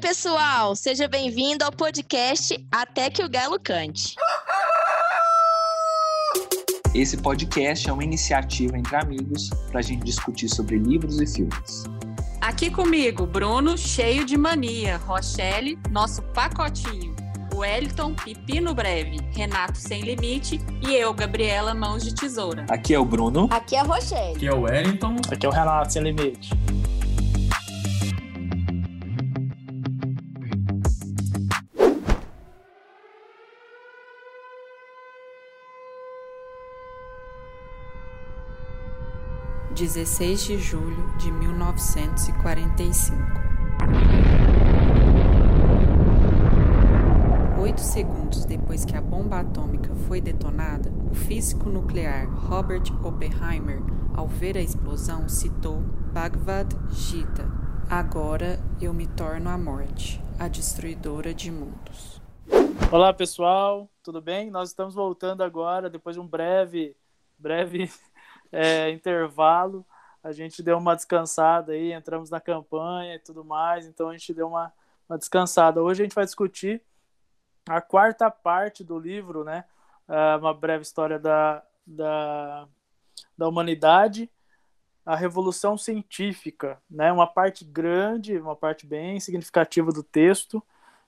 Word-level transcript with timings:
pessoal, 0.00 0.74
seja 0.74 1.06
bem-vindo 1.06 1.62
ao 1.62 1.70
podcast 1.70 2.58
Até 2.72 3.10
que 3.10 3.22
o 3.22 3.28
Galo 3.28 3.60
Cante. 3.60 4.14
Esse 6.94 7.18
podcast 7.18 7.88
é 7.88 7.92
uma 7.92 8.02
iniciativa 8.02 8.78
entre 8.78 8.96
amigos 8.96 9.50
para 9.70 9.80
a 9.80 9.82
gente 9.82 10.02
discutir 10.02 10.48
sobre 10.48 10.78
livros 10.78 11.20
e 11.20 11.26
filmes. 11.26 11.84
Aqui 12.40 12.70
comigo, 12.70 13.26
Bruno, 13.26 13.76
cheio 13.76 14.24
de 14.24 14.38
mania, 14.38 14.96
Rochelle, 14.96 15.78
nosso 15.90 16.22
pacotinho, 16.22 17.14
Wellington, 17.54 18.14
Pepino 18.14 18.74
Breve, 18.74 19.18
Renato 19.32 19.76
Sem 19.76 20.00
Limite 20.00 20.58
e 20.80 20.94
eu, 20.94 21.12
Gabriela 21.12 21.74
Mãos 21.74 22.02
de 22.02 22.14
Tesoura. 22.14 22.64
Aqui 22.70 22.94
é 22.94 22.98
o 22.98 23.04
Bruno. 23.04 23.48
Aqui 23.50 23.76
é 23.76 23.80
a 23.80 23.82
Rochelle. 23.82 24.36
Aqui 24.36 24.46
é 24.46 24.54
o 24.54 24.62
Wellington. 24.62 25.16
Aqui 25.30 25.44
é 25.44 25.48
o 25.48 25.52
Renato 25.52 25.92
Sem 25.92 26.02
Limite. 26.02 26.50
16 39.80 40.44
de 40.44 40.58
julho 40.58 41.16
de 41.16 41.32
1945. 41.32 43.16
Oito 47.62 47.80
segundos 47.80 48.44
depois 48.44 48.84
que 48.84 48.94
a 48.94 49.00
bomba 49.00 49.40
atômica 49.40 49.94
foi 50.06 50.20
detonada, 50.20 50.92
o 51.10 51.14
físico 51.14 51.70
nuclear 51.70 52.28
Robert 52.28 52.92
Oppenheimer, 53.02 53.80
ao 54.14 54.28
ver 54.28 54.58
a 54.58 54.60
explosão, 54.60 55.30
citou 55.30 55.80
Bhagavad 56.12 56.76
Gita: 56.90 57.50
Agora 57.88 58.60
eu 58.82 58.92
me 58.92 59.06
torno 59.06 59.48
a 59.48 59.56
morte, 59.56 60.22
a 60.38 60.46
destruidora 60.46 61.32
de 61.32 61.50
mundos. 61.50 62.20
Olá 62.92 63.14
pessoal, 63.14 63.88
tudo 64.02 64.20
bem? 64.20 64.50
Nós 64.50 64.68
estamos 64.68 64.94
voltando 64.94 65.42
agora 65.42 65.88
depois 65.88 66.16
de 66.16 66.20
um 66.20 66.26
breve, 66.26 66.94
breve 67.38 67.90
é, 68.52 68.90
intervalo, 68.90 69.84
a 70.22 70.32
gente 70.32 70.62
deu 70.62 70.76
uma 70.76 70.94
descansada 70.94 71.72
aí, 71.72 71.92
entramos 71.92 72.30
na 72.30 72.40
campanha 72.40 73.14
e 73.14 73.18
tudo 73.18 73.44
mais, 73.44 73.86
então 73.86 74.08
a 74.08 74.12
gente 74.12 74.34
deu 74.34 74.48
uma, 74.48 74.72
uma 75.08 75.18
descansada. 75.18 75.82
Hoje 75.82 76.02
a 76.02 76.04
gente 76.04 76.14
vai 76.14 76.24
discutir 76.24 76.82
a 77.68 77.80
quarta 77.80 78.30
parte 78.30 78.84
do 78.84 78.98
livro, 78.98 79.44
né? 79.44 79.64
É, 80.08 80.36
uma 80.36 80.52
breve 80.52 80.82
história 80.82 81.18
da, 81.18 81.62
da, 81.86 82.68
da 83.36 83.48
humanidade, 83.48 84.30
a 85.06 85.16
revolução 85.16 85.78
científica, 85.78 86.80
né? 86.90 87.10
Uma 87.12 87.26
parte 87.26 87.64
grande, 87.64 88.38
uma 88.38 88.56
parte 88.56 88.86
bem 88.86 89.18
significativa 89.20 89.90
do 89.90 90.02
texto 90.02 90.62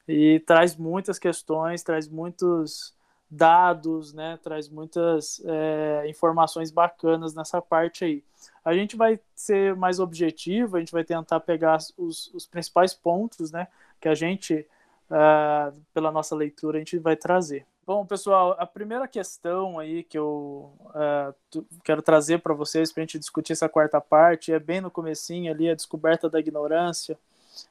e 0.09 0.41
traz 0.41 0.77
muitas 0.77 1.19
questões, 1.19 1.83
traz 1.83 2.09
muitos 2.09 2.95
dados, 3.33 4.13
né? 4.13 4.39
Traz 4.43 4.69
muitas 4.69 5.43
é, 5.47 6.05
informações 6.07 6.71
bacanas 6.71 7.35
nessa 7.35 7.63
parte 7.63 8.05
aí. 8.05 8.23
A 8.63 8.75
gente 8.75 8.95
vai 8.95 9.19
ser 9.35 9.75
mais 9.75 9.99
objetivo, 9.99 10.77
a 10.77 10.81
gente 10.81 10.93
vai 10.93 11.03
tentar 11.03 11.41
pegar 11.41 11.79
os, 11.97 12.33
os 12.35 12.47
principais 12.47 12.93
pontos, 12.93 13.51
né? 13.51 13.67
Que 13.99 14.09
a 14.09 14.15
gente, 14.15 14.67
uh, 15.11 15.81
pela 15.95 16.13
nossa 16.13 16.37
leitura, 16.37 16.77
a 16.77 16.81
gente 16.81 16.99
vai 16.99 17.17
trazer. 17.17 17.67
Bom, 17.87 18.05
pessoal, 18.05 18.55
a 18.59 18.67
primeira 18.67 19.09
questão 19.09 19.79
aí 19.79 20.05
que 20.05 20.19
eu 20.19 20.73
uh, 20.91 21.65
quero 21.83 22.03
trazer 22.03 22.41
para 22.41 22.55
vocês 22.55 22.93
para 22.93 23.01
a 23.01 23.05
gente 23.05 23.19
discutir 23.19 23.55
essa 23.55 23.69
quarta 23.69 24.01
parte 24.01 24.53
é 24.53 24.59
bem 24.59 24.81
no 24.81 24.91
comecinho 24.91 25.51
ali, 25.51 25.71
a 25.71 25.75
descoberta 25.75 26.29
da 26.29 26.39
ignorância. 26.39 27.19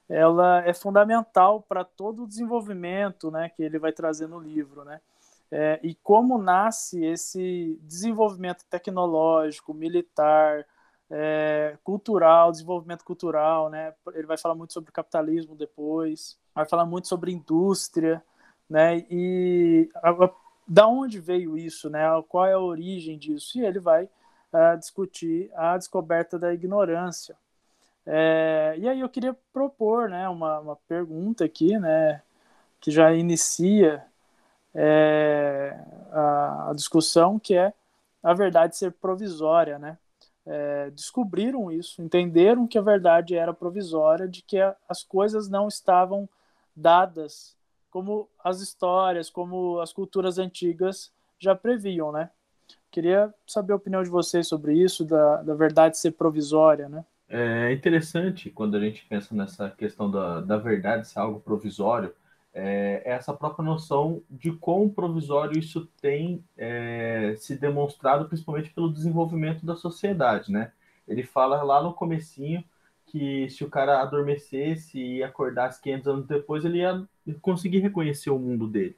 Ela 0.10 0.64
é 0.66 0.74
fundamental 0.74 1.62
para 1.62 1.84
todo 1.84 2.24
o 2.24 2.28
desenvolvimento, 2.28 3.32
né, 3.32 3.50
que 3.50 3.64
ele 3.64 3.80
vai 3.80 3.92
trazer 3.92 4.28
no 4.28 4.40
livro, 4.40 4.84
né? 4.84 5.00
É, 5.52 5.80
e 5.84 5.96
como 5.96 6.38
nasce 6.38 7.04
esse 7.04 7.78
desenvolvimento 7.84 8.64
tecnológico, 8.70 9.74
militar, 9.74 10.66
é, 11.10 11.78
cultural, 11.84 12.52
desenvolvimento 12.52 13.04
cultural, 13.04 13.70
né? 13.70 13.94
Ele 14.14 14.26
vai 14.26 14.38
falar 14.38 14.56
muito 14.56 14.72
sobre 14.72 14.94
capitalismo 14.94 15.56
depois, 15.56 16.38
vai 16.56 16.66
falar 16.66 16.86
muito 16.86 17.08
sobre 17.10 17.34
indústria, 17.34 18.24
né? 18.70 19.06
E 19.10 19.90
a, 19.96 20.10
a, 20.12 20.30
da 20.66 20.88
onde 20.88 21.20
veio 21.20 21.58
isso, 21.58 21.90
né? 21.90 22.04
Qual 22.30 22.46
é 22.46 22.54
a 22.54 22.60
origem 22.60 23.18
disso? 23.18 23.60
E 23.60 23.66
ele 23.66 23.80
vai 23.80 24.06
uh, 24.06 24.78
discutir 24.80 25.52
a 25.56 25.78
descoberta 25.78 26.40
da 26.40 26.54
ignorância. 26.54 27.36
É, 28.06 28.76
e 28.78 28.88
aí 28.88 29.00
eu 29.00 29.10
queria 29.10 29.36
propor, 29.54 30.10
né, 30.10 30.28
uma, 30.28 30.60
uma 30.60 30.76
pergunta 30.88 31.46
aqui, 31.46 31.78
né, 31.78 32.24
que 32.80 32.90
já 32.90 33.14
inicia 33.14 34.04
é, 34.74 35.78
a, 36.12 36.70
a, 36.70 36.74
discussão, 36.74 37.38
que 37.38 37.56
é 37.56 37.74
a 38.24 38.34
verdade 38.34 38.78
ser 38.78 38.92
provisória, 38.94 39.78
né? 39.78 39.98
É, 40.46 40.90
descobriram 40.92 41.72
isso, 41.72 42.02
entenderam 42.02 42.68
que 42.68 42.78
a 42.78 42.82
verdade 42.82 43.36
era 43.36 43.54
provisória, 43.54 44.28
de 44.28 44.42
que 44.42 44.60
a, 44.60 44.76
as 44.90 45.04
coisas 45.04 45.48
não 45.48 45.68
estavam 45.68 46.28
dadas 46.76 47.56
como 47.92 48.28
as 48.44 48.62
histórias, 48.62 49.30
como 49.30 49.80
as 49.80 49.92
culturas 49.92 50.40
antigas 50.40 51.12
já 51.38 51.54
previam, 51.54 52.12
né? 52.12 52.30
Queria 52.90 53.34
saber 53.46 53.74
a 53.74 53.76
opinião 53.76 54.02
de 54.02 54.10
vocês 54.10 54.48
sobre 54.48 54.74
isso, 54.74 55.06
da, 55.06 55.42
da 55.42 55.54
verdade 55.54 55.98
ser 55.98 56.12
provisória, 56.12 56.90
né? 56.90 57.06
É 57.30 57.72
interessante 57.72 58.50
quando 58.50 58.76
a 58.76 58.80
gente 58.80 59.06
pensa 59.06 59.34
nessa 59.34 59.70
questão 59.70 60.12
da, 60.12 60.42
da 60.42 60.58
verdade 60.58 61.08
ser 61.08 61.20
algo 61.20 61.40
provisório, 61.40 62.14
é, 62.54 63.02
essa 63.06 63.34
própria 63.34 63.64
noção 63.64 64.22
de 64.30 64.52
quão 64.52 64.90
provisório 64.90 65.58
isso 65.58 65.88
tem 66.02 66.44
é, 66.58 67.36
se 67.38 67.56
demonstrado, 67.56 68.26
principalmente 68.26 68.72
pelo 68.72 68.92
desenvolvimento 68.92 69.66
da 69.66 69.76
sociedade, 69.76 70.52
né? 70.52 70.72
Ele 71.08 71.24
fala 71.24 71.62
lá 71.64 71.82
no 71.82 71.94
comecinho 71.94 72.64
que 73.06 73.50
se 73.50 73.64
o 73.64 73.70
cara 73.70 74.02
adormecesse 74.02 74.98
e 74.98 75.24
acordasse 75.24 75.82
500 75.82 76.08
anos 76.08 76.28
depois, 76.28 76.64
ele 76.64 76.80
ia 76.80 77.06
conseguir 77.42 77.80
reconhecer 77.80 78.30
o 78.30 78.40
mundo 78.40 78.68
dele. 78.68 78.96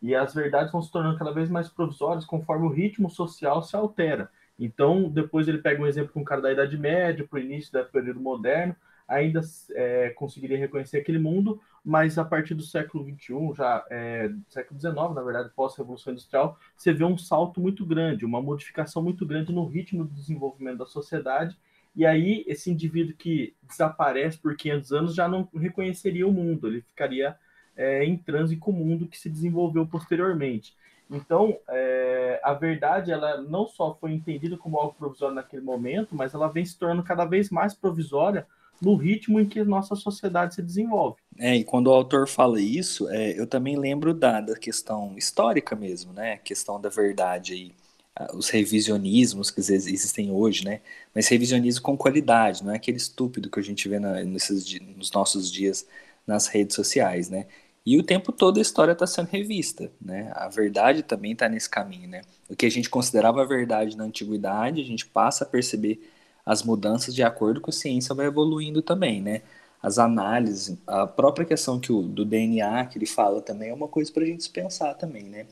E 0.00 0.14
as 0.14 0.34
verdades 0.34 0.72
vão 0.72 0.80
se 0.80 0.90
tornando 0.90 1.18
cada 1.18 1.30
vez 1.30 1.50
mais 1.50 1.68
provisórias 1.68 2.24
conforme 2.24 2.66
o 2.66 2.70
ritmo 2.70 3.10
social 3.10 3.62
se 3.62 3.76
altera. 3.76 4.30
Então, 4.58 5.08
depois 5.10 5.46
ele 5.46 5.58
pega 5.58 5.82
um 5.82 5.86
exemplo 5.86 6.12
com 6.12 6.20
um 6.20 6.24
cara 6.24 6.40
da 6.40 6.52
Idade 6.52 6.76
Média, 6.78 7.26
para 7.28 7.38
o 7.38 7.42
início 7.42 7.72
do 7.72 7.84
período 7.86 8.20
moderno, 8.20 8.74
ainda 9.06 9.40
é, 9.72 10.10
conseguiria 10.10 10.56
reconhecer 10.56 10.98
aquele 10.98 11.18
mundo, 11.18 11.60
mas 11.84 12.18
a 12.18 12.24
partir 12.24 12.54
do 12.54 12.62
século 12.62 13.04
XXI, 13.04 13.54
já 13.56 13.84
é, 13.90 14.30
século 14.48 14.78
XIX, 14.78 14.94
na 15.14 15.22
verdade, 15.22 15.50
pós-revolução 15.54 16.12
industrial, 16.12 16.58
você 16.76 16.92
vê 16.92 17.04
um 17.04 17.16
salto 17.16 17.60
muito 17.60 17.86
grande, 17.86 18.24
uma 18.24 18.42
modificação 18.42 19.02
muito 19.02 19.24
grande 19.24 19.52
no 19.52 19.66
ritmo 19.66 20.04
do 20.04 20.14
desenvolvimento 20.14 20.78
da 20.78 20.86
sociedade, 20.86 21.58
e 21.96 22.06
aí 22.06 22.44
esse 22.46 22.70
indivíduo 22.70 23.16
que 23.16 23.54
desaparece 23.62 24.38
por 24.38 24.54
500 24.54 24.92
anos 24.92 25.14
já 25.14 25.26
não 25.26 25.48
reconheceria 25.54 26.26
o 26.26 26.32
mundo, 26.32 26.68
ele 26.68 26.82
ficaria 26.82 27.36
é, 27.76 28.04
em 28.04 28.16
transe 28.16 28.56
com 28.56 28.70
o 28.70 28.74
mundo 28.74 29.08
que 29.08 29.18
se 29.18 29.30
desenvolveu 29.30 29.86
posteriormente. 29.86 30.76
Então, 31.10 31.58
é, 31.68 32.40
a 32.44 32.54
verdade, 32.54 33.10
ela 33.10 33.40
não 33.40 33.66
só 33.66 33.94
foi 33.94 34.12
entendida 34.12 34.56
como 34.56 34.78
algo 34.78 34.94
provisório 34.94 35.34
naquele 35.34 35.62
momento, 35.62 36.14
mas 36.14 36.34
ela 36.34 36.46
vem 36.46 36.64
se 36.64 36.78
tornando 36.78 37.02
cada 37.02 37.24
vez 37.24 37.50
mais 37.50 37.74
provisória 37.74 38.46
no 38.80 38.94
ritmo 38.94 39.38
em 39.38 39.46
que 39.46 39.62
nossa 39.62 39.94
sociedade 39.94 40.54
se 40.54 40.62
desenvolve. 40.62 41.16
É, 41.38 41.56
e 41.56 41.64
quando 41.64 41.88
o 41.88 41.92
autor 41.92 42.28
fala 42.28 42.60
isso, 42.60 43.08
é, 43.10 43.38
eu 43.38 43.46
também 43.46 43.76
lembro 43.78 44.14
da, 44.14 44.40
da 44.40 44.56
questão 44.56 45.14
histórica 45.16 45.76
mesmo, 45.76 46.12
né? 46.12 46.34
A 46.34 46.38
questão 46.38 46.80
da 46.80 46.88
verdade 46.88 47.52
aí, 47.52 47.72
os 48.34 48.48
revisionismos 48.48 49.50
que 49.50 49.60
existem 49.60 50.30
hoje, 50.30 50.64
né? 50.64 50.80
Mas 51.14 51.28
revisionismo 51.28 51.82
com 51.82 51.96
qualidade, 51.96 52.64
não 52.64 52.72
é 52.72 52.76
aquele 52.76 52.98
estúpido 52.98 53.50
que 53.50 53.60
a 53.60 53.62
gente 53.62 53.88
vê 53.88 53.98
na, 53.98 54.22
nesses, 54.24 54.78
nos 54.96 55.10
nossos 55.12 55.50
dias 55.50 55.86
nas 56.26 56.46
redes 56.46 56.76
sociais, 56.76 57.28
né? 57.28 57.46
E 57.84 57.98
o 57.98 58.02
tempo 58.02 58.30
todo 58.30 58.58
a 58.58 58.62
história 58.62 58.92
está 58.92 59.06
sendo 59.06 59.28
revista, 59.28 59.90
né? 60.00 60.30
A 60.34 60.48
verdade 60.48 61.02
também 61.02 61.32
está 61.32 61.48
nesse 61.48 61.68
caminho, 61.68 62.08
né? 62.08 62.22
O 62.48 62.54
que 62.54 62.66
a 62.66 62.70
gente 62.70 62.90
considerava 62.90 63.46
verdade 63.46 63.96
na 63.96 64.04
antiguidade, 64.04 64.80
a 64.80 64.84
gente 64.84 65.06
passa 65.06 65.44
a 65.44 65.46
perceber 65.46 66.00
as 66.44 66.62
mudanças 66.62 67.14
de 67.14 67.22
acordo 67.22 67.60
com 67.60 67.70
a 67.70 67.72
ciência 67.72 68.14
vai 68.14 68.26
evoluindo 68.26 68.82
também, 68.82 69.20
né? 69.20 69.42
As 69.82 69.98
análises, 69.98 70.76
a 70.86 71.06
própria 71.06 71.46
questão 71.46 71.80
que 71.80 71.92
o, 71.92 72.02
do 72.02 72.24
DNA 72.24 72.86
que 72.86 72.98
ele 72.98 73.06
fala 73.06 73.40
também 73.40 73.70
é 73.70 73.74
uma 73.74 73.88
coisa 73.88 74.12
para 74.12 74.22
a 74.22 74.26
gente 74.26 74.48
pensar 74.50 74.94
também, 74.94 75.24
né? 75.24 75.46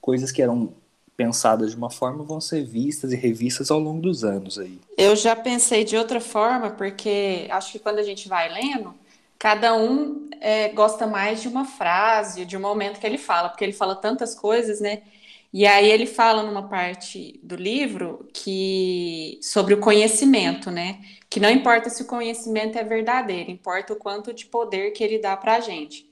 Coisas 0.00 0.30
que 0.30 0.42
eram 0.42 0.72
pensadas 1.16 1.72
de 1.72 1.76
uma 1.76 1.90
forma 1.90 2.24
vão 2.24 2.40
ser 2.40 2.64
vistas 2.64 3.12
e 3.12 3.16
revistas 3.16 3.70
ao 3.70 3.78
longo 3.78 4.00
dos 4.00 4.24
anos 4.24 4.58
aí. 4.58 4.80
Eu 4.96 5.14
já 5.14 5.36
pensei 5.36 5.84
de 5.84 5.96
outra 5.96 6.20
forma, 6.20 6.70
porque 6.70 7.46
acho 7.50 7.72
que 7.72 7.78
quando 7.78 7.98
a 7.98 8.02
gente 8.02 8.28
vai 8.28 8.52
lendo, 8.52 8.94
cada 9.38 9.74
um 9.76 10.28
é, 10.40 10.68
gosta 10.68 11.06
mais 11.06 11.42
de 11.42 11.48
uma 11.48 11.64
frase, 11.64 12.44
de 12.44 12.56
um 12.56 12.60
momento 12.60 12.98
que 12.98 13.06
ele 13.06 13.18
fala, 13.18 13.48
porque 13.48 13.64
ele 13.64 13.72
fala 13.72 13.94
tantas 13.94 14.34
coisas, 14.34 14.80
né? 14.80 15.02
E 15.52 15.66
aí 15.66 15.90
ele 15.90 16.06
fala 16.06 16.42
numa 16.42 16.68
parte 16.68 17.38
do 17.42 17.56
livro 17.56 18.26
que 18.32 19.38
sobre 19.42 19.74
o 19.74 19.80
conhecimento, 19.80 20.70
né? 20.70 21.00
Que 21.28 21.38
não 21.40 21.50
importa 21.50 21.90
se 21.90 22.02
o 22.02 22.06
conhecimento 22.06 22.78
é 22.78 22.84
verdadeiro, 22.84 23.50
importa 23.50 23.92
o 23.92 23.96
quanto 23.96 24.32
de 24.32 24.46
poder 24.46 24.92
que 24.92 25.04
ele 25.04 25.18
dá 25.18 25.36
para 25.36 25.56
a 25.56 25.60
gente. 25.60 26.10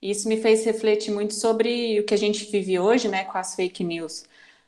Isso 0.00 0.28
me 0.28 0.40
fez 0.40 0.64
refletir 0.64 1.12
muito 1.12 1.34
sobre 1.34 2.00
o 2.00 2.04
que 2.06 2.14
a 2.14 2.16
gente 2.18 2.44
vive 2.50 2.78
hoje, 2.78 3.08
né, 3.08 3.24
com 3.24 3.36
as 3.38 3.54
fake 3.54 3.82
news. 3.84 4.24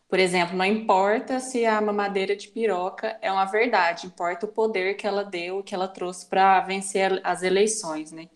Por 0.08 0.18
exemplo, 0.18 0.56
não 0.56 0.64
importa 0.64 1.38
se 1.40 1.64
a 1.66 1.80
mamadeira 1.80 2.34
de 2.36 2.48
piroca 2.48 3.16
é 3.22 3.30
uma 3.32 3.44
verdade, 3.44 4.06
importa 4.06 4.46
o 4.46 4.48
poder 4.52 4.94
que 4.96 5.06
ela 5.06 5.22
deu, 5.24 5.62
que 5.62 5.74
ela 5.74 5.86
trouxe 5.88 6.26
para 6.26 6.60
vencer 6.60 7.20
as 7.24 7.42
eleições, 7.42 8.10
né? 8.12 8.28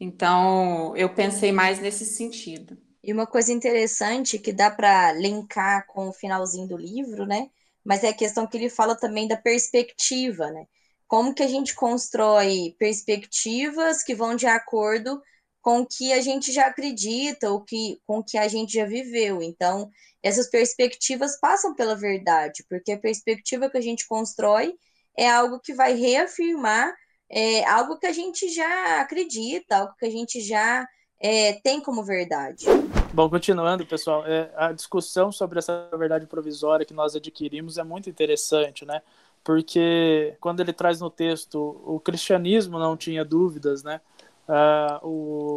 Então, 0.00 0.96
eu 0.96 1.08
pensei 1.14 1.52
mais 1.52 1.80
nesse 1.80 2.04
sentido. 2.06 2.78
E 3.06 3.12
uma 3.12 3.24
coisa 3.24 3.52
interessante 3.52 4.36
que 4.36 4.52
dá 4.52 4.68
para 4.68 5.12
linkar 5.12 5.86
com 5.86 6.08
o 6.08 6.12
finalzinho 6.12 6.66
do 6.66 6.76
livro, 6.76 7.24
né? 7.24 7.48
Mas 7.84 8.02
é 8.02 8.08
a 8.08 8.12
questão 8.12 8.48
que 8.48 8.56
ele 8.56 8.68
fala 8.68 8.96
também 8.96 9.28
da 9.28 9.36
perspectiva, 9.36 10.50
né? 10.50 10.66
Como 11.06 11.32
que 11.32 11.44
a 11.44 11.46
gente 11.46 11.72
constrói 11.72 12.74
perspectivas 12.80 14.02
que 14.02 14.12
vão 14.12 14.34
de 14.34 14.48
acordo 14.48 15.22
com 15.62 15.82
o 15.82 15.86
que 15.86 16.12
a 16.12 16.20
gente 16.20 16.50
já 16.52 16.66
acredita, 16.66 17.48
ou 17.48 17.62
que, 17.62 18.00
com 18.04 18.18
o 18.18 18.24
que 18.24 18.36
a 18.36 18.48
gente 18.48 18.72
já 18.72 18.84
viveu. 18.84 19.40
Então, 19.40 19.88
essas 20.20 20.50
perspectivas 20.50 21.38
passam 21.38 21.76
pela 21.76 21.94
verdade, 21.94 22.64
porque 22.68 22.90
a 22.90 22.98
perspectiva 22.98 23.70
que 23.70 23.78
a 23.78 23.80
gente 23.80 24.04
constrói 24.08 24.74
é 25.16 25.30
algo 25.30 25.60
que 25.60 25.72
vai 25.74 25.94
reafirmar 25.94 26.92
é, 27.30 27.64
algo 27.66 27.98
que 27.98 28.06
a 28.06 28.12
gente 28.12 28.48
já 28.48 29.00
acredita, 29.00 29.76
algo 29.76 29.94
que 29.96 30.06
a 30.06 30.10
gente 30.10 30.40
já 30.40 30.86
é, 31.20 31.54
tem 31.54 31.80
como 31.80 32.04
verdade. 32.04 32.66
Bom, 33.12 33.28
continuando, 33.30 33.86
pessoal, 33.86 34.24
é, 34.26 34.50
a 34.56 34.72
discussão 34.72 35.32
sobre 35.32 35.58
essa 35.58 35.88
verdade 35.96 36.26
provisória 36.26 36.84
que 36.84 36.94
nós 36.94 37.16
adquirimos 37.16 37.78
é 37.78 37.84
muito 37.84 38.10
interessante, 38.10 38.84
né? 38.84 39.00
Porque 39.42 40.34
quando 40.40 40.60
ele 40.60 40.72
traz 40.72 41.00
no 41.00 41.08
texto 41.08 41.80
o 41.86 42.00
cristianismo 42.00 42.78
não 42.78 42.96
tinha 42.96 43.24
dúvidas, 43.24 43.82
né? 43.82 44.00
Uh, 44.48 45.06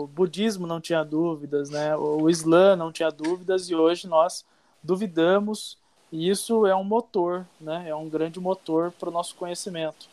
o 0.04 0.08
budismo 0.08 0.66
não 0.66 0.80
tinha 0.80 1.04
dúvidas, 1.04 1.70
né? 1.70 1.96
O 1.96 2.30
Islã 2.30 2.76
não 2.76 2.92
tinha 2.92 3.12
dúvidas 3.12 3.70
e 3.70 3.76
hoje 3.76 4.08
nós 4.08 4.46
duvidamos 4.82 5.78
e 6.12 6.30
isso 6.30 6.66
é 6.66 6.76
um 6.76 6.84
motor, 6.84 7.46
né? 7.60 7.86
É 7.88 7.96
um 7.96 8.10
grande 8.10 8.40
motor 8.40 8.92
para 8.92 9.10
o 9.10 9.12
nosso 9.12 9.36
conhecimento. 9.36 10.08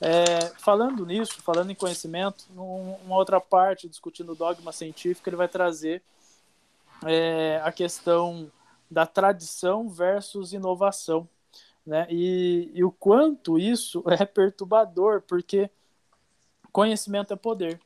É, 0.00 0.52
falando 0.58 1.06
nisso, 1.06 1.40
falando 1.40 1.70
em 1.70 1.74
conhecimento, 1.74 2.44
uma 2.54 3.16
outra 3.16 3.40
parte 3.40 3.88
discutindo 3.88 4.32
o 4.32 4.36
dogma 4.36 4.70
científico, 4.72 5.28
ele 5.28 5.36
vai 5.36 5.48
trazer 5.48 6.02
é, 7.04 7.60
a 7.64 7.72
questão 7.72 8.50
da 8.90 9.06
tradição 9.06 9.88
versus 9.88 10.52
inovação, 10.52 11.28
né? 11.84 12.06
E, 12.10 12.70
e 12.74 12.84
o 12.84 12.90
quanto 12.90 13.58
isso 13.58 14.04
é 14.08 14.24
perturbador, 14.24 15.22
porque 15.22 15.70
conhecimento 16.70 17.32
é 17.32 17.36
poder. 17.36 17.80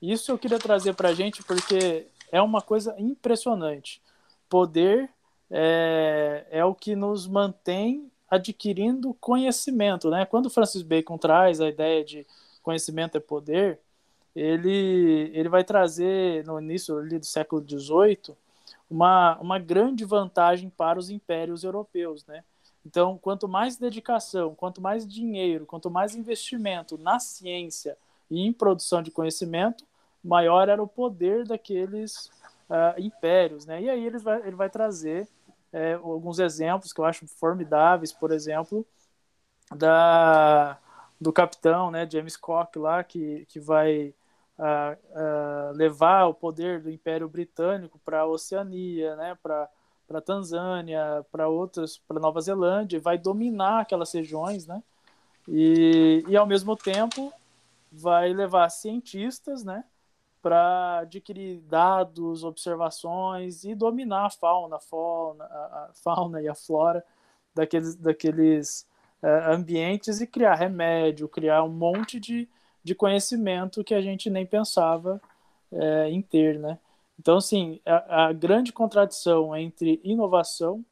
Isso 0.00 0.30
eu 0.30 0.38
queria 0.38 0.58
trazer 0.58 0.94
para 0.94 1.08
a 1.08 1.14
gente 1.14 1.42
porque 1.42 2.06
é 2.30 2.42
uma 2.42 2.60
coisa 2.60 2.94
impressionante. 2.98 4.02
Poder 4.50 5.10
é, 5.50 6.46
é 6.50 6.64
o 6.64 6.74
que 6.74 6.94
nos 6.94 7.26
mantém 7.26 8.10
adquirindo 8.34 9.14
conhecimento, 9.14 10.10
né? 10.10 10.24
Quando 10.26 10.50
Francis 10.50 10.82
Bacon 10.82 11.18
traz 11.18 11.60
a 11.60 11.68
ideia 11.68 12.04
de 12.04 12.26
conhecimento 12.62 13.16
é 13.16 13.20
poder, 13.20 13.78
ele, 14.34 15.30
ele 15.32 15.48
vai 15.48 15.62
trazer 15.62 16.44
no 16.44 16.60
início 16.60 17.00
do 17.08 17.24
século 17.24 17.62
XVIII 17.62 18.36
uma, 18.90 19.38
uma 19.38 19.58
grande 19.58 20.04
vantagem 20.04 20.68
para 20.68 20.98
os 20.98 21.10
impérios 21.10 21.64
europeus, 21.64 22.26
né? 22.26 22.42
Então, 22.84 23.16
quanto 23.16 23.48
mais 23.48 23.76
dedicação, 23.76 24.54
quanto 24.54 24.80
mais 24.80 25.06
dinheiro, 25.06 25.64
quanto 25.64 25.90
mais 25.90 26.14
investimento 26.14 26.98
na 26.98 27.18
ciência 27.18 27.96
e 28.30 28.40
em 28.40 28.52
produção 28.52 29.02
de 29.02 29.10
conhecimento, 29.10 29.86
maior 30.22 30.68
era 30.68 30.82
o 30.82 30.88
poder 30.88 31.46
daqueles 31.46 32.26
uh, 32.68 32.98
impérios, 32.98 33.64
né? 33.64 33.82
E 33.82 33.88
aí 33.88 34.04
ele 34.04 34.18
vai, 34.18 34.40
ele 34.46 34.56
vai 34.56 34.68
trazer 34.68 35.28
é, 35.74 35.94
alguns 35.94 36.38
exemplos 36.38 36.92
que 36.92 37.00
eu 37.00 37.04
acho 37.04 37.26
formidáveis, 37.26 38.12
por 38.12 38.30
exemplo, 38.30 38.86
da 39.74 40.78
do 41.20 41.32
capitão, 41.32 41.90
né, 41.90 42.08
James 42.10 42.36
Cook 42.36 42.76
lá, 42.76 43.02
que, 43.02 43.46
que 43.46 43.58
vai 43.58 44.14
uh, 44.58 45.72
uh, 45.72 45.72
levar 45.72 46.26
o 46.26 46.34
poder 46.34 46.82
do 46.82 46.90
Império 46.90 47.28
Britânico 47.28 47.98
para 48.04 48.20
a 48.20 48.26
Oceania, 48.26 49.16
né, 49.16 49.36
para 49.42 49.68
para 50.06 50.20
Tanzânia, 50.20 51.24
para 51.32 51.48
outras, 51.48 51.96
para 51.96 52.20
Nova 52.20 52.38
Zelândia, 52.38 53.00
vai 53.00 53.16
dominar 53.16 53.80
aquelas 53.80 54.12
regiões, 54.12 54.66
né? 54.66 54.82
E, 55.48 56.22
e 56.28 56.36
ao 56.36 56.46
mesmo 56.46 56.76
tempo 56.76 57.32
vai 57.90 58.30
levar 58.34 58.68
cientistas, 58.68 59.64
né, 59.64 59.82
para 60.44 60.98
adquirir 60.98 61.58
dados, 61.62 62.44
observações 62.44 63.64
e 63.64 63.74
dominar 63.74 64.26
a 64.26 64.30
fauna, 64.30 64.76
a 64.76 64.78
fauna, 64.78 65.44
a 65.44 65.90
fauna 65.94 66.42
e 66.42 66.46
a 66.46 66.54
flora 66.54 67.02
daqueles, 67.54 67.94
daqueles 67.96 68.86
uh, 69.22 69.52
ambientes 69.52 70.20
e 70.20 70.26
criar 70.26 70.54
remédio, 70.56 71.30
criar 71.30 71.62
um 71.64 71.70
monte 71.70 72.20
de, 72.20 72.46
de 72.82 72.94
conhecimento 72.94 73.82
que 73.82 73.94
a 73.94 74.02
gente 74.02 74.28
nem 74.28 74.44
pensava 74.44 75.18
uh, 75.72 76.04
em 76.10 76.20
ter, 76.20 76.58
né? 76.58 76.78
Então, 77.18 77.38
assim, 77.38 77.80
a, 77.86 78.26
a, 78.26 78.32
grande 78.34 78.70
contradição 78.70 79.56
entre 79.56 79.98
inovação 80.04 80.84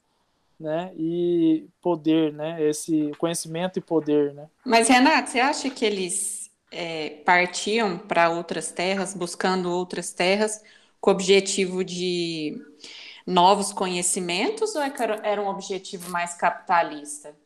né, 0.59 0.93
e 0.97 1.67
poder, 1.83 2.33
né? 2.33 2.63
Esse 2.67 3.13
conhecimento 3.19 3.79
e 3.79 3.83
poder, 3.83 4.33
né? 4.33 4.49
Mas, 4.65 4.89
Renato, 4.89 5.29
você 5.29 5.41
acha 5.41 5.69
que 5.69 5.85
eles 5.85 6.42
é, 6.73 7.21
partiam 7.25 7.99
para 7.99 8.31
outras 8.31 8.73
terras, 8.73 9.15
buscando 9.15 9.71
outras 9.71 10.13
terras, 10.13 10.63
com 11.01 11.11
o 11.11 11.15
objetivo 11.15 11.85
de 11.85 12.61
novos 13.27 13.73
conhecimentos, 13.73 14.75
ou 14.75 14.83
é 14.83 14.93
era 15.23 15.41
um 15.41 15.49
objetivo 15.49 16.11
mais 16.11 16.35
capitalista? 16.35 17.37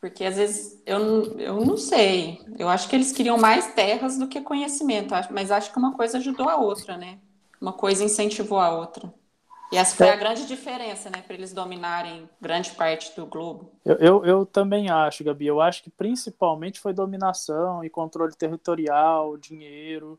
Porque 0.00 0.24
às 0.24 0.36
vezes 0.36 0.82
eu, 0.84 1.38
eu 1.40 1.64
não 1.64 1.78
sei. 1.78 2.38
Eu 2.58 2.68
acho 2.68 2.88
que 2.88 2.94
eles 2.94 3.10
queriam 3.10 3.38
mais 3.38 3.72
terras 3.74 4.18
do 4.18 4.28
que 4.28 4.40
conhecimento, 4.40 5.14
mas 5.30 5.50
acho 5.50 5.72
que 5.72 5.78
uma 5.78 5.94
coisa 5.94 6.18
ajudou 6.18 6.48
a 6.48 6.56
outra, 6.56 6.98
né? 6.98 7.18
Uma 7.60 7.72
coisa 7.72 8.04
incentivou 8.04 8.60
a 8.60 8.70
outra. 8.76 9.12
E 9.72 9.76
essa 9.76 9.96
foi 9.96 10.08
a 10.08 10.16
grande 10.16 10.46
diferença, 10.46 11.10
né, 11.10 11.22
para 11.22 11.34
eles 11.34 11.52
dominarem 11.52 12.28
grande 12.40 12.70
parte 12.72 13.14
do 13.16 13.26
globo. 13.26 13.72
Eu, 13.84 13.96
eu, 13.96 14.24
eu, 14.24 14.46
também 14.46 14.88
acho, 14.88 15.24
Gabi. 15.24 15.46
Eu 15.46 15.60
acho 15.60 15.82
que 15.82 15.90
principalmente 15.90 16.78
foi 16.78 16.92
dominação 16.92 17.84
e 17.84 17.90
controle 17.90 18.34
territorial, 18.34 19.36
dinheiro, 19.36 20.18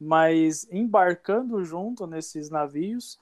mas 0.00 0.66
embarcando 0.70 1.62
junto 1.64 2.06
nesses 2.06 2.48
navios, 2.48 3.18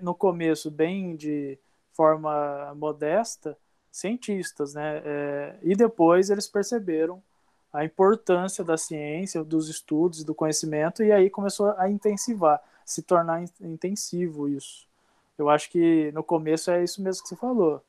no 0.00 0.14
começo 0.14 0.70
bem 0.70 1.16
de 1.16 1.58
forma 1.92 2.74
modesta, 2.74 3.56
cientistas, 3.90 4.74
né? 4.74 5.02
É, 5.04 5.56
e 5.62 5.76
depois 5.76 6.30
eles 6.30 6.48
perceberam 6.48 7.22
a 7.72 7.84
importância 7.84 8.62
da 8.62 8.76
ciência, 8.76 9.42
dos 9.42 9.68
estudos, 9.68 10.24
do 10.24 10.34
conhecimento, 10.34 11.02
e 11.02 11.10
aí 11.10 11.28
começou 11.28 11.74
a 11.76 11.88
intensivar 11.90 12.60
se 12.84 13.02
tornar 13.02 13.44
intensivo 13.60 14.48
isso. 14.48 14.86
Eu 15.38 15.48
acho 15.48 15.70
que 15.70 16.12
no 16.12 16.22
começo 16.22 16.70
é 16.70 16.82
isso 16.84 17.02
mesmo 17.02 17.22
que 17.22 17.28
você 17.28 17.36
falou. 17.36 17.82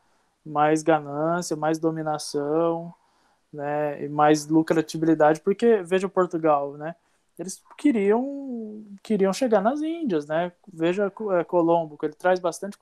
Mais 0.46 0.84
ganância, 0.84 1.56
mais 1.56 1.80
dominação, 1.80 2.94
né, 3.52 4.04
e 4.04 4.10
mais 4.10 4.48
lucratividade, 4.48 5.40
porque 5.42 5.82
veja 5.84 6.10
Portugal, 6.10 6.74
né? 6.74 6.96
Eles 7.38 7.62
queriam 7.78 8.84
queriam 9.04 9.34
chegar 9.34 9.62
nas 9.62 9.82
Índias, 9.82 10.26
né? 10.28 10.52
Veja 10.72 11.12
é, 11.40 11.44
Colombo, 11.44 11.98
que 11.98 12.06
ele 12.06 12.14
traz 12.14 12.40
bastante 12.40 12.78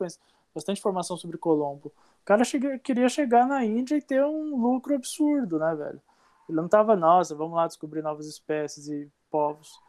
bastante 0.53 0.79
informação 0.79 1.17
sobre 1.17 1.37
Colombo. 1.37 1.91
O 2.21 2.25
cara 2.25 2.43
chega, 2.43 2.77
queria 2.79 3.09
chegar 3.09 3.47
na 3.47 3.65
Índia 3.65 3.97
e 3.97 4.01
ter 4.01 4.23
um 4.23 4.55
lucro 4.55 4.95
absurdo, 4.95 5.57
né, 5.59 5.75
velho? 5.75 6.01
Ele 6.47 6.57
não 6.57 6.67
tava, 6.67 6.95
nossa, 6.95 7.35
vamos 7.35 7.55
lá 7.55 7.67
descobrir 7.67 8.01
novas 8.01 8.27
espécies 8.27 8.87
e 8.87 9.09
povos. 9.31 9.79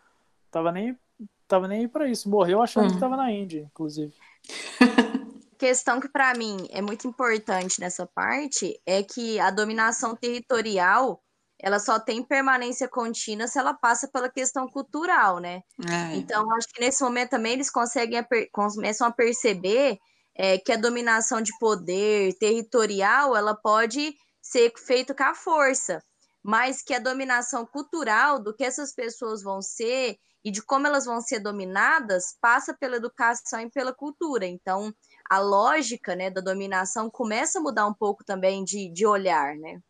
Tava 0.50 0.73
nem 0.73 0.99
tava 1.54 1.68
nem 1.68 1.80
aí 1.80 1.88
para 1.88 2.08
isso. 2.08 2.28
Morreu 2.28 2.61
achando 2.62 2.88
que 2.88 2.94
estava 2.94 3.14
uhum. 3.14 3.23
na 3.23 3.32
Índia, 3.32 3.68
inclusive. 3.70 4.12
Questão 5.58 6.00
que 6.00 6.08
para 6.08 6.34
mim 6.34 6.66
é 6.70 6.82
muito 6.82 7.06
importante 7.06 7.80
nessa 7.80 8.06
parte 8.06 8.78
é 8.84 9.02
que 9.02 9.38
a 9.38 9.50
dominação 9.50 10.14
territorial 10.14 11.23
ela 11.58 11.78
só 11.78 11.99
tem 11.99 12.23
permanência 12.23 12.88
contínua 12.88 13.46
se 13.46 13.58
ela 13.58 13.73
passa 13.73 14.08
pela 14.08 14.28
questão 14.28 14.68
cultural, 14.68 15.38
né? 15.38 15.62
É. 15.88 16.16
Então, 16.16 16.52
acho 16.52 16.68
que 16.68 16.80
nesse 16.80 17.02
momento 17.02 17.30
também 17.30 17.52
eles 17.52 17.70
conseguem 17.70 18.23
começam 18.52 19.06
a 19.06 19.12
perceber 19.12 19.96
é, 20.37 20.58
que 20.58 20.73
a 20.73 20.76
dominação 20.76 21.40
de 21.40 21.56
poder 21.58 22.34
territorial 22.38 23.34
ela 23.37 23.54
pode 23.54 24.14
ser 24.42 24.73
feita 24.76 25.14
com 25.14 25.23
a 25.23 25.34
força. 25.34 26.02
mas 26.46 26.82
que 26.82 26.92
a 26.92 26.99
dominação 26.99 27.64
cultural 27.64 28.38
do 28.38 28.54
que 28.54 28.62
essas 28.62 28.92
pessoas 28.92 29.42
vão 29.42 29.62
ser 29.62 30.18
e 30.44 30.50
de 30.50 30.62
como 30.62 30.86
elas 30.86 31.06
vão 31.06 31.20
ser 31.20 31.40
dominadas 31.40 32.36
passa 32.40 32.74
pela 32.74 32.96
educação 32.96 33.60
e 33.60 33.70
pela 33.70 33.94
cultura. 33.94 34.46
Então, 34.46 34.92
a 35.28 35.38
lógica 35.38 36.14
né, 36.14 36.30
da 36.30 36.40
dominação 36.40 37.08
começa 37.08 37.58
a 37.58 37.62
mudar 37.62 37.86
um 37.86 37.94
pouco 37.94 38.24
também 38.24 38.62
de, 38.62 38.90
de 38.90 39.06
olhar, 39.06 39.56
né? 39.56 39.80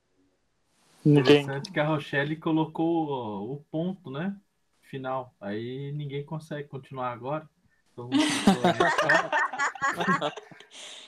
Interessante 1.05 1.71
que 1.71 1.81
a 1.81 1.87
Rochelle 1.87 2.37
colocou 2.37 3.53
o 3.53 3.65
ponto, 3.71 4.11
né? 4.11 4.35
Final. 4.83 5.35
Aí 5.41 5.93
ninguém 5.93 6.25
consegue 6.25 6.69
continuar 6.69 7.13
agora. 7.13 7.49
Então, 7.93 8.09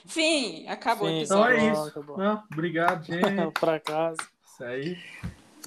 Fim, 0.05 0.67
acabou 0.67 1.09
Sim, 1.09 1.21
Então 1.21 1.45
é 1.45 1.71
isso. 1.71 2.03
Não, 2.17 2.43
obrigado, 2.51 3.03
gente. 3.05 3.51
para 3.59 3.79
casa. 3.79 4.21
Isso 4.45 4.63
aí. 4.63 4.97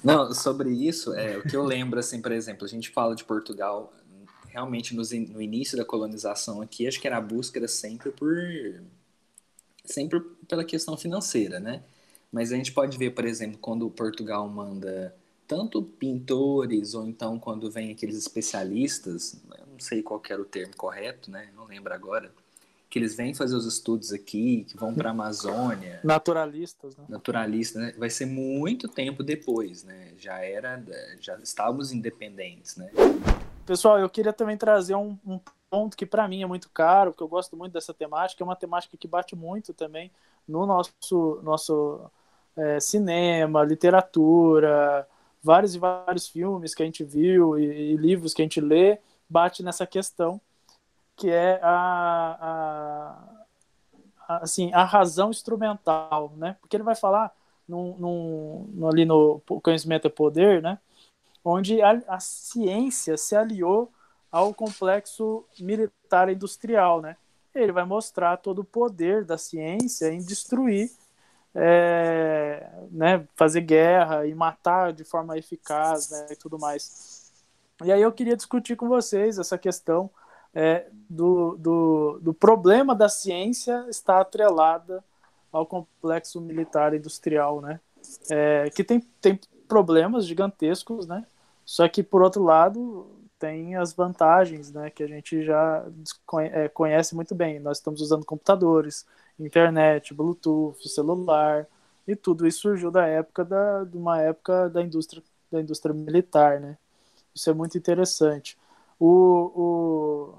Não, 0.03 0.33
sobre 0.33 0.69
isso, 0.71 1.13
é, 1.13 1.37
o 1.37 1.43
que 1.43 1.55
eu 1.55 1.63
lembro, 1.63 1.99
assim, 1.99 2.21
por 2.21 2.31
exemplo, 2.31 2.65
a 2.65 2.67
gente 2.67 2.89
fala 2.89 3.15
de 3.15 3.23
Portugal, 3.23 3.93
realmente 4.47 4.95
no, 4.95 5.03
início 5.41 5.77
da 5.77 5.85
colonização 5.85 6.61
aqui, 6.61 6.87
acho 6.87 6.99
que 6.99 7.07
era 7.07 7.17
a 7.17 7.21
busca 7.21 7.59
era 7.59 7.67
sempre 7.67 8.11
por. 8.11 8.33
sempre 9.85 10.19
pela 10.47 10.63
questão 10.63 10.97
financeira, 10.97 11.59
né? 11.59 11.83
Mas 12.31 12.51
a 12.51 12.55
gente 12.55 12.71
pode 12.71 12.97
ver, 12.97 13.11
por 13.11 13.25
exemplo, 13.25 13.57
quando 13.59 13.89
Portugal 13.89 14.47
manda 14.49 15.15
tanto 15.47 15.83
pintores, 15.83 16.93
ou 16.93 17.05
então 17.05 17.37
quando 17.37 17.69
vem 17.69 17.91
aqueles 17.91 18.17
especialistas, 18.17 19.41
não 19.69 19.79
sei 19.79 20.01
qual 20.01 20.21
era 20.29 20.41
o 20.41 20.45
termo 20.45 20.75
correto, 20.75 21.29
né? 21.29 21.49
Não 21.55 21.65
lembro 21.65 21.93
agora 21.93 22.31
que 22.91 22.99
eles 22.99 23.15
vêm 23.15 23.33
fazer 23.33 23.55
os 23.55 23.65
estudos 23.65 24.11
aqui, 24.11 24.65
que 24.65 24.75
vão 24.75 24.93
para 24.93 25.09
a 25.09 25.11
Amazônia. 25.13 26.01
Naturalistas, 26.03 26.97
né? 26.97 27.05
Naturalistas, 27.07 27.81
né? 27.81 27.93
Vai 27.97 28.09
ser 28.09 28.25
muito 28.25 28.89
tempo 28.89 29.23
depois, 29.23 29.85
né? 29.85 30.13
Já 30.17 30.43
era, 30.43 30.83
já 31.21 31.37
estávamos 31.37 31.93
independentes, 31.93 32.75
né? 32.75 32.91
Pessoal, 33.65 33.97
eu 33.97 34.09
queria 34.09 34.33
também 34.33 34.57
trazer 34.57 34.93
um, 34.95 35.17
um 35.25 35.39
ponto 35.69 35.95
que 35.95 36.05
para 36.05 36.27
mim 36.27 36.43
é 36.43 36.45
muito 36.45 36.69
caro, 36.69 37.11
porque 37.11 37.23
eu 37.23 37.29
gosto 37.29 37.55
muito 37.55 37.71
dessa 37.71 37.93
temática, 37.93 38.43
é 38.43 38.45
uma 38.45 38.57
temática 38.57 38.97
que 38.97 39.07
bate 39.07 39.37
muito 39.37 39.73
também 39.73 40.11
no 40.45 40.65
nosso 40.65 41.39
nosso 41.43 42.11
é, 42.57 42.77
cinema, 42.81 43.63
literatura, 43.63 45.07
vários 45.41 45.75
e 45.75 45.79
vários 45.79 46.27
filmes 46.27 46.75
que 46.75 46.83
a 46.83 46.85
gente 46.85 47.05
viu 47.05 47.57
e, 47.57 47.93
e 47.93 47.95
livros 47.95 48.33
que 48.33 48.41
a 48.41 48.45
gente 48.45 48.59
lê, 48.59 48.99
bate 49.29 49.63
nessa 49.63 49.87
questão 49.87 50.41
que 51.21 51.29
é 51.29 51.59
a, 51.61 53.15
a, 54.27 54.37
assim, 54.37 54.73
a 54.73 54.83
razão 54.83 55.29
instrumental, 55.29 56.33
né? 56.35 56.57
Porque 56.59 56.75
ele 56.75 56.83
vai 56.83 56.95
falar 56.95 57.31
num, 57.67 58.65
num, 58.75 58.87
ali 58.87 59.05
no 59.05 59.39
Conhecimento 59.61 60.07
é 60.07 60.09
Poder, 60.09 60.63
né? 60.63 60.79
Onde 61.45 61.79
a, 61.79 62.01
a 62.07 62.19
ciência 62.19 63.17
se 63.17 63.35
aliou 63.35 63.91
ao 64.31 64.51
complexo 64.51 65.45
militar 65.59 66.27
industrial, 66.27 67.01
né? 67.01 67.15
Ele 67.53 67.71
vai 67.71 67.85
mostrar 67.85 68.37
todo 68.37 68.59
o 68.59 68.65
poder 68.65 69.23
da 69.23 69.37
ciência 69.37 70.11
em 70.11 70.23
destruir, 70.23 70.89
é, 71.53 72.67
né, 72.89 73.27
fazer 73.35 73.61
guerra 73.61 74.25
e 74.25 74.33
matar 74.33 74.91
de 74.91 75.03
forma 75.03 75.37
eficaz, 75.37 76.09
né, 76.09 76.27
e 76.31 76.35
tudo 76.35 76.57
mais. 76.57 77.29
E 77.83 77.91
aí 77.91 78.01
eu 78.01 78.11
queria 78.11 78.37
discutir 78.37 78.75
com 78.75 78.87
vocês 78.87 79.37
essa 79.37 79.57
questão 79.57 80.09
é, 80.53 80.87
do, 81.09 81.55
do, 81.57 82.19
do 82.21 82.33
problema 82.33 82.95
da 82.95 83.09
ciência 83.09 83.85
está 83.89 84.19
atrelada 84.19 85.03
ao 85.51 85.65
complexo 85.65 86.39
militar 86.39 86.93
industrial, 86.93 87.61
né? 87.61 87.79
É, 88.29 88.69
que 88.69 88.83
tem, 88.83 88.99
tem 89.21 89.39
problemas 89.67 90.25
gigantescos, 90.25 91.05
né? 91.05 91.25
Só 91.65 91.87
que, 91.87 92.03
por 92.03 92.21
outro 92.21 92.43
lado, 92.43 93.07
tem 93.39 93.75
as 93.75 93.93
vantagens, 93.93 94.71
né? 94.71 94.89
Que 94.89 95.03
a 95.03 95.07
gente 95.07 95.43
já 95.43 95.85
é, 96.51 96.67
conhece 96.67 97.15
muito 97.15 97.33
bem. 97.33 97.59
Nós 97.59 97.77
estamos 97.77 98.01
usando 98.01 98.25
computadores, 98.25 99.05
internet, 99.39 100.13
Bluetooth, 100.13 100.87
celular, 100.87 101.67
e 102.07 102.15
tudo 102.15 102.47
isso 102.47 102.61
surgiu 102.61 102.91
da 102.91 103.05
época 103.07 103.45
da, 103.45 103.83
de 103.83 103.97
uma 103.97 104.19
época 104.21 104.69
da 104.69 104.81
indústria, 104.81 105.23
da 105.51 105.61
indústria 105.61 105.93
militar, 105.93 106.59
né? 106.59 106.77
Isso 107.33 107.49
é 107.49 107.53
muito 107.53 107.77
interessante. 107.77 108.57
O, 109.03 109.07
o, 109.55 110.33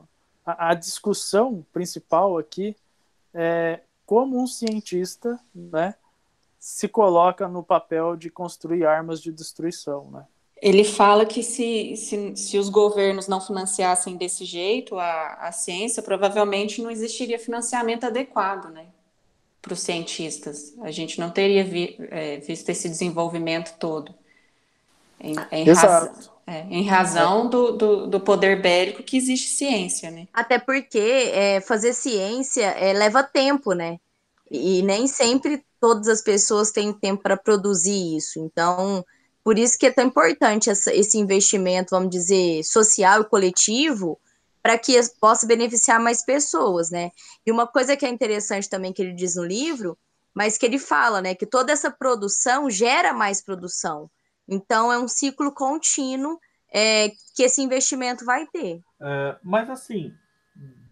a, 0.46 0.70
a 0.70 0.74
discussão 0.74 1.66
principal 1.72 2.38
aqui 2.38 2.76
é 3.34 3.80
como 4.06 4.40
um 4.40 4.46
cientista 4.46 5.36
né, 5.52 5.96
se 6.60 6.86
coloca 6.86 7.48
no 7.48 7.64
papel 7.64 8.14
de 8.14 8.30
construir 8.30 8.86
armas 8.86 9.20
de 9.20 9.32
destruição. 9.32 10.08
Né? 10.12 10.24
Ele 10.58 10.84
fala 10.84 11.26
que 11.26 11.42
se, 11.42 11.96
se, 11.96 12.36
se 12.36 12.56
os 12.56 12.68
governos 12.68 13.26
não 13.26 13.40
financiassem 13.40 14.14
desse 14.16 14.44
jeito 14.44 14.96
a, 14.96 15.48
a 15.48 15.50
ciência, 15.50 16.00
provavelmente 16.00 16.80
não 16.80 16.88
existiria 16.88 17.40
financiamento 17.40 18.04
adequado 18.04 18.70
né, 18.70 18.86
para 19.60 19.72
os 19.72 19.80
cientistas. 19.80 20.72
A 20.82 20.92
gente 20.92 21.18
não 21.18 21.32
teria 21.32 21.64
vi, 21.64 21.96
é, 22.12 22.36
visto 22.36 22.68
esse 22.68 22.88
desenvolvimento 22.88 23.76
todo. 23.76 24.14
Em, 25.22 25.36
em 25.52 25.68
Exato. 25.68 26.06
Razão, 26.06 26.32
é, 26.44 26.66
em 26.68 26.84
razão 26.84 27.48
do, 27.48 27.72
do, 27.72 28.06
do, 28.08 28.20
poder 28.20 28.60
bélico 28.60 29.04
que 29.04 29.16
existe 29.16 29.50
ciência, 29.50 30.10
né? 30.10 30.26
Até 30.32 30.58
porque 30.58 30.98
é, 31.32 31.60
fazer 31.60 31.92
ciência 31.92 32.66
é, 32.66 32.92
leva 32.92 33.22
tempo, 33.22 33.72
né? 33.72 34.00
E 34.50 34.82
nem 34.82 35.06
sempre 35.06 35.64
todas 35.80 36.08
as 36.08 36.20
pessoas 36.20 36.72
têm 36.72 36.92
tempo 36.92 37.22
para 37.22 37.36
produzir 37.36 38.16
isso. 38.16 38.40
Então, 38.40 39.04
por 39.44 39.56
isso 39.56 39.78
que 39.78 39.86
é 39.86 39.92
tão 39.92 40.04
importante 40.04 40.68
essa, 40.68 40.92
esse 40.92 41.16
investimento, 41.16 41.90
vamos 41.92 42.10
dizer, 42.10 42.64
social 42.64 43.20
e 43.22 43.24
coletivo, 43.24 44.18
para 44.60 44.76
que 44.76 44.98
possa 45.20 45.46
beneficiar 45.46 46.00
mais 46.00 46.24
pessoas, 46.24 46.90
né? 46.90 47.12
E 47.46 47.52
uma 47.52 47.66
coisa 47.66 47.96
que 47.96 48.04
é 48.04 48.08
interessante 48.08 48.68
também 48.68 48.92
que 48.92 49.00
ele 49.00 49.12
diz 49.12 49.36
no 49.36 49.44
livro, 49.44 49.96
mas 50.34 50.58
que 50.58 50.66
ele 50.66 50.78
fala, 50.78 51.20
né, 51.20 51.34
que 51.34 51.44
toda 51.44 51.72
essa 51.72 51.90
produção 51.90 52.70
gera 52.70 53.12
mais 53.12 53.42
produção. 53.42 54.10
Então, 54.52 54.92
é 54.92 54.98
um 54.98 55.08
ciclo 55.08 55.52
contínuo 55.54 56.38
é, 56.72 57.08
que 57.34 57.42
esse 57.42 57.62
investimento 57.62 58.24
vai 58.24 58.46
ter. 58.46 58.76
Uh, 59.00 59.38
mas, 59.42 59.70
assim, 59.70 60.12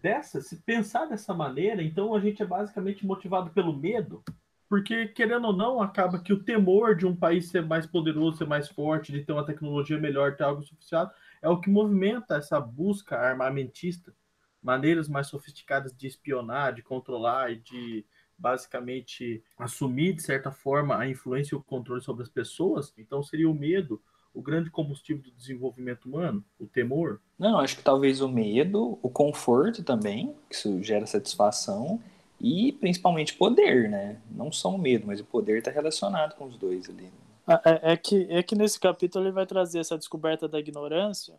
dessa, 0.01 0.41
se 0.41 0.57
pensar 0.63 1.05
dessa 1.05 1.31
maneira, 1.33 1.83
então 1.83 2.15
a 2.15 2.19
gente 2.19 2.41
é 2.41 2.45
basicamente 2.45 3.05
motivado 3.05 3.51
pelo 3.51 3.77
medo, 3.77 4.23
porque, 4.67 5.07
querendo 5.09 5.45
ou 5.47 5.53
não, 5.53 5.81
acaba 5.81 6.19
que 6.19 6.33
o 6.33 6.43
temor 6.43 6.95
de 6.95 7.05
um 7.05 7.15
país 7.15 7.49
ser 7.49 7.63
mais 7.63 7.85
poderoso, 7.85 8.37
ser 8.37 8.47
mais 8.47 8.67
forte, 8.67 9.11
de 9.11 9.23
ter 9.23 9.31
uma 9.31 9.45
tecnologia 9.45 9.99
melhor, 9.99 10.35
ter 10.35 10.43
algo 10.43 10.63
suficiente, 10.63 11.11
é 11.41 11.49
o 11.49 11.59
que 11.59 11.69
movimenta 11.69 12.37
essa 12.37 12.59
busca 12.59 13.17
armamentista, 13.17 14.13
maneiras 14.61 15.07
mais 15.07 15.27
sofisticadas 15.27 15.95
de 15.95 16.07
espionar, 16.07 16.73
de 16.73 16.81
controlar 16.81 17.51
e 17.51 17.57
de 17.57 18.05
basicamente 18.41 19.43
assumir, 19.57 20.13
de 20.13 20.23
certa 20.23 20.51
forma, 20.51 20.97
a 20.97 21.07
influência 21.07 21.53
e 21.53 21.57
o 21.57 21.61
controle 21.61 22.01
sobre 22.01 22.23
as 22.23 22.29
pessoas, 22.29 22.93
então 22.97 23.21
seria 23.21 23.49
o 23.49 23.53
medo 23.53 24.01
o 24.33 24.41
grande 24.41 24.69
combustível 24.69 25.21
do 25.23 25.31
desenvolvimento 25.31 26.05
humano? 26.05 26.43
O 26.59 26.65
temor? 26.65 27.19
Não, 27.37 27.59
acho 27.59 27.75
que 27.75 27.83
talvez 27.83 28.21
o 28.21 28.29
medo, 28.29 28.97
o 29.01 29.09
conforto 29.09 29.83
também, 29.83 30.33
que 30.49 30.55
isso 30.55 30.81
gera 30.81 31.05
satisfação, 31.05 31.99
e 32.39 32.71
principalmente 32.71 33.33
poder, 33.35 33.89
né? 33.89 34.17
Não 34.31 34.51
só 34.51 34.69
o 34.69 34.77
medo, 34.77 35.05
mas 35.05 35.19
o 35.19 35.25
poder 35.25 35.59
está 35.59 35.69
relacionado 35.69 36.35
com 36.35 36.45
os 36.45 36.57
dois 36.57 36.89
ali. 36.89 37.03
Né? 37.03 37.11
Ah, 37.45 37.61
é, 37.65 37.93
é, 37.93 37.97
que, 37.97 38.27
é 38.29 38.41
que 38.41 38.55
nesse 38.55 38.79
capítulo 38.79 39.25
ele 39.25 39.31
vai 39.31 39.45
trazer 39.45 39.79
essa 39.79 39.97
descoberta 39.97 40.47
da 40.47 40.59
ignorância 40.59 41.35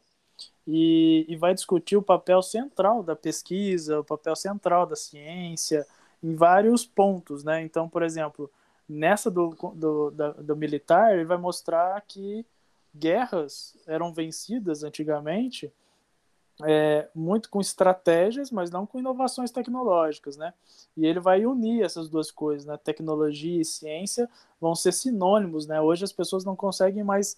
e, 0.66 1.25
e 1.28 1.37
vai 1.37 1.54
discutir 1.54 1.97
o 1.97 2.02
papel 2.02 2.42
central 2.42 3.02
da 3.02 3.16
pesquisa, 3.16 4.00
o 4.00 4.04
papel 4.04 4.37
central 4.37 4.87
da 4.87 4.94
ciência, 4.94 5.87
em 6.23 6.35
vários 6.35 6.87
pontos, 6.87 7.43
né? 7.45 7.62
Então, 7.62 7.88
por 7.88 8.02
exemplo, 8.02 8.50
nessa 8.88 9.31
do, 9.31 9.57
do, 9.75 10.11
da, 10.11 10.33
do 10.33 10.57
militar, 10.57 11.12
ele 11.12 11.25
vai 11.25 11.37
mostrar 11.37 12.00
que 12.02 12.47
guerras 12.95 13.76
eram 13.87 14.12
vencidas 14.12 14.85
antigamente 14.85 15.73
é, 16.64 17.09
muito 17.14 17.49
com 17.49 17.61
estratégias, 17.61 18.50
mas 18.50 18.71
não 18.71 18.87
com 18.87 18.99
inovações 18.99 19.50
tecnológicas, 19.50 20.37
né? 20.37 20.52
E 20.97 21.07
ele 21.07 21.19
vai 21.19 21.47
unir 21.47 21.83
essas 21.83 22.09
duas 22.09 22.31
coisas, 22.31 22.67
né? 22.67 22.76
Tecnologia 22.76 23.61
e 23.61 23.64
ciência 23.64 24.29
vão 24.61 24.75
ser 24.75 24.93
sinônimos, 24.93 25.67
né? 25.67 25.81
Hoje 25.81 26.05
as 26.05 26.12
pessoas 26.12 26.45
não 26.45 26.55
conseguem 26.55 27.02
mais 27.02 27.37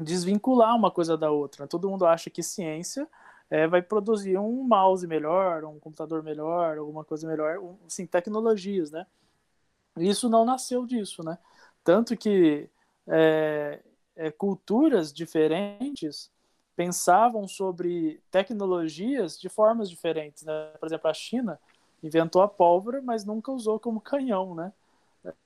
desvincular 0.00 0.74
uma 0.76 0.90
coisa 0.90 1.16
da 1.16 1.30
outra. 1.30 1.64
Né? 1.64 1.68
Todo 1.68 1.88
mundo 1.88 2.06
acha 2.06 2.30
que 2.30 2.42
ciência 2.42 3.08
é, 3.50 3.66
vai 3.66 3.82
produzir 3.82 4.38
um 4.38 4.62
mouse 4.62 5.06
melhor, 5.06 5.64
um 5.64 5.78
computador 5.80 6.22
melhor, 6.22 6.78
alguma 6.78 7.04
coisa 7.04 7.26
melhor, 7.26 7.58
um, 7.58 7.76
assim, 7.86 8.06
tecnologias, 8.06 8.90
né? 8.90 9.06
Isso 9.98 10.28
não 10.28 10.44
nasceu 10.44 10.86
disso, 10.86 11.22
né? 11.24 11.36
Tanto 11.84 12.16
que 12.16 12.70
é, 13.08 13.80
é, 14.16 14.30
culturas 14.30 15.12
diferentes 15.12 16.30
pensavam 16.76 17.46
sobre 17.48 18.22
tecnologias 18.30 19.38
de 19.38 19.48
formas 19.48 19.90
diferentes, 19.90 20.44
né? 20.44 20.72
Por 20.78 20.86
exemplo, 20.86 21.10
a 21.10 21.14
China 21.14 21.60
inventou 22.02 22.42
a 22.42 22.48
pólvora, 22.48 23.02
mas 23.02 23.24
nunca 23.24 23.52
usou 23.52 23.78
como 23.80 24.00
canhão, 24.00 24.54
né? 24.54 24.72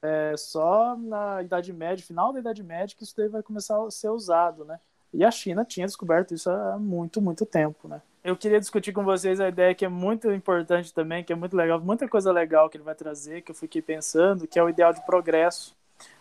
É 0.03 0.37
só 0.37 0.97
na 0.97 1.43
Idade 1.43 1.73
Média, 1.73 2.05
final 2.05 2.33
da 2.33 2.39
Idade 2.41 2.63
Média, 2.63 2.97
que 2.97 3.03
isso 3.03 3.17
daí 3.17 3.29
vai 3.29 3.43
começar 3.43 3.83
a 3.83 3.91
ser 3.91 4.11
usado, 4.11 4.65
né? 4.65 4.79
E 5.15 5.25
a 5.25 5.31
China 5.31 5.65
tinha 5.65 5.87
descoberto 5.87 6.35
isso 6.35 6.51
há 6.51 6.77
muito, 6.77 7.23
muito 7.23 7.47
tempo, 7.47 7.87
né? 7.87 8.03
Eu 8.25 8.37
queria 8.37 8.59
discutir 8.59 8.93
com 8.93 9.05
vocês 9.05 9.39
a 9.39 9.49
ideia 9.49 9.75
que 9.75 9.85
é 9.85 9.89
muito 9.89 10.33
importante 10.33 10.93
também, 10.93 11.23
que 11.23 11.33
é 11.33 11.37
muito 11.37 11.57
legal, 11.57 11.79
muita 11.81 12.09
coisa 12.09 12.33
legal 12.33 12.69
que 12.69 12.77
ele 12.77 12.85
vai 12.85 12.95
trazer, 12.95 13.43
que 13.43 13.51
eu 13.51 13.55
fiquei 13.55 13.81
pensando, 13.81 14.47
que 14.47 14.59
é 14.59 14.63
o 14.63 14.69
ideal 14.69 14.93
de 14.93 15.05
progresso. 15.05 15.77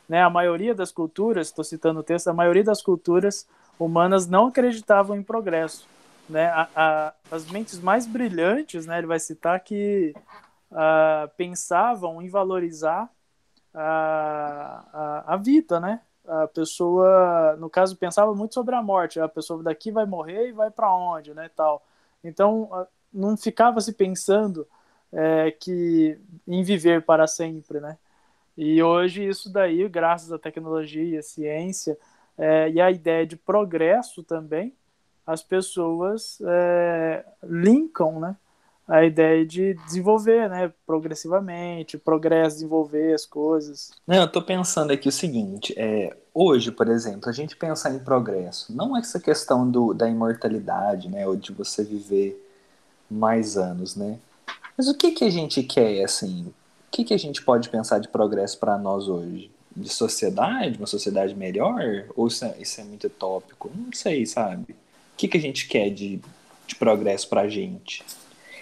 Né? 0.08 0.22
A 0.22 0.30
maioria 0.30 0.76
das 0.76 0.92
culturas, 0.92 1.48
estou 1.48 1.64
citando 1.64 2.02
o 2.02 2.04
texto, 2.04 2.28
a 2.28 2.34
maioria 2.34 2.64
das 2.64 2.82
culturas 2.82 3.48
humanas 3.80 4.28
não 4.28 4.48
acreditavam 4.48 5.18
em 5.18 5.24
progresso. 5.24 5.88
Né? 6.30 6.48
A, 6.48 6.68
a, 6.76 7.14
as 7.32 7.50
mentes 7.50 7.80
mais 7.80 8.06
brilhantes, 8.06 8.86
né, 8.86 8.98
ele 8.98 9.08
vai 9.08 9.20
citar 9.20 9.60
que 9.62 10.14
uh, 10.72 11.28
pensavam 11.36 12.22
em 12.22 12.30
valorizar 12.30 13.10
a, 13.74 15.24
a, 15.26 15.34
a 15.34 15.38
vida, 15.38 15.80
né? 15.80 16.02
A 16.28 16.48
pessoa, 16.48 17.56
no 17.58 17.70
caso, 17.70 17.98
pensava 17.98 18.34
muito 18.34 18.54
sobre 18.54 18.76
a 18.76 18.82
morte. 18.82 19.20
A 19.20 19.28
pessoa 19.28 19.62
daqui 19.62 19.92
vai 19.92 20.06
morrer 20.06 20.50
e 20.50 20.52
vai 20.52 20.72
para 20.72 20.94
onde, 20.94 21.34
né, 21.34 21.50
tal. 21.56 21.86
Então, 22.24 22.88
não 23.14 23.38
ficava 23.38 23.80
se 23.82 23.94
pensando 23.94 24.68
é, 25.12 25.52
que 25.52 26.18
em 26.48 26.64
viver 26.64 27.04
para 27.04 27.28
sempre, 27.28 27.80
né? 27.80 27.98
E 28.58 28.82
hoje 28.82 29.28
isso 29.28 29.52
daí, 29.52 29.88
graças 29.90 30.32
à 30.32 30.40
tecnologia, 30.40 31.20
à 31.20 31.24
ciência 31.24 31.98
é, 32.38 32.70
e 32.70 32.82
à 32.82 32.92
ideia 32.92 33.26
de 33.26 33.36
progresso 33.36 34.24
também, 34.24 34.74
as 35.26 35.42
pessoas 35.44 36.40
é, 36.46 37.26
linkam, 37.44 38.20
né? 38.20 38.36
A 38.88 39.04
ideia 39.04 39.46
de 39.46 39.74
desenvolver, 39.86 40.50
né, 40.50 40.72
progressivamente, 40.86 41.98
progresso, 41.98 42.58
desenvolver 42.58 43.14
as 43.14 43.26
coisas. 43.26 43.92
Não, 44.06 44.18
eu 44.18 44.28
tô 44.28 44.42
pensando 44.42 44.92
aqui 44.92 45.08
o 45.08 45.12
seguinte, 45.12 45.74
é, 45.78 46.16
hoje, 46.34 46.72
por 46.72 46.90
exemplo, 46.90 47.30
a 47.30 47.32
gente 47.32 47.56
pensar 47.56 47.94
em 47.94 48.00
progresso, 48.00 48.76
não 48.76 48.96
é 48.98 49.00
essa 49.00 49.20
questão 49.20 49.70
do, 49.70 49.94
da 49.94 50.10
imortalidade, 50.10 51.10
né, 51.10 51.28
ou 51.28 51.36
de 51.36 51.54
você 51.54 51.84
viver 51.84 52.40
mais 53.10 53.58
anos, 53.58 53.96
né, 53.96 54.20
mas 54.78 54.88
o 54.88 54.98
que 54.98 55.12
que 55.12 55.24
a 55.24 55.30
gente 55.30 55.62
quer, 55.64 56.04
assim, 56.04 56.46
o 56.48 56.92
que 56.92 57.04
que 57.04 57.14
a 57.14 57.18
gente 57.18 57.42
pode 57.44 57.70
pensar 57.70 58.00
de 58.00 58.08
progresso 58.08 58.58
para 58.60 58.78
nós 58.78 59.08
hoje? 59.08 59.52
De 59.76 59.90
sociedade, 59.90 60.78
uma 60.78 60.88
sociedade 60.88 61.36
melhor? 61.36 62.06
Ou 62.16 62.28
isso 62.28 62.46
é, 62.46 62.56
isso 62.60 62.82
é 62.82 62.84
muito 62.84 63.08
utópico? 63.08 63.72
Não 63.74 63.92
sei, 63.92 64.26
sabe? 64.26 64.74
O 64.74 64.76
que 65.18 65.28
que 65.28 65.38
a 65.38 65.42
gente 65.42 65.68
quer 65.68 65.90
de, 65.90 66.20
de 66.68 66.76
progresso 66.76 67.28
pra 67.28 67.48
gente? 67.48 68.04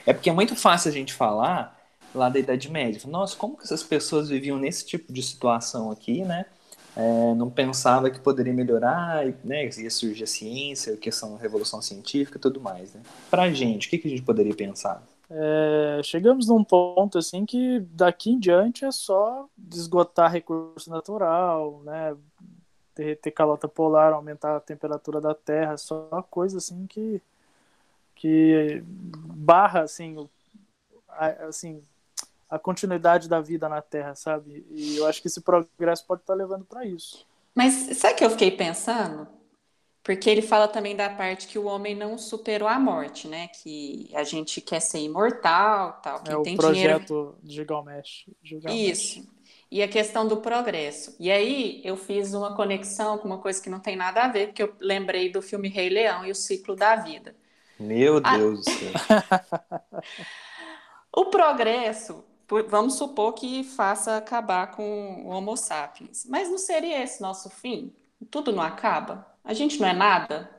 É 0.05 0.13
porque 0.13 0.29
é 0.29 0.33
muito 0.33 0.55
fácil 0.55 0.89
a 0.89 0.93
gente 0.93 1.13
falar 1.13 1.79
lá 2.13 2.29
da 2.29 2.39
Idade 2.39 2.69
Média. 2.69 3.01
Nossa, 3.07 3.35
como 3.35 3.57
que 3.57 3.63
essas 3.63 3.83
pessoas 3.83 4.29
viviam 4.29 4.57
nesse 4.57 4.85
tipo 4.85 5.11
de 5.11 5.21
situação 5.21 5.91
aqui, 5.91 6.23
né? 6.23 6.45
É, 6.95 7.33
não 7.35 7.49
pensava 7.49 8.09
que 8.09 8.19
poderia 8.19 8.53
melhorar, 8.53 9.25
né? 9.43 9.69
Ia 9.77 9.89
surgir 9.89 10.23
a 10.23 10.27
ciência, 10.27 10.93
a 10.93 10.97
questão 10.97 11.35
da 11.35 11.41
revolução 11.41 11.81
científica 11.81 12.37
e 12.37 12.41
tudo 12.41 12.59
mais, 12.59 12.93
né? 12.93 13.01
Pra 13.29 13.49
gente, 13.49 13.87
o 13.87 13.89
que, 13.89 13.97
que 13.97 14.07
a 14.07 14.11
gente 14.11 14.23
poderia 14.23 14.53
pensar? 14.53 15.01
É, 15.29 16.01
chegamos 16.03 16.47
num 16.47 16.63
ponto 16.63 17.17
assim 17.17 17.45
que 17.45 17.79
daqui 17.91 18.31
em 18.31 18.39
diante 18.39 18.83
é 18.83 18.91
só 18.91 19.47
esgotar 19.73 20.29
recurso 20.29 20.89
natural, 20.89 21.81
né? 21.85 22.17
Derreter 22.93 23.31
calota 23.33 23.69
polar, 23.69 24.11
aumentar 24.11 24.57
a 24.57 24.59
temperatura 24.59 25.21
da 25.21 25.33
Terra, 25.33 25.77
só 25.77 26.09
coisa 26.29 26.57
assim 26.57 26.85
que 26.85 27.21
que 28.21 28.83
barra 28.85 29.81
assim, 29.81 30.15
a, 31.09 31.25
assim 31.47 31.83
a 32.47 32.59
continuidade 32.59 33.27
da 33.27 33.41
vida 33.41 33.67
na 33.67 33.81
Terra, 33.81 34.13
sabe? 34.13 34.63
E 34.69 34.97
eu 34.97 35.07
acho 35.07 35.19
que 35.21 35.27
esse 35.27 35.41
progresso 35.41 36.05
pode 36.05 36.21
estar 36.21 36.35
levando 36.35 36.63
para 36.63 36.85
isso. 36.85 37.25
Mas 37.55 37.73
sabe 37.97 38.13
que 38.13 38.23
eu 38.23 38.29
fiquei 38.29 38.51
pensando? 38.51 39.27
Porque 40.03 40.29
ele 40.29 40.43
fala 40.43 40.67
também 40.67 40.95
da 40.95 41.09
parte 41.09 41.47
que 41.47 41.57
o 41.57 41.65
homem 41.65 41.95
não 41.95 42.15
superou 42.15 42.67
a 42.67 42.79
morte, 42.79 43.27
né? 43.27 43.47
Que 43.47 44.11
a 44.13 44.23
gente 44.23 44.61
quer 44.61 44.79
ser 44.79 44.99
imortal, 44.99 45.99
tal. 46.03 46.23
é 46.27 46.37
o 46.37 46.43
tem 46.43 46.55
projeto 46.55 47.07
dinheiro... 47.07 47.37
Gilgamesh. 47.43 48.25
Gilgamesh. 48.43 48.91
Isso. 48.91 49.27
E 49.71 49.81
a 49.81 49.87
questão 49.87 50.27
do 50.27 50.37
progresso. 50.37 51.15
E 51.19 51.31
aí 51.31 51.81
eu 51.83 51.97
fiz 51.97 52.33
uma 52.33 52.55
conexão 52.55 53.17
com 53.17 53.27
uma 53.27 53.39
coisa 53.39 53.61
que 53.61 53.69
não 53.69 53.79
tem 53.79 53.95
nada 53.95 54.23
a 54.23 54.27
ver, 54.27 54.47
porque 54.47 54.61
eu 54.61 54.75
lembrei 54.79 55.31
do 55.31 55.41
filme 55.41 55.69
Rei 55.69 55.89
Leão 55.89 56.25
e 56.25 56.31
o 56.31 56.35
ciclo 56.35 56.75
da 56.75 56.95
vida. 56.97 57.35
Meu 57.81 58.21
ah. 58.23 58.37
Deus 58.37 58.59
do 58.59 58.71
céu. 58.71 58.91
o 61.15 61.25
progresso, 61.25 62.23
vamos 62.67 62.95
supor 62.95 63.33
que 63.33 63.63
faça 63.63 64.17
acabar 64.17 64.71
com 64.71 65.23
o 65.25 65.29
Homo 65.29 65.57
sapiens. 65.57 66.25
Mas 66.29 66.49
não 66.49 66.57
seria 66.57 67.03
esse 67.03 67.21
nosso 67.21 67.49
fim? 67.49 67.93
Tudo 68.29 68.51
não 68.51 68.63
acaba? 68.63 69.27
A 69.43 69.53
gente 69.53 69.79
não 69.79 69.87
é 69.87 69.93
nada? 69.93 70.49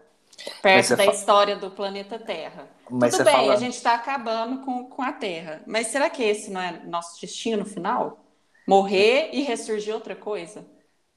Perto 0.60 0.96
da 0.96 1.04
fa... 1.04 1.12
história 1.12 1.56
do 1.56 1.70
planeta 1.70 2.18
Terra. 2.18 2.68
Mas 2.90 3.12
Tudo 3.12 3.24
bem, 3.24 3.34
fala... 3.34 3.52
a 3.54 3.56
gente 3.56 3.74
está 3.74 3.94
acabando 3.94 4.64
com, 4.64 4.86
com 4.86 5.02
a 5.02 5.12
Terra. 5.12 5.62
Mas 5.66 5.88
será 5.88 6.10
que 6.10 6.22
esse 6.22 6.50
não 6.50 6.60
é 6.60 6.82
nosso 6.84 7.20
destino 7.20 7.64
final? 7.64 8.24
Morrer 8.66 9.30
e 9.32 9.42
ressurgir 9.42 9.94
outra 9.94 10.16
coisa? 10.16 10.66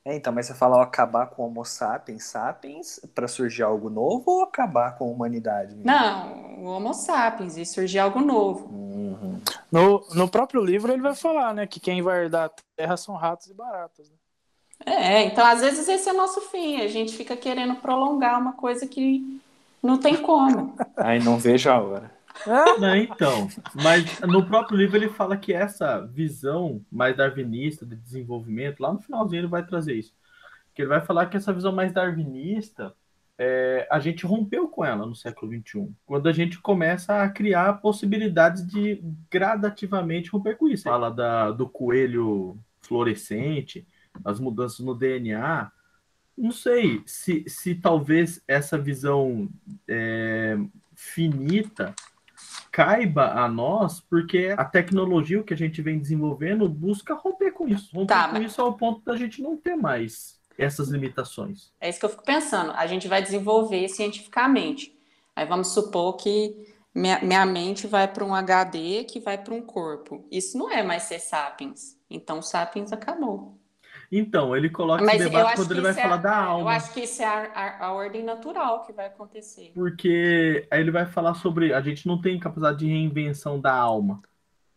É, 0.07 0.15
então, 0.15 0.31
mas 0.31 0.45
você 0.45 0.53
fala 0.53 0.83
acabar 0.83 1.25
com 1.25 1.41
o 1.41 1.45
Homo 1.47 1.65
sapiens 1.65 2.25
sapiens 2.25 2.99
para 3.15 3.27
surgir 3.27 3.63
algo 3.63 3.89
novo 3.89 4.23
ou 4.27 4.43
acabar 4.43 4.95
com 4.95 5.05
a 5.05 5.07
humanidade? 5.07 5.75
Mesmo? 5.75 5.83
Não, 5.83 6.59
o 6.59 6.65
Homo 6.65 6.93
sapiens 6.93 7.57
e 7.57 7.65
surgir 7.65 7.97
algo 7.97 8.21
novo. 8.21 8.67
Uhum. 8.67 9.41
No, 9.71 10.05
no 10.13 10.29
próprio 10.29 10.63
livro 10.63 10.93
ele 10.93 11.01
vai 11.01 11.15
falar, 11.15 11.55
né, 11.55 11.65
que 11.65 11.79
quem 11.79 12.03
vai 12.03 12.23
herdar 12.25 12.45
a 12.45 12.51
terra 12.77 12.95
são 12.95 13.15
ratos 13.15 13.47
e 13.47 13.53
baratas. 13.55 14.07
Né? 14.07 14.15
É, 14.85 15.23
então 15.23 15.43
às 15.43 15.61
vezes 15.61 15.87
esse 15.87 16.07
é 16.07 16.13
o 16.13 16.17
nosso 16.17 16.39
fim. 16.41 16.81
A 16.81 16.87
gente 16.87 17.17
fica 17.17 17.35
querendo 17.35 17.75
prolongar 17.77 18.39
uma 18.39 18.53
coisa 18.53 18.85
que 18.85 19.41
não 19.81 19.97
tem 19.97 20.17
como. 20.17 20.75
Aí 20.97 21.19
não 21.19 21.39
vejo 21.39 21.67
a 21.67 21.81
hora. 21.81 22.11
Não, 22.79 22.95
então, 22.95 23.47
mas 23.73 24.19
no 24.21 24.45
próprio 24.45 24.77
livro 24.77 24.97
ele 24.97 25.09
fala 25.09 25.37
que 25.37 25.53
essa 25.53 26.01
visão 26.01 26.83
mais 26.91 27.15
darwinista 27.15 27.85
de 27.85 27.95
desenvolvimento, 27.95 28.81
lá 28.81 28.93
no 28.93 29.01
finalzinho 29.01 29.41
ele 29.41 29.47
vai 29.47 29.65
trazer 29.65 29.93
isso. 29.93 30.13
Que 30.73 30.81
ele 30.81 30.89
vai 30.89 31.01
falar 31.01 31.27
que 31.27 31.37
essa 31.37 31.53
visão 31.53 31.71
mais 31.71 31.93
darwinista, 31.93 32.93
é, 33.37 33.87
a 33.91 33.99
gente 33.99 34.25
rompeu 34.25 34.67
com 34.67 34.83
ela 34.83 35.05
no 35.05 35.15
século 35.15 35.51
XXI. 35.51 35.89
Quando 36.05 36.27
a 36.27 36.31
gente 36.31 36.59
começa 36.59 37.21
a 37.21 37.29
criar 37.29 37.73
possibilidades 37.81 38.65
de 38.65 39.01
gradativamente 39.29 40.29
romper 40.29 40.57
com 40.57 40.67
isso. 40.67 40.83
Fala 40.83 41.09
da, 41.09 41.51
do 41.51 41.67
coelho 41.67 42.57
fluorescente, 42.81 43.87
as 44.23 44.39
mudanças 44.39 44.79
no 44.79 44.95
DNA. 44.95 45.71
Não 46.37 46.51
sei 46.51 47.01
se, 47.05 47.45
se 47.47 47.75
talvez 47.75 48.41
essa 48.47 48.77
visão 48.77 49.49
é, 49.87 50.57
finita 50.93 51.95
caiba 52.75 53.31
a 53.31 53.47
nós, 53.47 54.01
porque 54.01 54.53
a 54.57 54.65
tecnologia 54.65 55.41
que 55.41 55.53
a 55.53 55.57
gente 55.57 55.81
vem 55.81 55.97
desenvolvendo 55.97 56.67
busca 56.67 57.13
romper 57.13 57.53
com 57.53 57.69
isso. 57.69 57.89
Romper 57.95 58.13
tá, 58.13 58.27
com 58.27 58.33
mas... 58.33 58.51
isso 58.51 58.61
ao 58.61 58.73
ponto 58.73 59.01
da 59.05 59.15
gente 59.15 59.41
não 59.41 59.55
ter 59.55 59.77
mais 59.77 60.41
essas 60.57 60.89
limitações. 60.89 61.71
É 61.79 61.87
isso 61.87 61.97
que 62.01 62.05
eu 62.05 62.09
fico 62.09 62.25
pensando. 62.25 62.71
A 62.71 62.85
gente 62.85 63.07
vai 63.07 63.21
desenvolver 63.21 63.87
cientificamente. 63.87 64.93
Aí 65.33 65.45
vamos 65.45 65.69
supor 65.69 66.17
que 66.17 66.53
minha, 66.93 67.21
minha 67.21 67.45
mente 67.45 67.87
vai 67.87 68.09
para 68.09 68.25
um 68.25 68.35
HD 68.35 69.05
que 69.05 69.21
vai 69.21 69.37
para 69.37 69.53
um 69.53 69.61
corpo. 69.61 70.27
Isso 70.29 70.57
não 70.57 70.69
é 70.69 70.83
mais 70.83 71.03
ser 71.03 71.19
sapiens. 71.19 71.97
Então, 72.09 72.41
sapiens 72.41 72.91
acabou. 72.91 73.57
Então, 74.17 74.55
ele 74.55 74.69
coloca 74.69 75.03
Mas 75.03 75.19
esse 75.19 75.29
debate 75.29 75.55
quando 75.57 75.71
ele 75.71 75.81
vai 75.81 75.91
é, 75.91 75.95
falar 75.95 76.17
da 76.17 76.37
alma. 76.37 76.61
Eu 76.61 76.69
acho 76.69 76.93
que 76.93 77.01
isso 77.01 77.21
é 77.21 77.25
a, 77.25 77.51
a, 77.53 77.85
a, 77.87 77.91
ordem 77.91 78.23
natural 78.23 78.85
que 78.85 78.93
vai 78.93 79.07
acontecer. 79.07 79.73
Porque 79.75 80.65
aí 80.71 80.79
ele 80.79 80.89
vai 80.89 81.05
falar 81.05 81.33
sobre. 81.33 81.73
A 81.73 81.81
gente 81.81 82.07
não 82.07 82.21
tem 82.21 82.39
capacidade 82.39 82.77
de 82.79 82.87
reinvenção 82.87 83.59
da 83.59 83.73
alma 83.73 84.21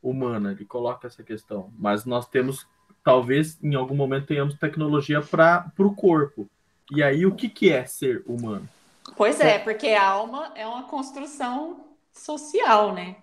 humana, 0.02 0.50
ele 0.50 0.64
coloca 0.64 1.06
essa 1.06 1.22
questão. 1.22 1.72
Mas 1.78 2.04
nós 2.04 2.26
temos, 2.26 2.66
talvez 3.04 3.62
em 3.62 3.76
algum 3.76 3.94
momento 3.94 4.26
tenhamos 4.26 4.56
tecnologia 4.56 5.22
para 5.22 5.70
o 5.78 5.94
corpo. 5.94 6.50
E 6.90 7.00
aí, 7.00 7.24
o 7.24 7.32
que, 7.32 7.48
que 7.48 7.70
é 7.70 7.84
ser 7.84 8.24
humano? 8.26 8.68
Pois 9.16 9.40
é, 9.40 9.54
é, 9.54 9.58
porque 9.60 9.88
a 9.88 10.04
alma 10.04 10.50
é 10.56 10.66
uma 10.66 10.82
construção 10.88 11.84
social, 12.12 12.92
né? 12.92 13.16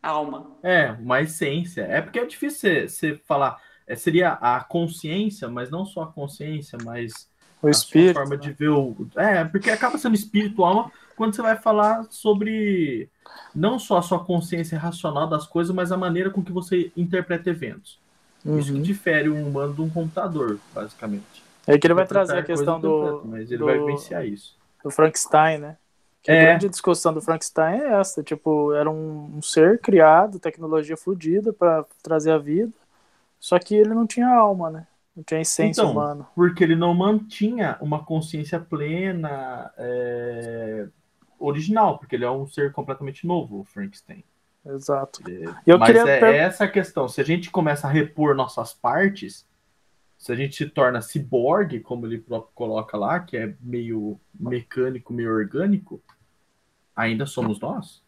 Alma. 0.00 0.56
É, 0.62 0.92
uma 0.92 1.20
essência. 1.20 1.82
É 1.82 2.00
porque 2.00 2.20
é 2.20 2.24
difícil 2.24 2.88
você 2.88 3.16
falar 3.26 3.60
é, 3.88 3.96
seria 3.96 4.32
a 4.32 4.60
consciência, 4.60 5.48
mas 5.48 5.70
não 5.70 5.86
só 5.86 6.02
a 6.02 6.06
consciência, 6.06 6.78
mas 6.84 7.26
o 7.62 7.68
espírito, 7.68 8.14
forma 8.14 8.36
né? 8.36 8.42
de 8.42 8.52
ver 8.52 8.68
o. 8.68 8.94
É, 9.16 9.42
porque 9.44 9.70
acaba 9.70 9.96
sendo 9.96 10.14
espírito, 10.14 10.62
alma, 10.62 10.92
quando 11.16 11.34
você 11.34 11.40
vai 11.40 11.56
falar 11.56 12.06
sobre 12.10 13.08
não 13.54 13.78
só 13.78 13.96
a 13.96 14.02
sua 14.02 14.22
consciência 14.22 14.78
racional 14.78 15.26
das 15.26 15.46
coisas, 15.46 15.74
mas 15.74 15.90
a 15.90 15.96
maneira 15.96 16.30
com 16.30 16.44
que 16.44 16.52
você 16.52 16.92
interpreta 16.96 17.48
eventos. 17.48 17.98
Uhum. 18.44 18.58
Isso 18.58 18.72
que 18.72 18.80
difere 18.80 19.28
um 19.30 19.48
humano 19.48 19.74
de 19.74 19.80
um 19.80 19.88
computador, 19.88 20.58
basicamente. 20.72 21.42
É 21.66 21.76
que 21.78 21.86
ele 21.86 21.94
vai 21.94 22.06
trazer 22.06 22.38
a 22.38 22.42
questão 22.42 22.78
do. 22.78 23.22
Mas 23.24 23.50
ele 23.50 23.58
do, 23.58 23.64
vai 23.64 23.78
vivenciar 23.78 24.24
isso. 24.26 24.54
Do 24.84 24.90
Frankenstein, 24.90 25.58
né? 25.58 25.76
Que 26.22 26.30
é. 26.30 26.42
A 26.42 26.44
grande 26.50 26.68
discussão 26.68 27.12
do 27.12 27.22
Frankenstein 27.22 27.80
é 27.80 28.00
essa: 28.00 28.22
tipo, 28.22 28.72
era 28.74 28.90
um, 28.90 29.38
um 29.38 29.42
ser 29.42 29.80
criado, 29.80 30.38
tecnologia 30.38 30.96
fodida 30.96 31.52
para 31.52 31.84
trazer 32.02 32.32
a 32.32 32.38
vida 32.38 32.72
Só 33.40 33.58
que 33.58 33.74
ele 33.74 33.94
não 33.94 34.06
tinha 34.06 34.28
alma, 34.28 34.70
né? 34.70 34.86
Não 35.16 35.22
tinha 35.24 35.40
essência 35.40 35.82
Então, 35.82 35.92
humana. 35.92 36.26
Porque 36.34 36.62
ele 36.62 36.76
não 36.76 36.94
mantinha 36.94 37.76
uma 37.80 38.04
consciência 38.04 38.60
plena 38.60 39.72
é, 39.76 40.88
original, 41.38 41.98
porque 41.98 42.16
ele 42.16 42.24
é 42.24 42.30
um 42.30 42.46
ser 42.46 42.72
completamente 42.72 43.26
novo, 43.26 43.60
o 43.60 43.64
Frankenstein. 43.64 44.24
Exato. 44.66 45.22
Eu 45.66 45.78
Mas 45.78 45.88
queria 45.88 46.02
é 46.08 46.20
per- 46.20 46.34
essa 46.34 46.64
a 46.64 46.68
questão. 46.68 47.08
Se 47.08 47.20
a 47.20 47.24
gente 47.24 47.50
começa 47.50 47.86
a 47.86 47.90
repor 47.90 48.34
nossas 48.34 48.74
partes, 48.74 49.46
se 50.18 50.32
a 50.32 50.34
gente 50.34 50.56
se 50.56 50.66
torna 50.66 51.00
ciborgue, 51.00 51.80
como 51.80 52.06
ele 52.06 52.18
próprio 52.18 52.52
coloca 52.54 52.96
lá, 52.96 53.20
que 53.20 53.36
é 53.36 53.54
meio 53.60 54.20
mecânico, 54.38 55.12
meio 55.12 55.32
orgânico, 55.32 56.02
ainda 56.94 57.24
somos 57.24 57.58
nós? 57.60 58.02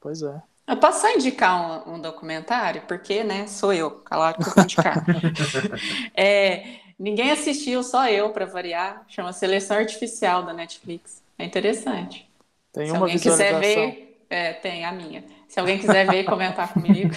Pois 0.00 0.22
é. 0.22 0.42
Eu 0.70 0.76
posso 0.76 1.00
só 1.00 1.10
indicar 1.12 1.88
um, 1.88 1.94
um 1.94 2.00
documentário? 2.00 2.82
Porque, 2.86 3.24
né, 3.24 3.46
sou 3.46 3.72
eu, 3.72 3.90
claro 3.90 4.36
que 4.38 4.48
eu 4.48 4.52
vou 4.54 4.64
indicar. 4.64 5.04
É, 6.14 6.76
ninguém 6.98 7.30
assistiu, 7.30 7.82
só 7.82 8.08
eu, 8.08 8.30
para 8.30 8.46
variar. 8.46 9.02
Chama 9.08 9.32
Seleção 9.32 9.76
Artificial 9.78 10.42
da 10.44 10.52
Netflix. 10.52 11.22
É 11.38 11.44
interessante. 11.44 12.28
Tem 12.72 12.86
Se 12.86 12.92
uma 12.92 13.00
alguém 13.00 13.18
quiser 13.18 13.58
ver, 13.58 14.24
é, 14.30 14.52
tem 14.52 14.84
a 14.84 14.92
minha. 14.92 15.24
Se 15.48 15.58
alguém 15.58 15.78
quiser 15.78 16.06
ver 16.08 16.20
e 16.20 16.24
comentar 16.24 16.72
comigo. 16.72 17.10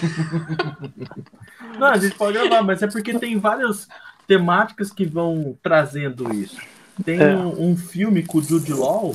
Não, 1.78 1.86
a 1.88 1.96
gente 1.98 2.16
pode 2.16 2.36
gravar, 2.38 2.62
mas 2.62 2.82
é 2.82 2.86
porque 2.86 3.16
tem 3.18 3.38
várias 3.38 3.88
temáticas 4.26 4.90
que 4.90 5.04
vão 5.04 5.56
trazendo 5.62 6.32
isso. 6.34 6.60
Tem 7.04 7.20
É. 7.20 7.36
um, 7.36 7.70
um 7.70 7.76
filme 7.76 8.22
com 8.24 8.38
o 8.38 8.42
Jude 8.42 8.72
Law, 8.72 9.14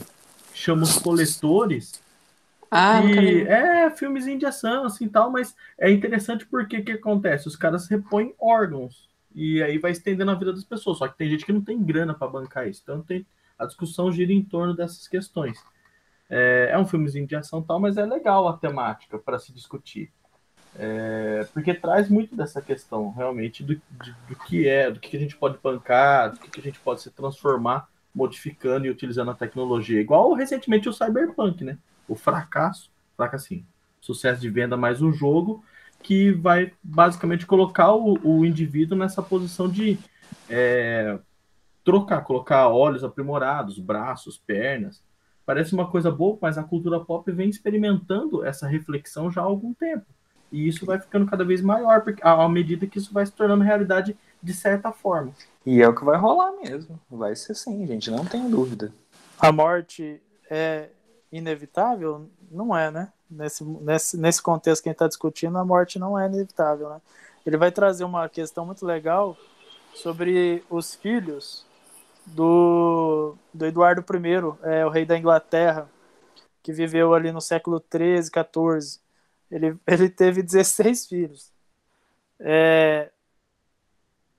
que 0.53 0.59
chama 0.59 0.83
Os 0.83 0.97
Coletores, 0.97 1.99
Ah, 2.71 3.01
E 3.03 3.43
é 3.47 3.89
filmezinho 3.91 4.39
de 4.39 4.45
ação, 4.45 4.85
assim 4.85 5.07
tal, 5.09 5.31
mas 5.31 5.55
é 5.77 5.91
interessante 5.91 6.45
porque 6.45 6.77
o 6.77 6.85
que 6.85 6.91
acontece? 6.93 7.47
Os 7.47 7.55
caras 7.55 7.87
repõem 7.87 8.33
órgãos. 8.39 9.09
E 9.33 9.61
aí 9.63 9.77
vai 9.77 9.91
estendendo 9.91 10.31
a 10.31 10.35
vida 10.35 10.53
das 10.53 10.63
pessoas. 10.63 10.97
Só 10.97 11.07
que 11.07 11.17
tem 11.17 11.29
gente 11.29 11.45
que 11.45 11.53
não 11.53 11.61
tem 11.61 11.81
grana 11.83 12.13
para 12.13 12.27
bancar 12.27 12.67
isso. 12.67 12.81
Então 12.83 13.01
tem, 13.01 13.25
a 13.57 13.65
discussão 13.65 14.11
gira 14.11 14.33
em 14.33 14.43
torno 14.43 14.75
dessas 14.75 15.07
questões. 15.07 15.57
É, 16.29 16.69
é 16.73 16.79
um 16.79 16.85
filmezinho 16.87 17.27
de 17.27 17.35
ação 17.35 17.61
tal, 17.63 17.79
mas 17.79 17.97
é 17.97 18.05
legal 18.05 18.47
a 18.47 18.57
temática 18.57 19.17
para 19.19 19.39
se 19.39 19.53
discutir. 19.53 20.11
É, 20.75 21.45
porque 21.53 21.73
traz 21.73 22.09
muito 22.09 22.35
dessa 22.35 22.61
questão, 22.61 23.11
realmente, 23.11 23.63
do, 23.63 23.75
de- 23.75 24.13
do 24.27 24.35
que 24.35 24.67
é, 24.67 24.91
do 24.91 24.99
que 24.99 25.15
a 25.17 25.19
gente 25.19 25.35
pode 25.37 25.57
bancar, 25.61 26.31
do 26.33 26.39
que 26.39 26.49
que 26.51 26.59
a 26.59 26.63
gente 26.63 26.79
pode 26.79 27.01
se 27.01 27.11
transformar 27.11 27.89
modificando 28.15 28.85
e 28.85 28.89
utilizando 28.89 29.31
a 29.31 29.35
tecnologia. 29.35 30.01
Igual 30.01 30.33
recentemente 30.33 30.89
o 30.89 30.93
Cyberpunk, 30.93 31.63
né? 31.63 31.77
O 32.09 32.15
fracasso, 32.15 32.91
fracassinho, 33.15 33.65
sucesso 34.01 34.41
de 34.41 34.49
venda 34.49 34.75
mais 34.75 35.01
um 35.01 35.13
jogo 35.13 35.63
que 36.01 36.31
vai 36.31 36.73
basicamente 36.81 37.45
colocar 37.45 37.93
o, 37.93 38.17
o 38.23 38.45
indivíduo 38.45 38.97
nessa 38.97 39.21
posição 39.21 39.69
de 39.69 39.99
é, 40.49 41.19
trocar, 41.83 42.21
colocar 42.21 42.67
olhos 42.69 43.03
aprimorados, 43.03 43.77
braços, 43.77 44.37
pernas. 44.37 45.03
Parece 45.45 45.73
uma 45.73 45.89
coisa 45.89 46.09
boa, 46.09 46.37
mas 46.41 46.57
a 46.57 46.63
cultura 46.63 46.99
pop 46.99 47.31
vem 47.31 47.49
experimentando 47.49 48.43
essa 48.43 48.67
reflexão 48.67 49.29
já 49.29 49.41
há 49.41 49.45
algum 49.45 49.73
tempo. 49.73 50.05
E 50.51 50.67
isso 50.67 50.85
vai 50.85 50.99
ficando 50.99 51.27
cada 51.27 51.45
vez 51.45 51.61
maior, 51.61 52.01
porque, 52.01 52.23
à 52.23 52.43
à 52.43 52.49
medida 52.49 52.87
que 52.87 52.97
isso 52.97 53.13
vai 53.13 53.25
se 53.25 53.31
tornando 53.31 53.63
realidade 53.63 54.17
de 54.41 54.53
certa 54.53 54.91
forma. 54.91 55.31
E 55.65 55.81
é 55.81 55.87
o 55.87 55.93
que 55.93 56.03
vai 56.03 56.17
rolar 56.17 56.53
mesmo. 56.63 56.99
Vai 57.09 57.35
ser 57.35 57.53
sim, 57.55 57.85
gente, 57.85 58.09
não 58.09 58.25
tenho 58.25 58.49
dúvida. 58.49 58.91
A 59.39 59.51
morte 59.51 60.19
é 60.49 60.89
inevitável? 61.31 62.29
Não 62.51 62.75
é, 62.75 62.91
né? 62.91 63.11
Nesse, 63.29 63.63
nesse, 63.63 64.17
nesse 64.17 64.41
contexto 64.41 64.83
que 64.83 64.89
a 64.89 64.91
gente 64.91 64.95
está 64.95 65.07
discutindo, 65.07 65.57
a 65.57 65.65
morte 65.65 65.99
não 65.99 66.17
é 66.17 66.25
inevitável, 66.27 66.89
né? 66.89 67.01
Ele 67.45 67.57
vai 67.57 67.71
trazer 67.71 68.03
uma 68.03 68.27
questão 68.27 68.65
muito 68.65 68.85
legal 68.85 69.37
sobre 69.93 70.63
os 70.69 70.95
filhos 70.95 71.65
do, 72.25 73.35
do 73.53 73.65
Eduardo 73.65 74.01
I, 74.01 74.69
é, 74.69 74.85
o 74.85 74.89
rei 74.89 75.05
da 75.05 75.17
Inglaterra, 75.17 75.89
que 76.61 76.71
viveu 76.73 77.13
ali 77.13 77.31
no 77.31 77.41
século 77.41 77.79
13, 77.79 78.29
14. 78.31 78.99
Ele, 79.49 79.77
ele 79.87 80.09
teve 80.09 80.43
16 80.43 81.07
filhos. 81.07 81.51
É, 82.39 83.11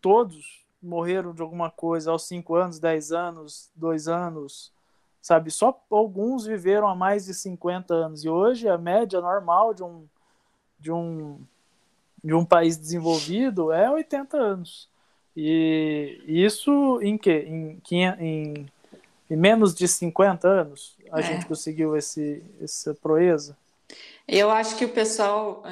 todos 0.01 0.65
morreram 0.83 1.35
de 1.35 1.43
alguma 1.43 1.71
coisa 1.71 2.11
aos 2.11 2.27
5 2.27 2.55
anos, 2.55 2.79
10 2.79 3.13
anos, 3.13 3.71
2 3.75 4.09
anos, 4.09 4.73
sabe? 5.21 5.51
Só 5.51 5.79
alguns 5.91 6.47
viveram 6.47 6.89
há 6.89 6.95
mais 6.95 7.27
de 7.27 7.35
50 7.35 7.93
anos. 7.95 8.25
E 8.25 8.29
hoje 8.29 8.69
a 8.69 8.79
média 8.79 9.21
normal 9.21 9.75
de 9.75 9.83
um, 9.83 10.05
de 10.79 10.91
um, 10.93 11.39
de 12.23 12.35
um 12.35 12.45
país 12.45 12.77
desenvolvido 12.77 13.73
é 13.73 13.91
80 13.91 14.37
anos. 14.37 14.89
E 15.37 16.19
isso 16.27 17.01
em 17.03 17.17
que? 17.17 17.31
Em, 17.31 17.81
em, 17.93 18.67
em 19.31 19.37
menos 19.37 19.75
de 19.75 19.87
50 19.87 20.47
anos 20.49 20.97
a 21.13 21.21
É. 21.21 21.23
gente 21.23 21.47
conseguiu 21.47 21.97
esse, 21.97 22.43
essa 22.61 22.95
proeza. 22.95 23.57
Eu 24.33 24.49
acho 24.49 24.77
que 24.77 24.85
o 24.85 24.89
pessoal, 24.89 25.65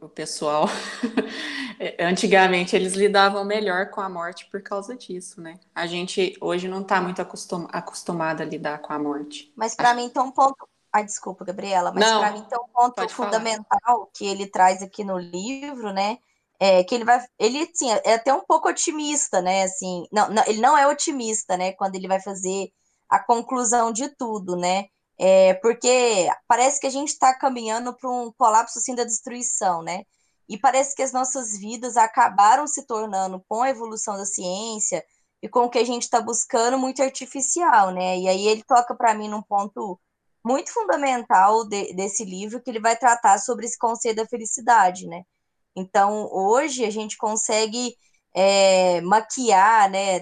o 0.00 0.08
pessoal, 0.08 0.64
antigamente 2.00 2.74
eles 2.74 2.94
lidavam 2.94 3.44
melhor 3.44 3.90
com 3.90 4.00
a 4.00 4.08
morte 4.08 4.48
por 4.50 4.60
causa 4.60 4.96
disso, 4.96 5.40
né? 5.40 5.54
A 5.72 5.86
gente 5.86 6.36
hoje 6.40 6.66
não 6.66 6.80
está 6.80 7.00
muito 7.00 7.22
acostum, 7.22 7.68
acostumado 7.70 8.42
a 8.42 8.44
lidar 8.44 8.78
com 8.78 8.92
a 8.92 8.98
morte. 8.98 9.52
Mas 9.54 9.76
para 9.76 9.94
mim 9.94 10.08
tem 10.08 10.20
um 10.20 10.32
ponto. 10.32 10.68
Ai, 10.92 11.04
desculpa, 11.04 11.44
Gabriela, 11.44 11.92
mas 11.94 12.04
para 12.04 12.32
mim 12.32 12.42
tem 12.42 12.58
um 12.58 12.68
ponto 12.74 12.96
pode 12.96 13.14
falar. 13.14 13.30
fundamental 13.30 14.10
que 14.12 14.26
ele 14.26 14.48
traz 14.48 14.82
aqui 14.82 15.04
no 15.04 15.16
livro, 15.16 15.92
né? 15.92 16.18
É 16.58 16.82
que 16.82 16.96
ele 16.96 17.04
vai. 17.04 17.24
Ele, 17.38 17.70
assim, 17.72 17.88
é 18.04 18.14
até 18.14 18.34
um 18.34 18.44
pouco 18.44 18.68
otimista, 18.68 19.40
né? 19.40 19.62
Assim, 19.62 20.08
não, 20.10 20.28
não, 20.28 20.42
ele 20.48 20.60
não 20.60 20.76
é 20.76 20.88
otimista, 20.88 21.56
né? 21.56 21.70
Quando 21.72 21.94
ele 21.94 22.08
vai 22.08 22.20
fazer 22.20 22.72
a 23.08 23.20
conclusão 23.20 23.92
de 23.92 24.08
tudo, 24.16 24.56
né? 24.56 24.86
É, 25.24 25.54
porque 25.54 26.28
parece 26.48 26.80
que 26.80 26.86
a 26.88 26.90
gente 26.90 27.10
está 27.10 27.32
caminhando 27.32 27.94
para 27.96 28.10
um 28.10 28.32
colapso 28.32 28.80
assim, 28.80 28.92
da 28.92 29.04
destruição, 29.04 29.80
né? 29.80 30.02
E 30.48 30.58
parece 30.58 30.96
que 30.96 31.02
as 31.02 31.12
nossas 31.12 31.56
vidas 31.56 31.96
acabaram 31.96 32.66
se 32.66 32.84
tornando, 32.84 33.40
com 33.48 33.62
a 33.62 33.70
evolução 33.70 34.16
da 34.16 34.26
ciência 34.26 35.04
e 35.40 35.48
com 35.48 35.60
o 35.60 35.70
que 35.70 35.78
a 35.78 35.84
gente 35.84 36.02
está 36.02 36.20
buscando, 36.20 36.76
muito 36.76 37.00
artificial, 37.04 37.92
né? 37.92 38.18
E 38.18 38.26
aí 38.28 38.48
ele 38.48 38.64
toca 38.64 38.96
para 38.96 39.14
mim 39.14 39.28
num 39.28 39.42
ponto 39.42 39.96
muito 40.44 40.72
fundamental 40.72 41.64
de- 41.68 41.94
desse 41.94 42.24
livro, 42.24 42.60
que 42.60 42.68
ele 42.70 42.80
vai 42.80 42.96
tratar 42.96 43.38
sobre 43.38 43.66
esse 43.66 43.78
conceito 43.78 44.16
da 44.16 44.26
felicidade, 44.26 45.06
né? 45.06 45.22
Então, 45.76 46.28
hoje 46.32 46.84
a 46.84 46.90
gente 46.90 47.16
consegue 47.16 47.96
é, 48.34 49.00
maquiar, 49.02 49.88
né? 49.90 50.20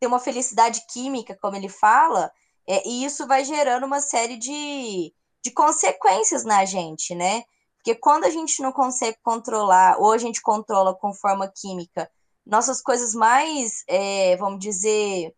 Ter 0.00 0.06
uma 0.06 0.20
felicidade 0.20 0.82
química, 0.92 1.36
como 1.40 1.56
ele 1.56 1.68
fala, 1.68 2.30
é, 2.68 2.86
e 2.86 3.04
isso 3.04 3.26
vai 3.26 3.44
gerando 3.44 3.86
uma 3.86 4.00
série 4.00 4.36
de, 4.36 5.14
de 5.42 5.50
consequências 5.52 6.44
na 6.44 6.64
gente, 6.66 7.14
né? 7.14 7.42
Porque 7.76 7.94
quando 7.94 8.24
a 8.24 8.30
gente 8.30 8.60
não 8.62 8.72
consegue 8.72 9.16
controlar, 9.22 9.96
ou 9.98 10.12
a 10.12 10.18
gente 10.18 10.42
controla 10.42 10.94
com 10.94 11.14
forma 11.14 11.48
química, 11.48 12.10
nossas 12.44 12.82
coisas 12.82 13.14
mais, 13.14 13.82
é, 13.88 14.36
vamos 14.36 14.60
dizer, 14.60 15.34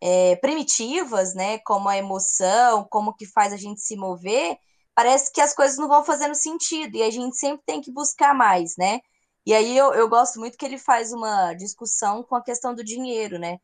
é, 0.00 0.36
primitivas, 0.36 1.34
né? 1.34 1.58
Como 1.60 1.88
a 1.88 1.96
emoção, 1.96 2.86
como 2.90 3.14
que 3.14 3.26
faz 3.26 3.52
a 3.52 3.56
gente 3.56 3.80
se 3.80 3.96
mover, 3.96 4.56
parece 4.94 5.32
que 5.32 5.40
as 5.40 5.54
coisas 5.54 5.78
não 5.78 5.88
vão 5.88 6.04
fazendo 6.04 6.34
sentido 6.34 6.96
e 6.96 7.02
a 7.02 7.10
gente 7.10 7.36
sempre 7.36 7.62
tem 7.66 7.80
que 7.80 7.92
buscar 7.92 8.34
mais, 8.34 8.76
né? 8.76 9.00
E 9.46 9.54
aí 9.54 9.76
eu, 9.76 9.94
eu 9.94 10.08
gosto 10.08 10.38
muito 10.38 10.58
que 10.58 10.64
ele 10.64 10.78
faz 10.78 11.12
uma 11.12 11.54
discussão 11.54 12.22
com 12.22 12.36
a 12.36 12.42
questão 12.42 12.74
do 12.74 12.84
dinheiro, 12.84 13.38
né? 13.38 13.58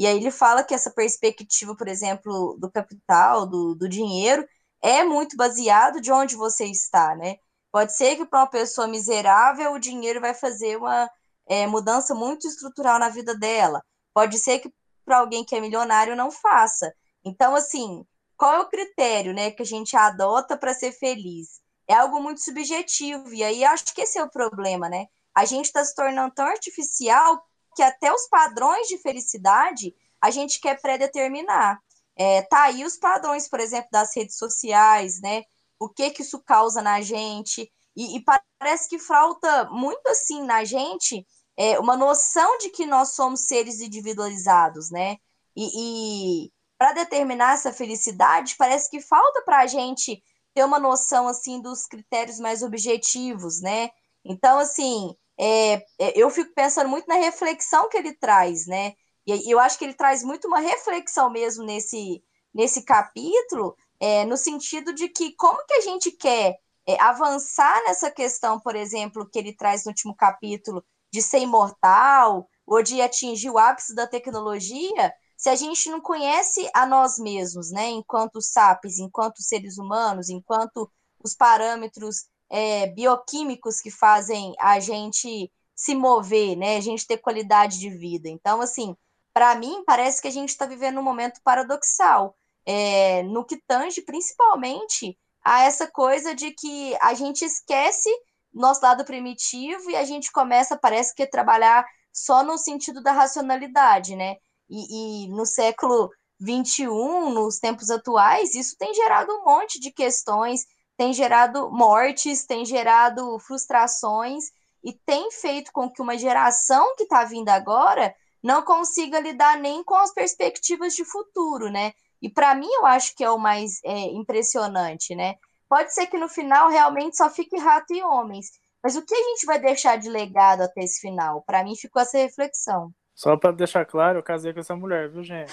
E 0.00 0.06
aí 0.06 0.16
ele 0.16 0.30
fala 0.30 0.64
que 0.64 0.72
essa 0.72 0.90
perspectiva, 0.90 1.76
por 1.76 1.86
exemplo, 1.86 2.56
do 2.58 2.70
capital, 2.70 3.46
do, 3.46 3.74
do 3.74 3.86
dinheiro, 3.86 4.48
é 4.80 5.04
muito 5.04 5.36
baseado 5.36 6.00
de 6.00 6.10
onde 6.10 6.36
você 6.36 6.64
está, 6.64 7.14
né? 7.14 7.36
Pode 7.70 7.94
ser 7.94 8.16
que 8.16 8.24
para 8.24 8.38
uma 8.38 8.46
pessoa 8.46 8.88
miserável 8.88 9.74
o 9.74 9.78
dinheiro 9.78 10.18
vai 10.18 10.32
fazer 10.32 10.78
uma 10.78 11.06
é, 11.46 11.66
mudança 11.66 12.14
muito 12.14 12.48
estrutural 12.48 12.98
na 12.98 13.10
vida 13.10 13.36
dela. 13.36 13.84
Pode 14.14 14.38
ser 14.38 14.60
que 14.60 14.72
para 15.04 15.18
alguém 15.18 15.44
que 15.44 15.54
é 15.54 15.60
milionário 15.60 16.16
não 16.16 16.30
faça. 16.30 16.90
Então, 17.22 17.54
assim, 17.54 18.02
qual 18.38 18.54
é 18.54 18.60
o 18.60 18.70
critério, 18.70 19.34
né, 19.34 19.50
que 19.50 19.60
a 19.60 19.66
gente 19.66 19.94
adota 19.98 20.56
para 20.56 20.72
ser 20.72 20.92
feliz? 20.92 21.60
É 21.86 21.92
algo 21.92 22.22
muito 22.22 22.40
subjetivo. 22.40 23.34
E 23.34 23.44
aí 23.44 23.62
acho 23.66 23.94
que 23.94 24.00
esse 24.00 24.18
é 24.18 24.24
o 24.24 24.30
problema, 24.30 24.88
né? 24.88 25.08
A 25.34 25.44
gente 25.44 25.66
está 25.66 25.84
se 25.84 25.94
tornando 25.94 26.32
tão 26.34 26.46
artificial 26.46 27.38
que 27.74 27.82
até 27.82 28.12
os 28.12 28.26
padrões 28.28 28.88
de 28.88 28.98
felicidade 28.98 29.94
a 30.20 30.30
gente 30.30 30.60
quer 30.60 30.80
predeterminar. 30.80 31.80
É, 32.16 32.42
tá 32.42 32.64
aí 32.64 32.84
os 32.84 32.96
padrões, 32.96 33.48
por 33.48 33.60
exemplo, 33.60 33.88
das 33.90 34.14
redes 34.14 34.36
sociais, 34.36 35.20
né? 35.20 35.44
O 35.78 35.88
que 35.88 36.10
que 36.10 36.22
isso 36.22 36.42
causa 36.42 36.82
na 36.82 37.00
gente? 37.00 37.70
E, 37.96 38.16
e 38.16 38.24
parece 38.58 38.88
que 38.88 38.98
falta 38.98 39.64
muito 39.70 40.06
assim 40.08 40.42
na 40.42 40.64
gente 40.64 41.26
é, 41.56 41.78
uma 41.78 41.96
noção 41.96 42.58
de 42.58 42.70
que 42.70 42.86
nós 42.86 43.14
somos 43.14 43.46
seres 43.46 43.80
individualizados, 43.80 44.90
né? 44.90 45.16
E, 45.56 46.46
e 46.46 46.52
para 46.78 46.92
determinar 46.92 47.54
essa 47.54 47.72
felicidade, 47.72 48.56
parece 48.56 48.90
que 48.90 49.00
falta 49.00 49.42
para 49.42 49.60
a 49.60 49.66
gente 49.66 50.22
ter 50.54 50.64
uma 50.64 50.78
noção 50.78 51.28
assim 51.28 51.60
dos 51.60 51.86
critérios 51.86 52.38
mais 52.38 52.62
objetivos, 52.62 53.60
né? 53.60 53.90
Então, 54.24 54.58
assim, 54.58 55.14
é, 55.42 55.72
é, 55.98 56.12
eu 56.14 56.28
fico 56.28 56.52
pensando 56.54 56.88
muito 56.90 57.06
na 57.08 57.14
reflexão 57.14 57.88
que 57.88 57.96
ele 57.96 58.12
traz, 58.12 58.66
né? 58.66 58.92
E 59.26 59.50
eu 59.50 59.58
acho 59.58 59.78
que 59.78 59.84
ele 59.84 59.94
traz 59.94 60.22
muito 60.22 60.46
uma 60.46 60.60
reflexão 60.60 61.30
mesmo 61.30 61.64
nesse, 61.64 62.22
nesse 62.52 62.82
capítulo, 62.82 63.74
é, 63.98 64.24
no 64.26 64.36
sentido 64.36 64.92
de 64.92 65.08
que 65.08 65.34
como 65.36 65.64
que 65.66 65.74
a 65.74 65.80
gente 65.80 66.10
quer 66.10 66.58
é, 66.86 67.00
avançar 67.00 67.82
nessa 67.84 68.10
questão, 68.10 68.60
por 68.60 68.76
exemplo, 68.76 69.28
que 69.30 69.38
ele 69.38 69.56
traz 69.56 69.84
no 69.84 69.90
último 69.90 70.14
capítulo, 70.14 70.84
de 71.10 71.22
ser 71.22 71.38
imortal, 71.38 72.46
ou 72.66 72.82
de 72.82 73.00
atingir 73.00 73.50
o 73.50 73.58
ápice 73.58 73.94
da 73.94 74.06
tecnologia, 74.06 75.12
se 75.36 75.48
a 75.48 75.56
gente 75.56 75.88
não 75.88 76.02
conhece 76.02 76.70
a 76.74 76.84
nós 76.84 77.18
mesmos, 77.18 77.70
né, 77.70 77.88
enquanto 77.88 78.42
sapiens, 78.42 78.98
enquanto 78.98 79.42
seres 79.42 79.78
humanos, 79.78 80.28
enquanto 80.28 80.90
os 81.22 81.34
parâmetros 81.34 82.26
é, 82.50 82.88
bioquímicos 82.88 83.80
que 83.80 83.90
fazem 83.90 84.54
a 84.58 84.80
gente 84.80 85.50
se 85.74 85.94
mover, 85.94 86.56
né? 86.56 86.76
A 86.76 86.80
gente 86.80 87.06
ter 87.06 87.18
qualidade 87.18 87.78
de 87.78 87.88
vida. 87.88 88.28
Então, 88.28 88.60
assim, 88.60 88.94
para 89.32 89.54
mim, 89.54 89.82
parece 89.86 90.20
que 90.20 90.28
a 90.28 90.32
gente 90.32 90.50
está 90.50 90.66
vivendo 90.66 90.98
um 90.98 91.02
momento 91.02 91.40
paradoxal, 91.42 92.36
é, 92.66 93.22
no 93.22 93.44
que 93.44 93.56
tange 93.66 94.02
principalmente 94.02 95.16
a 95.42 95.62
essa 95.62 95.86
coisa 95.86 96.34
de 96.34 96.50
que 96.50 96.94
a 97.00 97.14
gente 97.14 97.44
esquece 97.44 98.10
nosso 98.52 98.82
lado 98.82 99.04
primitivo 99.04 99.90
e 99.90 99.96
a 99.96 100.04
gente 100.04 100.30
começa, 100.32 100.76
parece 100.76 101.14
que, 101.14 101.22
a 101.22 101.30
trabalhar 101.30 101.86
só 102.12 102.42
no 102.42 102.58
sentido 102.58 103.02
da 103.02 103.12
racionalidade, 103.12 104.16
né? 104.16 104.36
E, 104.68 105.24
e 105.24 105.28
no 105.28 105.46
século 105.46 106.10
21, 106.40 107.30
nos 107.30 107.58
tempos 107.58 107.90
atuais, 107.90 108.54
isso 108.54 108.76
tem 108.78 108.92
gerado 108.92 109.32
um 109.32 109.44
monte 109.44 109.78
de 109.80 109.92
questões 109.92 110.66
tem 111.00 111.14
gerado 111.14 111.70
mortes, 111.70 112.44
tem 112.44 112.62
gerado 112.62 113.38
frustrações 113.38 114.44
e 114.84 114.92
tem 114.92 115.30
feito 115.30 115.72
com 115.72 115.90
que 115.90 116.02
uma 116.02 116.18
geração 116.18 116.94
que 116.94 117.04
está 117.04 117.24
vindo 117.24 117.48
agora 117.48 118.14
não 118.42 118.60
consiga 118.60 119.18
lidar 119.18 119.56
nem 119.56 119.82
com 119.82 119.94
as 119.94 120.12
perspectivas 120.12 120.92
de 120.92 121.02
futuro, 121.06 121.70
né? 121.70 121.92
E 122.20 122.28
para 122.28 122.54
mim 122.54 122.68
eu 122.70 122.84
acho 122.84 123.16
que 123.16 123.24
é 123.24 123.30
o 123.30 123.38
mais 123.38 123.82
é, 123.82 123.98
impressionante, 124.10 125.14
né? 125.14 125.36
Pode 125.70 125.94
ser 125.94 126.06
que 126.06 126.18
no 126.18 126.28
final 126.28 126.68
realmente 126.68 127.16
só 127.16 127.30
fique 127.30 127.56
rato 127.56 127.94
e 127.94 128.02
homens, 128.02 128.48
mas 128.82 128.94
o 128.94 129.02
que 129.02 129.14
a 129.14 129.22
gente 129.30 129.46
vai 129.46 129.58
deixar 129.58 129.96
de 129.96 130.10
legado 130.10 130.60
até 130.60 130.82
esse 130.82 131.00
final? 131.00 131.42
Para 131.46 131.64
mim 131.64 131.76
ficou 131.76 132.02
essa 132.02 132.18
reflexão. 132.18 132.92
Só 133.14 133.38
para 133.38 133.52
deixar 133.52 133.86
claro, 133.86 134.18
eu 134.18 134.22
casei 134.22 134.52
com 134.52 134.60
essa 134.60 134.76
mulher, 134.76 135.08
viu, 135.08 135.24
gente? 135.24 135.50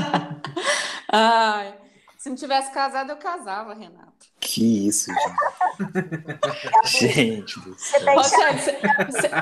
Ai, 1.12 1.78
se 2.20 2.28
não 2.28 2.36
tivesse 2.36 2.70
casado, 2.70 3.10
eu 3.10 3.16
casava, 3.16 3.72
Renato. 3.72 4.29
Que 4.52 4.88
isso, 4.88 5.12
gente. 6.84 7.06
gente 7.14 7.60
do 7.60 7.78
céu. 7.78 8.00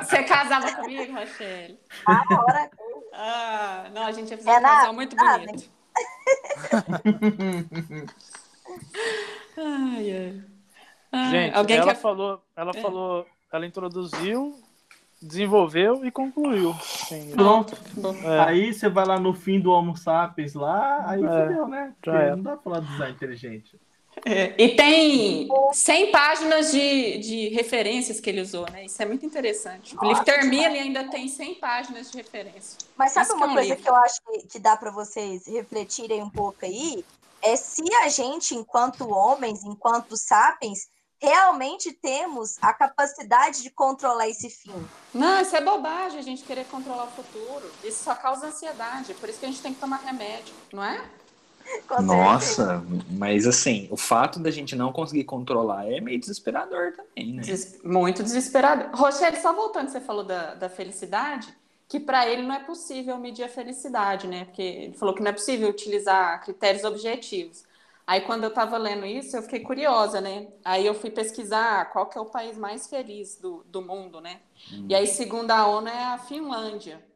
você 0.03 0.23
casava 0.25 0.71
comigo, 0.77 1.15
Rochelle? 1.15 1.81
Ah, 2.07 2.23
agora. 2.29 2.71
Ah, 3.15 3.91
não, 3.95 4.03
a 4.03 4.13
gente 4.13 4.31
ia 4.31 4.37
fazer 4.37 4.51
é 4.51 4.59
um 4.59 4.63
casal 4.63 4.93
muito 4.93 5.17
bonito. 5.17 5.71
ai, 9.57 10.13
ai. 10.13 10.45
Gente, 11.31 11.57
Alguém 11.57 11.79
ela 11.79 11.87
quer... 11.87 12.01
falou, 12.01 12.45
ela 12.55 12.73
é. 12.75 12.81
falou, 12.83 13.27
ela 13.51 13.67
introduziu 13.67 14.63
desenvolveu 15.21 16.05
e 16.05 16.13
concluiu. 16.13 16.75
Sim, 16.81 17.33
Pronto. 17.33 17.77
É. 18.25 18.41
Aí 18.41 18.73
você 18.73 18.89
vai 18.89 19.05
lá 19.05 19.19
no 19.19 19.35
fim 19.35 19.59
do 19.59 19.73
Homo 19.73 19.97
sapiens 19.97 20.55
lá, 20.55 21.03
aí 21.11 21.25
é. 21.25 21.27
fodeu, 21.27 21.67
né? 21.67 21.93
É. 22.07 22.37
Não 22.37 22.43
dá 22.43 22.53
pra 22.53 22.63
falar 22.63 22.81
de 22.81 22.87
design 22.87 23.15
inteligente. 23.15 23.81
É. 24.25 24.55
E 24.57 24.75
tem 24.77 25.49
100 25.73 26.11
páginas 26.11 26.71
de, 26.71 27.19
de 27.19 27.49
referências 27.51 28.21
que 28.21 28.31
ele 28.31 28.41
usou, 28.41 28.71
né? 28.71 28.85
Isso 28.85 29.01
é 29.03 29.07
muito 29.07 29.25
interessante. 29.25 29.97
O 29.97 30.05
livro 30.05 30.25
termina 30.25 30.71
e 30.77 30.81
ainda 30.81 31.05
tem 31.09 31.29
100 31.29 31.55
páginas 31.57 32.11
de 32.11 32.17
referência. 32.17 32.79
Mas 32.97 33.13
sabe 33.13 33.27
Isso 33.27 33.37
uma 33.37 33.47
é 33.47 33.49
um 33.49 33.55
coisa 33.55 33.69
livro. 33.69 33.83
que 33.83 33.91
eu 33.91 33.97
acho 33.97 34.21
que, 34.25 34.47
que 34.49 34.59
dá 34.59 34.77
para 34.77 34.91
vocês 34.91 35.47
refletirem 35.47 36.23
um 36.23 36.31
pouco 36.31 36.65
aí? 36.65 37.05
É 37.43 37.57
se 37.57 37.83
a 38.03 38.09
gente, 38.09 38.55
enquanto 38.55 39.09
homens, 39.09 39.63
enquanto 39.63 40.17
sapiens, 40.17 40.89
realmente 41.21 41.93
temos 41.93 42.57
a 42.63 42.73
capacidade 42.73 43.63
de 43.63 43.71
controlar 43.71 44.29
esse 44.29 44.49
fim. 44.49 44.89
Não, 45.13 45.41
isso 45.41 45.55
é 45.57 45.61
bobagem 45.61 46.19
a 46.19 46.23
gente 46.23 46.45
querer 46.45 46.65
controlar 46.67 47.05
o 47.05 47.11
futuro. 47.11 47.71
Isso 47.85 48.05
só 48.05 48.15
causa 48.15 48.47
ansiedade. 48.47 49.15
Por 49.15 49.29
isso 49.29 49.39
que 49.39 49.47
a 49.47 49.49
gente 49.49 49.61
tem 49.61 49.75
que 49.75 49.81
tomar 49.81 49.99
remédio, 49.99 50.55
não 50.73 50.83
é? 50.83 51.05
Nossa, 52.03 52.85
mas 53.11 53.47
assim, 53.47 53.89
o 53.91 53.97
fato 53.97 54.39
da 54.39 54.51
gente 54.51 54.77
não 54.77 54.93
conseguir 54.93 55.25
controlar 55.25 55.91
é 55.91 56.01
meio 56.01 56.19
desesperador 56.19 56.93
também, 56.93 57.35
né? 57.35 57.43
Des 57.43 57.81
muito 57.83 58.23
desesperador. 58.23 58.91
Rochelle, 58.95 59.37
só 59.37 59.53
voltando, 59.53 59.89
você 59.89 60.01
falou 60.01 60.25
da, 60.25 60.55
da 60.55 60.69
felicidade, 60.69 61.49
que 61.89 61.99
para 61.99 62.29
ele 62.29 62.43
não 62.43 62.55
é 62.55 62.61
possível 62.61 63.17
medir 63.19 63.45
a 63.45 63.49
felicidade, 63.49 64.27
né? 64.27 64.45
Porque 64.45 64.63
ele 64.63 64.93
falou 64.95 65.15
que 65.15 65.23
não 65.23 65.31
é 65.31 65.33
possível 65.33 65.69
utilizar 65.69 66.43
critérios 66.43 66.85
objetivos. 66.85 67.65
Aí 68.07 68.23
quando 68.23 68.45
eu 68.45 68.49
estava 68.49 68.79
lendo 68.79 69.05
isso, 69.05 69.37
eu 69.37 69.43
fiquei 69.43 69.61
curiosa, 69.61 70.19
né? 70.19 70.49
Aí 70.65 70.87
eu 70.87 70.95
fui 70.95 71.11
pesquisar 71.11 71.91
qual 71.93 72.07
que 72.07 72.17
é 72.17 72.21
o 72.21 72.27
país 72.27 72.57
mais 72.57 72.87
feliz 72.87 73.37
do, 73.37 73.63
do 73.67 73.83
mundo, 73.83 74.19
né? 74.19 74.41
Hum. 74.73 74.87
E 74.89 74.95
aí, 74.95 75.07
segundo 75.07 75.51
a 75.51 75.67
ONU, 75.67 75.89
é 75.89 76.05
a 76.05 76.19
Finlândia. 76.19 77.07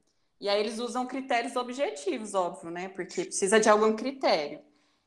E 0.43 0.49
aí 0.49 0.59
eles 0.59 0.81
usam 0.81 1.07
critérios 1.07 1.55
objetivos, 1.55 2.35
óbvio, 2.35 2.69
né? 2.69 2.89
Porque 2.89 3.27
precisa 3.27 3.61
de 3.61 3.69
algum 3.69 3.95
critério. 3.95 4.59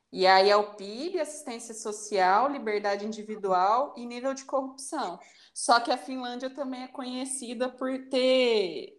E 0.10 0.26
aí 0.26 0.50
é 0.50 0.56
o 0.56 0.76
PIB, 0.76 1.20
assistência 1.20 1.74
social, 1.74 2.50
liberdade 2.50 3.06
individual 3.06 3.94
e 3.98 4.06
nível 4.06 4.34
de 4.34 4.46
corrupção. 4.46 5.20
Só 5.54 5.82
que 5.82 5.92
a 5.92 5.98
Finlândia 5.98 6.50
também 6.50 6.84
é 6.84 6.88
conhecida 6.88 7.68
por 7.68 7.92
ter, 8.10 8.98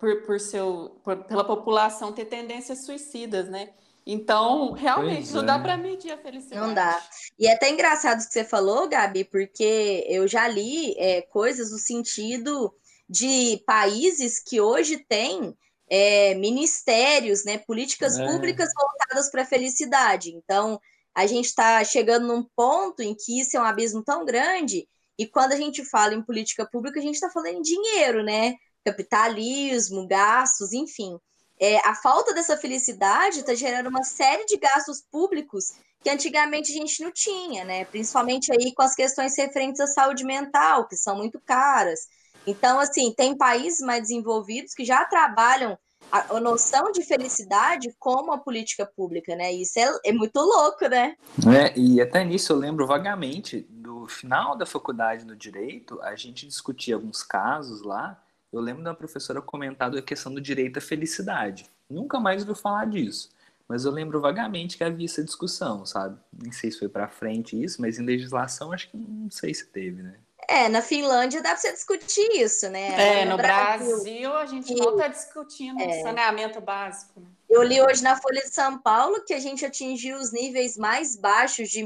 por, 0.00 0.22
por 0.26 0.40
seu, 0.40 1.00
por, 1.04 1.16
pela 1.22 1.44
população 1.44 2.12
ter 2.12 2.24
tendências 2.24 2.84
suicidas, 2.84 3.48
né? 3.48 3.70
Então, 4.04 4.72
realmente, 4.72 5.30
pois 5.30 5.32
não 5.32 5.42
é. 5.42 5.46
dá 5.46 5.58
para 5.60 5.76
medir 5.76 6.10
a 6.10 6.18
felicidade. 6.18 6.60
Não 6.60 6.74
dá. 6.74 7.00
E 7.38 7.46
é 7.46 7.54
até 7.54 7.70
engraçado 7.70 8.20
o 8.20 8.26
que 8.26 8.32
você 8.32 8.42
falou, 8.42 8.88
Gabi, 8.88 9.22
porque 9.22 10.04
eu 10.08 10.26
já 10.26 10.48
li 10.48 10.98
é, 10.98 11.22
coisas 11.22 11.70
no 11.70 11.78
sentido 11.78 12.74
de 13.08 13.62
países 13.64 14.40
que 14.40 14.60
hoje 14.60 14.96
têm 14.96 15.56
é, 15.90 16.34
ministérios, 16.34 17.44
né, 17.44 17.58
políticas 17.58 18.18
é. 18.18 18.26
públicas 18.26 18.70
voltadas 18.74 19.30
para 19.30 19.42
a 19.42 19.46
felicidade. 19.46 20.30
Então, 20.30 20.80
a 21.14 21.26
gente 21.26 21.46
está 21.46 21.82
chegando 21.84 22.26
num 22.26 22.46
ponto 22.54 23.02
em 23.02 23.14
que 23.14 23.40
isso 23.40 23.56
é 23.56 23.60
um 23.60 23.64
abismo 23.64 24.02
tão 24.02 24.24
grande, 24.24 24.88
e 25.18 25.26
quando 25.26 25.52
a 25.52 25.56
gente 25.56 25.84
fala 25.84 26.14
em 26.14 26.22
política 26.22 26.64
pública, 26.64 27.00
a 27.00 27.02
gente 27.02 27.14
está 27.14 27.28
falando 27.28 27.56
em 27.56 27.62
dinheiro, 27.62 28.22
né? 28.22 28.54
Capitalismo, 28.84 30.06
gastos, 30.06 30.72
enfim 30.72 31.18
é, 31.60 31.78
a 31.86 31.94
falta 31.94 32.32
dessa 32.32 32.56
felicidade 32.56 33.40
está 33.40 33.54
gerando 33.54 33.88
uma 33.88 34.04
série 34.04 34.44
de 34.46 34.56
gastos 34.56 35.02
públicos 35.10 35.72
que 36.02 36.08
antigamente 36.08 36.70
a 36.70 36.74
gente 36.74 37.02
não 37.02 37.10
tinha, 37.10 37.64
né? 37.64 37.84
Principalmente 37.84 38.52
aí 38.52 38.72
com 38.72 38.82
as 38.82 38.94
questões 38.94 39.36
referentes 39.36 39.80
à 39.80 39.86
saúde 39.88 40.24
mental, 40.24 40.86
que 40.86 40.96
são 40.96 41.16
muito 41.16 41.40
caras. 41.40 42.06
Então, 42.48 42.78
assim, 42.78 43.12
tem 43.12 43.36
países 43.36 43.80
mais 43.80 44.02
desenvolvidos 44.02 44.74
que 44.74 44.84
já 44.84 45.04
trabalham 45.04 45.78
a, 46.10 46.40
noção 46.40 46.90
de 46.90 47.02
felicidade 47.02 47.94
como 47.98 48.32
a 48.32 48.38
política 48.38 48.86
pública, 48.86 49.36
né? 49.36 49.52
Isso 49.52 49.78
é, 49.78 49.92
é 50.06 50.12
muito 50.12 50.40
louco, 50.40 50.88
né? 50.88 51.16
É, 51.54 51.78
e 51.78 52.00
até 52.00 52.24
nisso 52.24 52.52
eu 52.52 52.56
lembro 52.56 52.86
vagamente 52.86 53.66
do 53.68 54.06
final 54.06 54.56
da 54.56 54.64
faculdade 54.64 55.26
no 55.26 55.36
direito, 55.36 56.00
a 56.02 56.16
gente 56.16 56.46
discutia 56.46 56.94
alguns 56.94 57.22
casos 57.22 57.82
lá 57.82 58.18
eu 58.52 58.60
lembro 58.60 58.82
da 58.82 58.94
professora 58.94 59.42
comentado 59.42 59.98
a 59.98 60.02
questão 60.02 60.32
do 60.32 60.40
direito 60.40 60.78
à 60.78 60.80
felicidade. 60.80 61.66
Nunca 61.88 62.18
mais 62.18 62.42
ouviu 62.42 62.54
falar 62.54 62.86
disso. 62.86 63.30
Mas 63.68 63.84
eu 63.84 63.92
lembro 63.92 64.20
vagamente 64.20 64.78
que 64.78 64.84
havia 64.84 65.04
essa 65.04 65.22
discussão, 65.22 65.84
sabe? 65.84 66.18
Nem 66.32 66.50
sei 66.50 66.70
se 66.70 66.78
foi 66.78 66.88
para 66.88 67.06
frente 67.06 67.62
isso, 67.62 67.82
mas 67.82 67.98
em 67.98 68.04
legislação 68.04 68.72
acho 68.72 68.88
que 68.90 68.96
não 68.96 69.30
sei 69.30 69.52
se 69.52 69.66
teve, 69.66 70.02
né? 70.02 70.14
É, 70.46 70.68
na 70.68 70.80
Finlândia 70.80 71.42
dá 71.42 71.50
para 71.50 71.58
você 71.58 71.72
discutir 71.72 72.26
isso, 72.32 72.68
né? 72.70 73.20
É, 73.20 73.24
no, 73.24 73.32
no 73.32 73.36
Brasil, 73.36 73.90
Brasil, 73.90 74.34
a 74.34 74.46
gente 74.46 74.72
e, 74.72 74.76
não 74.76 74.92
está 74.92 75.08
discutindo 75.08 75.80
é, 75.80 76.02
saneamento 76.02 76.60
básico. 76.60 77.20
Né? 77.20 77.26
Eu 77.50 77.62
li 77.62 77.80
hoje 77.80 78.02
na 78.02 78.16
Folha 78.16 78.40
de 78.40 78.54
São 78.54 78.78
Paulo 78.78 79.24
que 79.24 79.34
a 79.34 79.40
gente 79.40 79.64
atingiu 79.64 80.16
os 80.16 80.32
níveis 80.32 80.76
mais 80.76 81.16
baixos 81.16 81.68
de, 81.68 81.84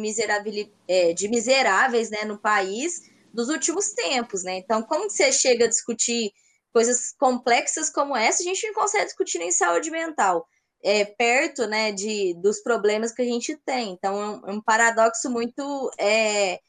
é, 0.87 1.13
de 1.13 1.29
miseráveis 1.29 2.11
né, 2.11 2.25
no 2.25 2.39
país 2.39 3.11
dos 3.33 3.49
últimos 3.49 3.93
tempos, 3.93 4.45
né? 4.45 4.59
Então, 4.59 4.83
como 4.83 5.07
que 5.07 5.15
você 5.15 5.33
chega 5.33 5.65
a 5.65 5.69
discutir 5.69 6.33
coisas 6.73 7.13
complexas 7.19 7.91
como 7.91 8.17
essa, 8.17 8.43
a 8.43 8.47
gente 8.47 8.67
não 8.67 8.75
consegue 8.75 9.05
discutir 9.05 9.41
em 9.41 9.53
saúde 9.53 9.91
mental, 9.91 10.47
é, 10.83 11.05
perto 11.05 11.67
né, 11.67 11.93
de, 11.93 12.35
dos 12.35 12.61
problemas 12.61 13.13
que 13.13 13.23
a 13.23 13.27
gente 13.27 13.57
tem. 13.65 13.91
Então, 13.91 14.21
é 14.21 14.27
um, 14.27 14.51
é 14.51 14.53
um 14.53 14.61
paradoxo 14.61 15.31
muito 15.31 15.91
é, 15.99 16.61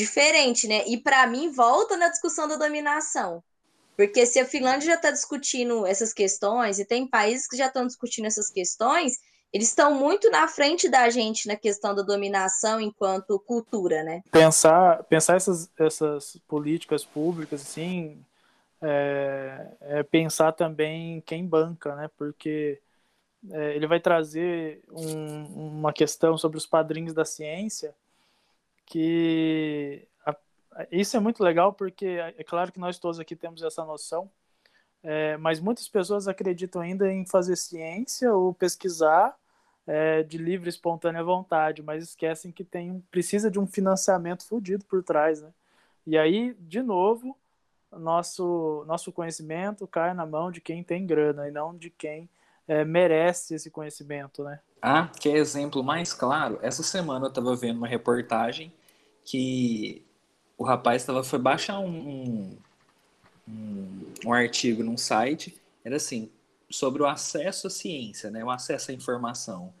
diferente, 0.00 0.66
né? 0.66 0.82
E 0.86 0.96
para 0.96 1.26
mim, 1.26 1.50
volta 1.50 1.96
na 1.96 2.08
discussão 2.08 2.48
da 2.48 2.56
dominação. 2.56 3.42
Porque 3.96 4.24
se 4.24 4.38
a 4.38 4.46
Finlândia 4.46 4.86
já 4.86 4.94
está 4.94 5.10
discutindo 5.10 5.86
essas 5.86 6.12
questões, 6.12 6.78
e 6.78 6.86
tem 6.86 7.06
países 7.06 7.46
que 7.46 7.56
já 7.56 7.66
estão 7.66 7.86
discutindo 7.86 8.24
essas 8.24 8.50
questões, 8.50 9.18
eles 9.52 9.68
estão 9.68 9.94
muito 9.94 10.30
na 10.30 10.48
frente 10.48 10.88
da 10.88 11.10
gente 11.10 11.46
na 11.46 11.56
questão 11.56 11.94
da 11.94 12.02
dominação 12.02 12.80
enquanto 12.80 13.38
cultura, 13.40 14.02
né? 14.02 14.22
Pensar, 14.30 15.04
pensar 15.04 15.36
essas, 15.36 15.70
essas 15.78 16.40
políticas 16.48 17.04
públicas, 17.04 17.60
assim, 17.60 18.24
é, 18.80 19.66
é 19.80 20.02
pensar 20.02 20.52
também 20.52 21.20
quem 21.26 21.46
banca, 21.46 21.94
né? 21.94 22.08
Porque 22.16 22.80
é, 23.50 23.76
ele 23.76 23.86
vai 23.86 24.00
trazer 24.00 24.82
um, 24.90 25.78
uma 25.78 25.92
questão 25.92 26.38
sobre 26.38 26.56
os 26.56 26.66
padrinhos 26.66 27.12
da 27.12 27.24
ciência 27.24 27.94
que 28.90 30.04
a, 30.26 30.36
isso 30.90 31.16
é 31.16 31.20
muito 31.20 31.42
legal 31.42 31.72
porque 31.72 32.06
é 32.36 32.44
claro 32.44 32.72
que 32.72 32.80
nós 32.80 32.98
todos 32.98 33.20
aqui 33.20 33.36
temos 33.36 33.62
essa 33.62 33.84
noção, 33.84 34.28
é, 35.02 35.36
mas 35.36 35.60
muitas 35.60 35.88
pessoas 35.88 36.26
acreditam 36.26 36.82
ainda 36.82 37.10
em 37.10 37.24
fazer 37.24 37.56
ciência 37.56 38.34
ou 38.34 38.52
pesquisar 38.52 39.34
é, 39.86 40.24
de 40.24 40.36
livre 40.36 40.68
espontânea 40.68 41.22
vontade, 41.22 41.82
mas 41.82 42.02
esquecem 42.02 42.50
que 42.50 42.64
tem 42.64 43.02
precisa 43.10 43.50
de 43.50 43.60
um 43.60 43.66
financiamento 43.66 44.44
fodido 44.44 44.84
por 44.84 45.02
trás, 45.02 45.40
né? 45.40 45.50
E 46.06 46.18
aí, 46.18 46.54
de 46.58 46.82
novo, 46.82 47.38
nosso 47.92 48.84
nosso 48.88 49.12
conhecimento 49.12 49.86
cai 49.86 50.12
na 50.14 50.26
mão 50.26 50.50
de 50.50 50.60
quem 50.60 50.82
tem 50.82 51.06
grana 51.06 51.48
e 51.48 51.52
não 51.52 51.76
de 51.76 51.90
quem 51.90 52.28
é, 52.66 52.84
merece 52.84 53.54
esse 53.54 53.70
conhecimento, 53.70 54.42
né? 54.42 54.58
Ah, 54.82 55.08
que 55.08 55.28
é 55.28 55.36
exemplo 55.36 55.84
mais 55.84 56.12
claro. 56.12 56.58
Essa 56.60 56.82
semana 56.82 57.26
eu 57.26 57.28
estava 57.28 57.54
vendo 57.54 57.78
uma 57.78 57.86
reportagem 57.86 58.72
que 59.30 60.04
o 60.58 60.64
rapaz 60.64 61.04
tava, 61.04 61.22
foi 61.22 61.38
baixar 61.38 61.78
um, 61.78 62.58
um, 63.48 64.12
um 64.26 64.32
artigo 64.32 64.82
num 64.82 64.96
site, 64.96 65.56
era 65.84 65.96
assim, 65.96 66.32
sobre 66.68 67.00
o 67.00 67.06
acesso 67.06 67.68
à 67.68 67.70
ciência, 67.70 68.28
né, 68.28 68.44
o 68.44 68.50
acesso 68.50 68.90
à 68.90 68.94
informação, 68.94 69.72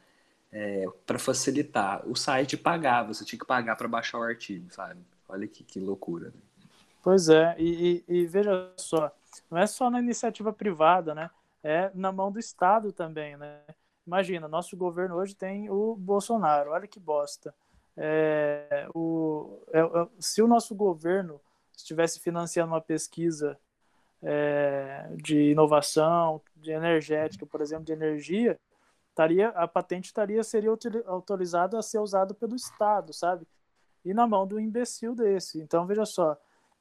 é, 0.52 0.86
para 1.04 1.18
facilitar. 1.18 2.06
O 2.08 2.14
site 2.14 2.56
pagava, 2.56 3.12
você 3.12 3.24
tinha 3.24 3.40
que 3.40 3.44
pagar 3.44 3.74
para 3.74 3.88
baixar 3.88 4.18
o 4.18 4.22
artigo, 4.22 4.72
sabe? 4.72 5.00
Olha 5.28 5.48
que, 5.48 5.64
que 5.64 5.80
loucura. 5.80 6.28
Né? 6.28 6.40
Pois 7.02 7.28
é, 7.28 7.56
e, 7.58 8.04
e, 8.08 8.20
e, 8.20 8.26
veja 8.26 8.72
só, 8.76 9.10
não 9.50 9.58
é 9.58 9.66
só 9.66 9.90
na 9.90 9.98
iniciativa 9.98 10.52
privada, 10.52 11.12
né? 11.12 11.28
É 11.62 11.90
na 11.92 12.12
mão 12.12 12.30
do 12.30 12.38
Estado 12.38 12.92
também, 12.92 13.36
né? 13.36 13.58
Imagina, 14.06 14.46
nosso 14.46 14.76
governo 14.76 15.16
hoje 15.16 15.34
tem 15.34 15.68
o 15.68 15.96
Bolsonaro, 15.96 16.70
olha 16.70 16.86
que 16.86 17.00
bosta. 17.00 17.52
É, 17.96 18.88
o, 18.94 19.60
é, 19.72 19.80
é 19.80 20.08
se 20.18 20.42
o 20.42 20.46
nosso 20.46 20.74
governo 20.74 21.40
estivesse 21.76 22.20
financiando 22.20 22.72
uma 22.72 22.80
pesquisa 22.80 23.58
é, 24.22 25.08
de 25.16 25.50
inovação, 25.50 26.40
de 26.56 26.70
energética, 26.70 27.46
por 27.46 27.60
exemplo, 27.60 27.84
de 27.84 27.92
energia, 27.92 28.58
estaria, 29.08 29.48
a 29.48 29.66
patente 29.66 30.06
estaria 30.06 30.42
seria 30.42 30.70
autorizada 31.06 31.78
a 31.78 31.82
ser 31.82 31.98
usada 31.98 32.34
pelo 32.34 32.54
Estado, 32.54 33.12
sabe? 33.12 33.46
E 34.04 34.14
na 34.14 34.26
mão 34.26 34.46
do 34.46 34.58
imbecil 34.58 35.14
desse. 35.14 35.60
Então, 35.60 35.86
veja 35.86 36.04
só, 36.06 36.36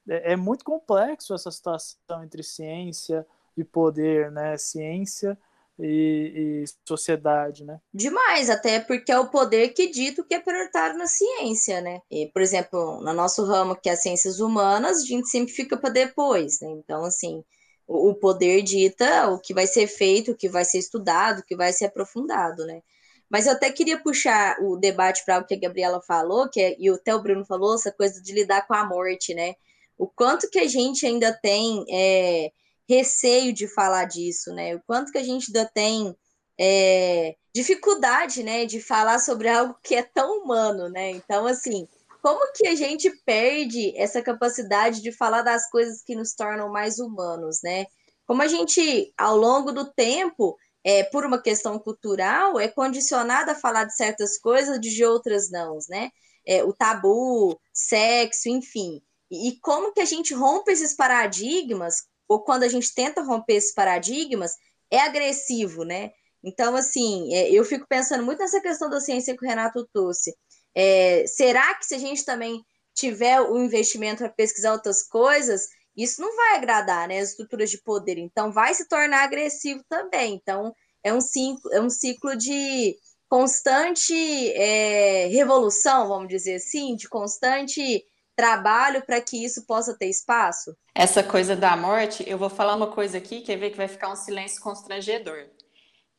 é, 0.08 0.34
é 0.34 0.36
muito 0.36 0.64
complexo 0.64 1.34
essa 1.34 1.52
situação 1.52 2.24
entre 2.24 2.44
ciência 2.44 3.26
e 3.58 3.64
poder, 3.64 4.32
né? 4.32 4.58
Ciência 4.58 5.38
e, 5.80 6.64
e, 6.64 6.66
sociedade, 6.88 7.64
né? 7.64 7.80
Demais, 7.94 8.50
até 8.50 8.80
porque 8.80 9.12
é 9.12 9.20
o 9.20 9.30
poder 9.30 9.70
que 9.70 9.88
dita 9.90 10.22
o 10.22 10.26
que 10.26 10.36
é 10.36 10.40
prioritário 10.40 10.98
na 10.98 11.08
ciência, 11.08 11.80
né? 11.82 12.02
E, 12.12 12.28
por 12.28 12.42
exemplo, 12.42 13.02
no 13.02 13.14
nosso 13.14 13.46
ramo, 13.46 13.76
que 13.76 13.90
é 13.90 13.94
as 13.94 14.02
ciências 14.02 14.40
humanas, 14.40 15.00
a 15.00 15.06
gente 15.06 15.30
sempre 15.30 15.54
fica 15.54 15.78
para 15.78 15.90
depois, 15.90 16.60
né? 16.62 16.70
Então, 16.72 17.06
assim, 17.06 17.44
o, 17.88 18.10
o 18.10 18.16
poder 18.16 18.62
dita 18.62 19.30
o 19.30 19.40
que 19.40 19.54
vai 19.54 19.66
ser 19.68 19.88
feito, 19.88 20.32
o 20.32 20.36
que 20.36 20.50
vai 20.50 20.66
ser 20.66 20.80
estudado, 20.80 21.40
o 21.40 21.46
que 21.46 21.56
vai 21.56 21.72
ser 21.72 21.86
aprofundado, 21.86 22.66
né? 22.66 22.82
Mas 23.30 23.46
eu 23.46 23.54
até 23.54 23.72
queria 23.72 24.02
puxar 24.02 24.58
o 24.62 24.76
debate 24.76 25.24
para 25.24 25.40
o 25.40 25.46
que 25.46 25.54
a 25.54 25.60
Gabriela 25.60 26.02
falou, 26.02 26.50
que 26.50 26.60
é, 26.60 26.76
e 26.80 26.90
até 26.90 27.14
o 27.16 27.22
Bruno 27.22 27.46
falou, 27.46 27.76
essa 27.76 27.92
coisa 27.92 28.22
de 28.22 28.34
lidar 28.34 28.68
com 28.68 28.74
a 28.74 28.84
morte, 28.84 29.34
né? 29.34 29.54
O 29.98 30.08
quanto 30.08 30.50
que 30.50 30.60
a 30.60 30.68
gente 30.68 31.06
ainda 31.06 31.32
tem 31.32 31.86
é, 31.90 32.52
receio 32.90 33.54
de 33.54 33.68
falar 33.68 34.06
disso, 34.06 34.52
né? 34.52 34.76
O 34.76 34.82
quanto 34.86 35.12
que 35.12 35.18
a 35.20 35.24
gente 35.24 35.56
ainda 35.56 35.70
tem 35.72 36.16
é, 36.60 37.36
dificuldade, 37.54 38.42
né, 38.42 38.66
de 38.66 38.82
falar 38.82 39.20
sobre 39.20 39.48
algo 39.48 39.78
que 39.84 39.94
é 39.94 40.02
tão 40.02 40.42
humano, 40.42 40.90
né? 40.90 41.12
Então, 41.12 41.46
assim, 41.46 41.88
como 42.22 42.52
que 42.54 42.68
a 42.68 42.74
gente 42.74 43.12
perde 43.24 43.96
essa 43.96 44.24
capacidade 44.24 45.02
de 45.02 45.12
falar 45.12 45.44
das 45.44 45.70
coisas 45.70 46.02
que 46.02 46.16
nos 46.16 46.34
tornam 46.34 46.70
mais 46.70 46.98
humanos, 46.98 47.60
né? 47.64 47.86
Como 48.26 48.42
a 48.42 48.48
gente, 48.48 49.14
ao 49.16 49.38
longo 49.38 49.72
do 49.72 49.86
tempo, 49.94 50.58
é, 50.84 51.04
por 51.04 51.26
uma 51.26 51.42
questão 51.42 51.78
cultural, 51.78 52.60
é 52.60 52.68
condicionada 52.68 53.52
a 53.52 53.56
falar 53.56 53.84
de 53.86 53.96
certas 53.96 54.38
coisas, 54.40 54.80
de 54.80 55.06
outras 55.06 55.52
não, 55.52 55.78
né? 55.88 56.10
É, 56.46 56.64
o 56.64 56.74
tabu, 56.74 57.60
sexo, 57.72 58.50
enfim. 58.50 59.02
E, 59.30 59.50
e 59.50 59.60
como 59.60 59.94
que 59.94 60.02
a 60.02 60.06
gente 60.06 60.34
rompe 60.34 60.72
esses 60.72 60.96
paradigmas 60.96 62.08
ou 62.30 62.42
quando 62.42 62.64
a 62.64 62.68
gente 62.68 62.94
tenta 62.94 63.24
romper 63.24 63.56
esses 63.56 63.74
paradigmas, 63.74 64.54
é 64.92 65.00
agressivo, 65.00 65.84
né? 65.84 66.12
Então, 66.44 66.76
assim, 66.76 67.34
é, 67.34 67.52
eu 67.52 67.66
fico 67.66 67.86
pensando 67.90 68.24
muito 68.24 68.40
nessa 68.40 68.62
questão 68.62 68.90
da 68.90 69.02
ciência 69.02 69.36
que 69.36 69.44
o 69.44 69.48
Renato 69.48 69.86
trouxe. 69.92 70.34
É, 70.74 71.26
será 71.28 71.74
que 71.76 71.86
se 71.86 71.96
a 71.96 71.98
gente 71.98 72.24
também 72.24 72.64
tiver 72.94 73.42
o 73.42 73.58
investimento 73.58 74.20
para 74.20 74.30
pesquisar 74.30 74.72
outras 74.72 75.04
coisas, 75.04 75.68
isso 75.98 76.22
não 76.22 76.34
vai 76.36 76.56
agradar 76.56 77.08
né, 77.08 77.20
as 77.20 77.32
estruturas 77.32 77.70
de 77.70 77.82
poder, 77.82 78.18
então 78.18 78.52
vai 78.52 78.74
se 78.74 78.88
tornar 78.88 79.24
agressivo 79.24 79.84
também. 79.90 80.36
Então, 80.36 80.74
é 81.04 81.14
um 81.14 81.20
ciclo, 81.20 81.74
é 81.74 81.82
um 81.82 81.90
ciclo 81.90 82.36
de 82.36 82.96
constante 83.28 84.14
é, 84.54 85.28
revolução, 85.28 86.08
vamos 86.08 86.30
dizer 86.30 86.56
assim, 86.56 86.96
de 86.96 87.08
constante 87.10 88.06
trabalho 88.40 89.02
para 89.06 89.20
que 89.20 89.44
isso 89.44 89.66
possa 89.66 89.94
ter 89.94 90.10
espaço? 90.10 90.74
Essa 90.96 91.22
coisa 91.22 91.58
da 91.58 91.76
morte, 91.76 92.24
eu 92.26 92.38
vou 92.38 92.50
falar 92.50 92.74
uma 92.74 92.88
coisa 92.88 93.18
aqui, 93.18 93.42
quer 93.42 93.58
ver 93.58 93.70
que 93.70 93.76
vai 93.76 93.90
ficar 93.90 94.10
um 94.10 94.16
silêncio 94.16 94.62
constrangedor. 94.62 95.48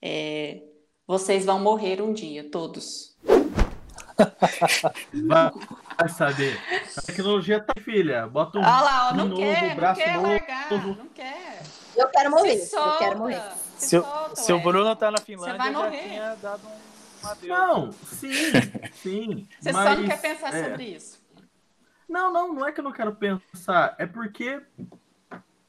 É, 0.03 0.61
vocês 1.07 1.47
vão 1.47 1.59
morrer 1.59 2.03
um 2.03 2.13
dia, 2.13 2.45
todos. 2.51 3.17
Vai 5.97 6.09
saber. 6.11 6.61
A 6.95 7.01
tecnologia 7.01 7.59
tá 7.59 7.73
filha. 7.81 8.27
Bota 8.27 8.59
um, 8.59 8.61
Olha 8.61 8.81
lá, 8.81 9.09
ó, 9.09 9.15
não, 9.15 9.29
novo, 9.29 9.41
quer, 9.41 9.75
braço 9.75 10.01
não 10.01 10.07
quer 10.07 10.15
novo, 10.15 10.29
largar, 10.29 10.71
não 10.71 11.07
quer. 11.09 11.63
Eu 11.97 12.09
quero 12.09 12.31
morrer. 12.31 12.59
Se 12.59 12.71
solta, 12.71 12.91
eu 12.91 12.99
quero 12.99 13.19
morrer. 13.19 13.43
Se, 13.79 13.89
se, 13.89 14.01
solta, 14.01 14.37
se 14.37 14.53
o 14.53 14.61
Bruno 14.61 14.95
tá 14.95 15.11
na 15.11 15.19
Finlândia, 15.19 15.57
vai 15.57 15.71
morrer. 15.71 15.97
já 15.97 16.03
tinha 16.03 16.35
dado 16.37 16.61
um 16.67 17.29
adeus. 17.29 17.49
Não, 17.49 17.93
sim, 17.93 18.53
sim. 19.03 19.49
Você 19.59 19.73
mas, 19.73 19.89
só 19.89 19.97
não 19.97 20.07
quer 20.07 20.21
pensar 20.21 20.55
é, 20.55 20.65
sobre 20.65 20.85
isso. 20.85 21.20
Não, 22.11 22.33
não, 22.33 22.53
não 22.53 22.67
é 22.67 22.73
que 22.73 22.81
eu 22.81 22.85
não 22.85 22.93
quero 22.93 23.15
pensar, 23.15 23.95
é 23.97 24.05
porque 24.05 24.61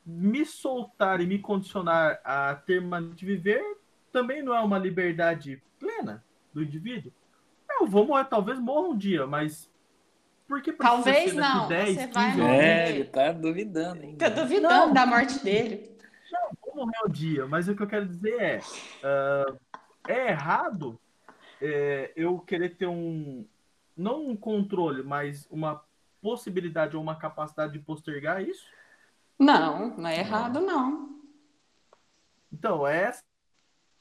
me 0.03 0.43
soltar 0.43 1.21
e 1.21 1.27
me 1.27 1.37
condicionar 1.37 2.19
a 2.23 2.55
ter 2.55 2.81
maneira 2.81 3.15
de 3.15 3.25
viver 3.25 3.77
também 4.11 4.41
não 4.41 4.53
é 4.55 4.59
uma 4.59 4.79
liberdade 4.79 5.61
plena 5.79 6.23
do 6.51 6.63
indivíduo. 6.63 7.13
Eu 7.69 7.85
vou 7.85 8.07
morrer, 8.07 8.25
talvez 8.25 8.59
morra 8.59 8.89
um 8.89 8.97
dia, 8.97 9.27
mas 9.27 9.71
por 10.47 10.63
que 10.63 10.73
Talvez 10.73 11.33
não. 11.33 11.67
10, 11.67 11.95
você 11.95 12.07
15 12.07 12.11
vai 12.11 12.35
morrer. 12.35 12.57
É, 12.57 12.89
ele 12.89 13.03
tá 13.05 13.31
duvidando. 13.31 14.03
Hein? 14.03 14.15
Tá 14.17 14.27
duvidando 14.27 14.73
não, 14.73 14.93
da 14.93 15.05
morte 15.05 15.43
dele. 15.43 15.95
Não, 16.31 16.49
vou 16.65 16.75
morrer 16.75 17.05
um 17.05 17.09
dia, 17.09 17.45
mas 17.45 17.67
o 17.67 17.75
que 17.75 17.83
eu 17.83 17.87
quero 17.87 18.07
dizer 18.07 18.41
é 18.41 18.59
uh, 18.59 19.57
é 20.07 20.29
errado 20.29 20.99
é, 21.61 22.11
eu 22.15 22.39
querer 22.39 22.75
ter 22.75 22.87
um 22.87 23.45
não 23.95 24.27
um 24.27 24.35
controle, 24.35 25.03
mas 25.03 25.47
uma 25.51 25.83
possibilidade 26.21 26.95
ou 26.95 27.01
uma 27.01 27.15
capacidade 27.15 27.73
de 27.73 27.79
postergar 27.79 28.41
isso? 28.41 28.65
Não, 29.37 29.97
não 29.97 30.07
é 30.07 30.19
errado, 30.19 30.59
não. 30.61 31.19
Então, 32.51 32.85
é 32.85 33.11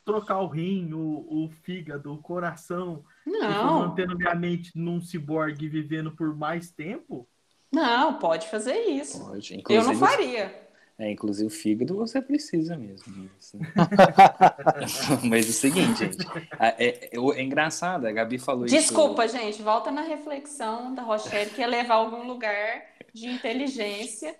trocar 0.04 0.40
o 0.40 0.46
rim, 0.46 0.92
o, 0.92 1.44
o 1.44 1.48
fígado, 1.62 2.12
o 2.12 2.18
coração, 2.18 3.04
não. 3.24 3.80
mantendo 3.80 4.16
minha 4.16 4.34
mente 4.34 4.72
num 4.74 5.00
ciborgue 5.00 5.68
vivendo 5.68 6.10
por 6.12 6.36
mais 6.36 6.70
tempo? 6.70 7.28
Não, 7.72 8.18
pode 8.18 8.48
fazer 8.48 8.74
isso. 8.74 9.24
Pode. 9.24 9.56
Inclusive, 9.56 9.86
Eu 9.86 9.92
não 9.92 9.94
faria. 9.94 10.69
É, 11.00 11.10
inclusive 11.10 11.46
o 11.46 11.50
fígado 11.50 11.96
você 11.96 12.20
precisa 12.20 12.76
mesmo. 12.76 13.30
Mas 15.24 15.46
é 15.46 15.48
o 15.48 15.52
seguinte, 15.52 15.98
gente. 15.98 16.26
É, 16.58 16.88
é, 16.88 17.10
é, 17.16 17.42
engraçado, 17.42 18.06
a 18.06 18.12
Gabi 18.12 18.38
falou 18.38 18.66
Desculpa, 18.66 19.24
isso. 19.24 19.34
Desculpa, 19.34 19.54
gente. 19.54 19.62
Volta 19.62 19.90
na 19.90 20.02
reflexão 20.02 20.94
da 20.94 21.00
Rochelle, 21.00 21.52
que 21.52 21.62
é 21.62 21.66
levar 21.66 21.94
algum 21.94 22.26
lugar 22.26 22.82
de 23.14 23.28
inteligência 23.28 24.36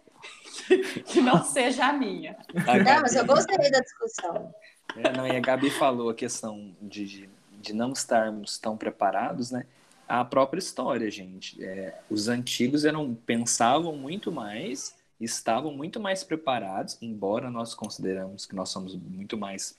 que 1.06 1.22
não 1.22 1.42
seja 1.42 1.86
a 1.86 1.94
minha. 1.94 2.36
A 2.54 2.76
Gabi... 2.76 2.84
Não, 2.84 3.00
mas 3.00 3.16
eu 3.16 3.24
gostei 3.24 3.56
da 3.56 3.80
discussão. 3.80 4.54
É, 4.98 5.16
não, 5.16 5.26
e 5.26 5.34
a 5.34 5.40
Gabi 5.40 5.70
falou 5.70 6.10
a 6.10 6.14
questão 6.14 6.76
de, 6.82 7.26
de 7.58 7.72
não 7.72 7.92
estarmos 7.92 8.58
tão 8.58 8.76
preparados, 8.76 9.50
né? 9.50 9.64
A 10.06 10.26
própria 10.26 10.58
história, 10.58 11.10
gente. 11.10 11.64
É, 11.64 11.94
os 12.10 12.28
antigos 12.28 12.84
eram 12.84 13.14
pensavam 13.14 13.96
muito 13.96 14.30
mais 14.30 14.99
estavam 15.20 15.72
muito 15.72 16.00
mais 16.00 16.24
preparados, 16.24 16.96
embora 17.00 17.50
nós 17.50 17.74
consideramos 17.74 18.46
que 18.46 18.54
nós 18.54 18.70
somos 18.70 18.94
muito 18.94 19.36
mais 19.36 19.78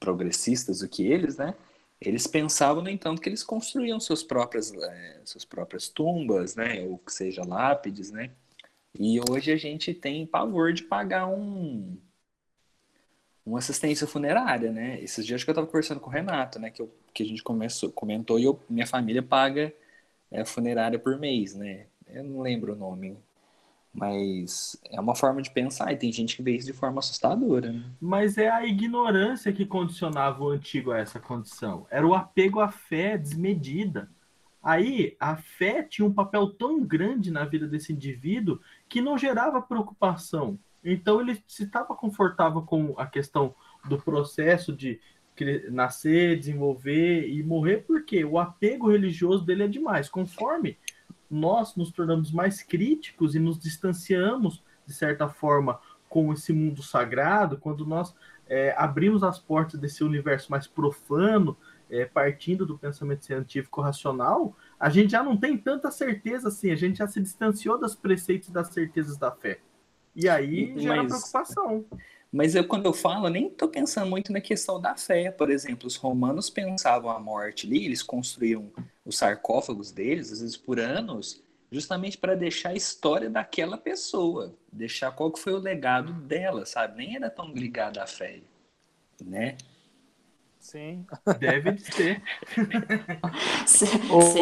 progressistas 0.00 0.80
do 0.80 0.88
que 0.88 1.06
eles, 1.06 1.36
né? 1.36 1.54
Eles 2.00 2.26
pensavam, 2.26 2.82
no 2.82 2.88
entanto, 2.88 3.20
que 3.20 3.28
eles 3.28 3.42
construíam 3.42 3.98
suas 3.98 4.22
próprias, 4.22 4.72
é, 4.72 5.20
suas 5.24 5.44
próprias 5.44 5.88
tumbas, 5.88 6.54
né? 6.54 6.82
Ou 6.84 6.98
que 6.98 7.12
seja 7.12 7.44
lápides, 7.44 8.10
né? 8.10 8.30
E 8.98 9.20
hoje 9.28 9.52
a 9.52 9.56
gente 9.56 9.92
tem 9.94 10.26
pavor 10.26 10.72
de 10.72 10.84
pagar 10.84 11.26
um 11.26 11.96
uma 13.48 13.58
assistência 13.58 14.06
funerária, 14.06 14.70
né? 14.70 15.00
Esses 15.02 15.24
dias 15.26 15.42
que 15.42 15.50
eu 15.50 15.52
estava 15.52 15.66
conversando 15.66 16.00
com 16.00 16.10
o 16.10 16.12
Renato, 16.12 16.58
né? 16.58 16.70
Que, 16.70 16.82
eu, 16.82 16.94
que 17.14 17.22
a 17.22 17.26
gente 17.26 17.42
começou, 17.42 17.90
comentou 17.90 18.38
e 18.38 18.44
eu, 18.44 18.60
minha 18.68 18.86
família 18.86 19.22
paga 19.22 19.72
é, 20.30 20.44
funerária 20.44 20.98
por 20.98 21.18
mês, 21.18 21.54
né? 21.54 21.86
Eu 22.06 22.24
não 22.24 22.40
lembro 22.40 22.74
o 22.74 22.76
nome, 22.76 23.16
mas 23.92 24.78
é 24.90 25.00
uma 25.00 25.14
forma 25.14 25.42
de 25.42 25.50
pensar 25.50 25.92
e 25.92 25.96
tem 25.96 26.12
gente 26.12 26.36
que 26.36 26.42
vê 26.42 26.56
isso 26.56 26.66
de 26.66 26.72
forma 26.72 26.98
assustadora. 26.98 27.72
Né? 27.72 27.84
Mas 28.00 28.38
é 28.38 28.48
a 28.48 28.64
ignorância 28.64 29.52
que 29.52 29.66
condicionava 29.66 30.42
o 30.42 30.50
antigo 30.50 30.92
a 30.92 30.98
essa 30.98 31.18
condição. 31.18 31.86
Era 31.90 32.06
o 32.06 32.14
apego 32.14 32.60
à 32.60 32.70
fé 32.70 33.16
desmedida. 33.16 34.10
Aí 34.62 35.16
a 35.18 35.36
fé 35.36 35.82
tinha 35.82 36.06
um 36.06 36.12
papel 36.12 36.48
tão 36.50 36.80
grande 36.82 37.30
na 37.30 37.44
vida 37.44 37.66
desse 37.66 37.92
indivíduo 37.92 38.60
que 38.88 39.00
não 39.00 39.16
gerava 39.16 39.62
preocupação. 39.62 40.58
Então 40.84 41.20
ele 41.20 41.42
se 41.46 41.64
estava 41.64 41.94
confortável 41.94 42.62
com 42.62 42.94
a 42.98 43.06
questão 43.06 43.54
do 43.88 43.98
processo 43.98 44.72
de 44.72 45.00
nascer, 45.70 46.36
desenvolver 46.36 47.28
e 47.28 47.42
morrer, 47.42 47.84
porque 47.86 48.24
o 48.24 48.38
apego 48.38 48.90
religioso 48.90 49.44
dele 49.44 49.64
é 49.64 49.68
demais. 49.68 50.08
Conforme 50.08 50.76
nós 51.30 51.76
nos 51.76 51.90
tornamos 51.90 52.30
mais 52.30 52.62
críticos 52.62 53.34
e 53.34 53.38
nos 53.38 53.58
distanciamos, 53.58 54.62
de 54.86 54.92
certa 54.92 55.28
forma, 55.28 55.80
com 56.08 56.32
esse 56.32 56.52
mundo 56.52 56.82
sagrado, 56.82 57.58
quando 57.58 57.84
nós 57.84 58.14
é, 58.48 58.74
abrimos 58.76 59.22
as 59.22 59.38
portas 59.38 59.78
desse 59.78 60.02
universo 60.02 60.50
mais 60.50 60.66
profano, 60.66 61.56
é, 61.90 62.04
partindo 62.04 62.66
do 62.66 62.78
pensamento 62.78 63.24
científico 63.24 63.80
racional, 63.80 64.56
a 64.78 64.88
gente 64.88 65.10
já 65.10 65.22
não 65.22 65.36
tem 65.36 65.56
tanta 65.56 65.90
certeza 65.90 66.48
assim, 66.48 66.70
a 66.70 66.76
gente 66.76 66.98
já 66.98 67.06
se 67.06 67.20
distanciou 67.20 67.78
dos 67.78 67.94
preceitos 67.94 68.50
das 68.50 68.68
certezas 68.68 69.16
da 69.16 69.30
fé. 69.30 69.60
E 70.14 70.28
aí 70.28 70.72
Mas... 70.74 70.82
gera 70.82 71.04
preocupação. 71.04 71.84
Mas 72.30 72.54
eu, 72.54 72.66
quando 72.66 72.84
eu 72.84 72.92
falo, 72.92 73.28
nem 73.30 73.46
estou 73.46 73.68
pensando 73.68 74.10
muito 74.10 74.32
na 74.32 74.40
questão 74.40 74.78
da 74.78 74.94
fé. 74.94 75.30
Por 75.30 75.50
exemplo, 75.50 75.86
os 75.86 75.96
romanos 75.96 76.50
pensavam 76.50 77.10
a 77.10 77.18
morte 77.18 77.66
ali, 77.66 77.86
eles 77.86 78.02
construíam 78.02 78.70
os 79.08 79.16
sarcófagos 79.16 79.90
deles, 79.90 80.30
às 80.30 80.42
vezes 80.42 80.56
por 80.56 80.78
anos, 80.78 81.42
justamente 81.72 82.18
para 82.18 82.34
deixar 82.34 82.70
a 82.70 82.74
história 82.74 83.30
daquela 83.30 83.78
pessoa, 83.78 84.54
deixar 84.70 85.10
qual 85.12 85.32
que 85.32 85.40
foi 85.40 85.54
o 85.54 85.58
legado 85.58 86.12
dela, 86.12 86.66
sabe? 86.66 86.98
Nem 86.98 87.16
era 87.16 87.30
tão 87.30 87.50
ligado 87.52 87.98
à 87.98 88.06
fé, 88.06 88.40
né? 89.24 89.56
Sim. 90.60 91.06
Deve 91.38 91.78
ser. 91.80 92.22
Você, 93.64 93.86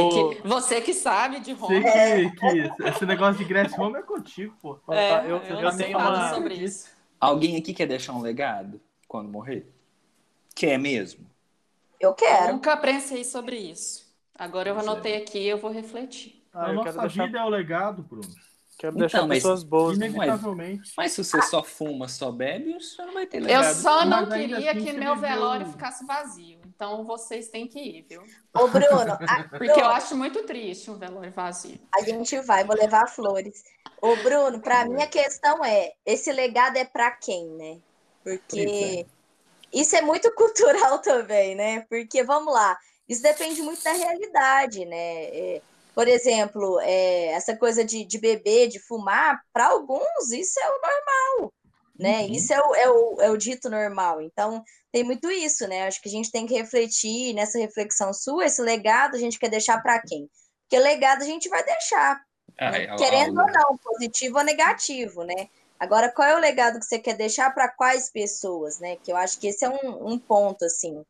que, 0.08 0.48
você 0.48 0.80
que 0.80 0.92
sabe 0.92 1.38
de 1.38 1.52
Roma. 1.52 1.80
Que, 1.80 2.30
que 2.30 2.82
esse 2.88 3.06
negócio 3.06 3.38
de 3.38 3.44
Grécia 3.44 3.76
e 3.76 3.78
Roma 3.78 3.98
é 3.98 4.02
contigo, 4.02 4.56
pô. 4.60 4.80
É, 4.90 5.10
tá, 5.10 5.24
eu, 5.26 5.36
eu, 5.36 5.60
eu 5.60 5.76
tenho 5.76 5.96
uma... 5.96 6.34
sobre 6.34 6.54
isso. 6.54 6.88
Alguém 7.20 7.56
aqui 7.56 7.72
quer 7.72 7.86
deixar 7.86 8.14
um 8.14 8.20
legado 8.20 8.80
quando 9.06 9.28
morrer? 9.28 9.70
Quer 10.56 10.78
mesmo? 10.78 11.24
Eu 12.00 12.14
quero. 12.14 12.46
Eu 12.46 12.52
nunca 12.54 12.76
pensei 12.76 13.22
sobre 13.22 13.56
isso. 13.56 14.05
Agora 14.38 14.68
eu 14.68 14.78
anotei 14.78 15.16
aqui 15.16 15.38
e 15.38 15.48
eu 15.48 15.58
vou 15.58 15.70
refletir. 15.70 16.44
Ah, 16.52 16.66
a 16.66 16.72
nossa 16.72 17.00
deixar... 17.00 17.26
vida 17.26 17.38
é 17.38 17.44
o 17.44 17.48
legado, 17.48 18.02
Bruno. 18.02 18.28
Quero 18.78 18.92
então, 18.92 19.00
deixar 19.00 19.26
mas, 19.26 19.38
pessoas 19.38 19.64
boas. 19.64 19.96
Inevitavelmente. 19.96 20.92
Mas 20.96 21.12
se 21.12 21.24
você 21.24 21.40
só 21.42 21.62
fuma, 21.62 22.08
só 22.08 22.30
bebe, 22.30 22.74
você 22.74 23.02
não 23.04 23.14
vai 23.14 23.26
ter 23.26 23.40
legado. 23.40 23.64
Eu 23.64 23.74
só 23.74 24.04
não 24.04 24.28
queria 24.28 24.70
assim, 24.70 24.84
que 24.84 24.92
meu 24.92 25.16
velório 25.16 25.66
ficasse 25.66 26.04
vazio. 26.04 26.60
Então 26.66 27.02
vocês 27.04 27.48
têm 27.48 27.66
que 27.66 27.80
ir, 27.80 28.06
viu? 28.06 28.22
Ô, 28.52 28.68
Bruno. 28.68 29.14
A... 29.26 29.44
Porque 29.48 29.72
Bruno, 29.72 29.80
eu 29.80 29.86
acho 29.86 30.14
muito 30.14 30.42
triste 30.42 30.90
um 30.90 30.98
velório 30.98 31.32
vazio. 31.32 31.80
A 31.94 32.02
gente 32.02 32.38
vai, 32.40 32.64
vou 32.64 32.76
levar 32.76 33.06
flores. 33.06 33.64
Ô, 34.00 34.14
Bruno, 34.16 34.60
para 34.60 34.84
mim 34.84 35.00
a 35.00 35.06
questão 35.06 35.64
é: 35.64 35.92
esse 36.04 36.30
legado 36.30 36.76
é 36.76 36.84
para 36.84 37.10
quem, 37.12 37.48
né? 37.48 37.78
Porque 38.22 39.06
é. 39.06 39.06
isso 39.72 39.96
é 39.96 40.02
muito 40.02 40.30
cultural 40.36 40.98
também, 40.98 41.54
né? 41.54 41.80
Porque, 41.88 42.22
vamos 42.22 42.52
lá, 42.52 42.76
isso 43.08 43.22
depende 43.22 43.62
muito 43.62 43.82
da 43.82 43.92
realidade, 43.92 44.84
né? 44.84 45.24
É, 45.24 45.62
por 45.94 46.08
exemplo, 46.08 46.78
é, 46.80 47.28
essa 47.28 47.56
coisa 47.56 47.84
de, 47.84 48.04
de 48.04 48.18
beber, 48.18 48.68
de 48.68 48.78
fumar, 48.78 49.40
para 49.52 49.68
alguns 49.68 50.30
isso 50.30 50.60
é 50.60 50.68
o 50.68 50.80
normal, 50.80 51.52
né? 51.98 52.20
Uhum. 52.22 52.32
Isso 52.32 52.52
é 52.52 52.60
o, 52.60 52.74
é, 52.74 52.90
o, 52.90 53.20
é 53.22 53.30
o 53.30 53.36
dito 53.36 53.70
normal. 53.70 54.20
Então, 54.20 54.62
tem 54.92 55.04
muito 55.04 55.30
isso, 55.30 55.66
né? 55.66 55.86
Acho 55.86 56.02
que 56.02 56.08
a 56.08 56.12
gente 56.12 56.30
tem 56.30 56.46
que 56.46 56.54
refletir 56.54 57.32
nessa 57.34 57.58
reflexão 57.58 58.12
sua, 58.12 58.44
esse 58.46 58.60
legado 58.60 59.14
a 59.14 59.18
gente 59.18 59.38
quer 59.38 59.48
deixar 59.48 59.82
para 59.82 60.00
quem? 60.02 60.28
Porque 60.62 60.78
legado 60.78 61.22
a 61.22 61.26
gente 61.26 61.48
vai 61.48 61.64
deixar, 61.64 62.20
ah, 62.58 62.70
né? 62.70 62.84
é, 62.84 62.96
querendo 62.96 63.40
ou 63.40 63.46
não, 63.46 63.78
positivo 63.78 64.38
ou 64.38 64.44
negativo, 64.44 65.22
né? 65.22 65.48
Agora, 65.78 66.10
qual 66.10 66.26
é 66.26 66.34
o 66.34 66.40
legado 66.40 66.78
que 66.78 66.86
você 66.86 66.98
quer 66.98 67.14
deixar 67.14 67.54
para 67.54 67.68
quais 67.68 68.10
pessoas, 68.10 68.78
né? 68.80 68.96
Que 68.96 69.12
eu 69.12 69.16
acho 69.16 69.38
que 69.38 69.48
esse 69.48 69.64
é 69.64 69.68
um, 69.68 70.12
um 70.12 70.18
ponto, 70.18 70.64
assim. 70.64 71.04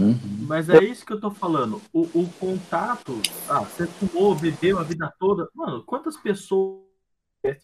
Uhum. 0.00 0.46
Mas 0.48 0.68
é 0.70 0.82
isso 0.82 1.04
que 1.04 1.12
eu 1.12 1.20
tô 1.20 1.30
falando. 1.30 1.80
O, 1.92 2.02
o 2.02 2.32
contato. 2.38 3.20
Ah, 3.48 3.60
você 3.60 3.86
fumou, 3.86 4.34
bebeu 4.34 4.78
a 4.78 4.82
vida 4.82 5.12
toda. 5.18 5.48
Mano, 5.54 5.82
quantas 5.84 6.16
pessoas 6.16 6.80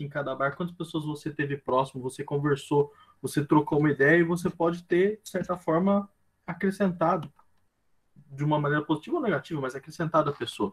em 0.00 0.08
cada 0.08 0.34
bar, 0.34 0.56
quantas 0.56 0.74
pessoas 0.74 1.04
você 1.04 1.30
teve 1.30 1.56
próximo, 1.56 2.02
você 2.02 2.24
conversou, 2.24 2.92
você 3.20 3.44
trocou 3.44 3.78
uma 3.78 3.90
ideia 3.90 4.18
e 4.18 4.24
você 4.24 4.48
pode 4.48 4.82
ter, 4.84 5.20
de 5.22 5.28
certa 5.28 5.56
forma, 5.56 6.08
acrescentado 6.46 7.30
de 8.30 8.44
uma 8.44 8.58
maneira 8.58 8.84
positiva 8.84 9.16
ou 9.16 9.22
negativa, 9.22 9.60
mas 9.60 9.74
acrescentado 9.74 10.30
a 10.30 10.32
pessoa. 10.32 10.72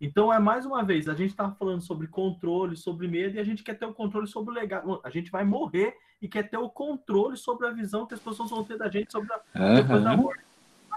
Então, 0.00 0.32
é 0.32 0.38
mais 0.38 0.66
uma 0.66 0.84
vez, 0.84 1.08
a 1.08 1.14
gente 1.14 1.30
está 1.30 1.50
falando 1.50 1.80
sobre 1.80 2.06
controle, 2.06 2.76
sobre 2.76 3.08
medo, 3.08 3.36
e 3.36 3.40
a 3.40 3.44
gente 3.44 3.62
quer 3.62 3.74
ter 3.74 3.86
o 3.86 3.94
controle 3.94 4.26
sobre 4.26 4.50
o 4.50 4.54
legado. 4.54 5.00
A 5.04 5.10
gente 5.10 5.30
vai 5.30 5.44
morrer 5.44 5.96
e 6.20 6.28
quer 6.28 6.48
ter 6.48 6.58
o 6.58 6.68
controle 6.68 7.36
sobre 7.36 7.66
a 7.66 7.70
visão 7.70 8.06
que 8.06 8.14
as 8.14 8.20
pessoas 8.20 8.50
vão 8.50 8.64
ter 8.64 8.76
da 8.76 8.88
gente 8.88 9.10
sobre 9.10 9.32
a, 9.32 9.40
uhum. 9.56 9.74
depois 9.74 10.02
da 10.02 10.16
morte 10.16 10.44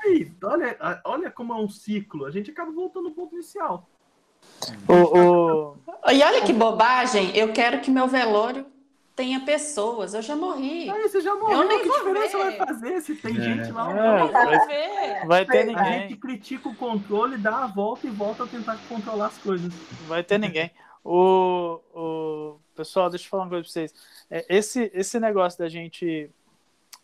aí, 0.04 0.32
olha, 0.43 1.02
olha 1.04 1.32
como 1.32 1.54
é 1.54 1.56
um 1.56 1.70
ciclo. 1.70 2.26
A 2.26 2.32
gente 2.32 2.52
acaba 2.52 2.72
voltando 2.72 3.08
ao 3.08 3.14
ponto 3.14 3.36
inicial. 3.36 3.89
O, 4.88 5.74
o... 5.74 5.78
E 6.12 6.24
olha 6.24 6.41
que 6.43 6.54
bobagem, 6.54 7.36
eu 7.36 7.52
quero 7.52 7.82
que 7.82 7.91
meu 7.91 8.08
velório 8.08 8.66
tenha 9.16 9.39
pessoas. 9.39 10.14
Eu 10.14 10.22
já 10.22 10.36
morri. 10.36 10.89
Aí, 10.89 11.02
você 11.02 11.20
já 11.20 11.36
morreu. 11.36 11.62
Eu 11.62 11.68
nem 11.68 11.80
que 11.80 11.89
diferença 11.89 12.38
vai 12.38 12.56
fazer 12.56 13.02
se 13.02 13.16
tem 13.16 13.36
é. 13.38 13.41
gente 13.41 13.72
lá? 13.72 13.91
É, 13.91 14.20
não 14.20 14.32
vai, 14.32 14.68
ver. 14.68 15.28
vai 15.28 15.45
ter 15.45 15.66
ninguém. 15.66 15.84
A 15.84 16.00
gente 16.00 16.16
critica 16.18 16.70
o 16.70 16.76
controle, 16.76 17.38
dá 17.38 17.64
a 17.64 17.68
volta 17.68 18.06
e 18.06 18.12
volta 18.12 18.43
a 18.43 18.48
tentar 18.48 18.78
controlar 18.88 19.28
as 19.28 19.38
coisas. 19.39 19.74
Não 19.74 20.08
vai 20.08 20.24
ter 20.24 20.38
ninguém. 20.38 20.72
O, 21.04 21.80
o... 21.93 22.60
Pessoal, 22.76 23.10
deixa 23.10 23.26
eu 23.26 23.30
falar 23.30 23.43
uma 23.43 23.50
coisa 23.50 23.64
pra 23.64 23.72
vocês. 23.72 23.93
É, 24.30 24.45
esse, 24.50 24.91
esse 24.93 25.20
negócio 25.20 25.58
da 25.58 25.68
gente 25.68 26.30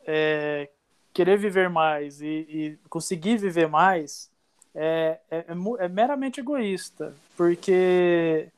é, 0.06 0.70
querer 1.14 1.38
viver 1.38 1.70
mais 1.70 2.22
e, 2.22 2.46
e 2.50 2.80
conseguir 2.90 3.38
viver 3.38 3.68
mais 3.68 4.32
é, 4.74 5.20
é, 5.30 5.38
é, 5.38 5.86
é 5.86 5.88
meramente 5.88 6.40
egoísta, 6.40 7.14
porque 7.38 8.50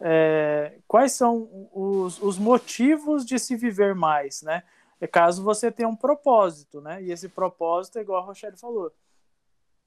é, 0.00 0.78
quais 0.86 1.12
são 1.12 1.68
os, 1.72 2.20
os 2.22 2.38
motivos 2.38 3.26
de 3.26 3.38
se 3.38 3.54
viver 3.56 3.94
mais, 3.94 4.42
né? 4.42 4.62
É 5.00 5.06
caso 5.06 5.44
você 5.44 5.70
tenha 5.70 5.88
um 5.88 5.94
propósito, 5.94 6.80
né? 6.80 7.02
E 7.02 7.12
esse 7.12 7.28
propósito, 7.28 7.98
igual 7.98 8.22
a 8.22 8.26
Rochelle 8.26 8.56
falou, 8.56 8.92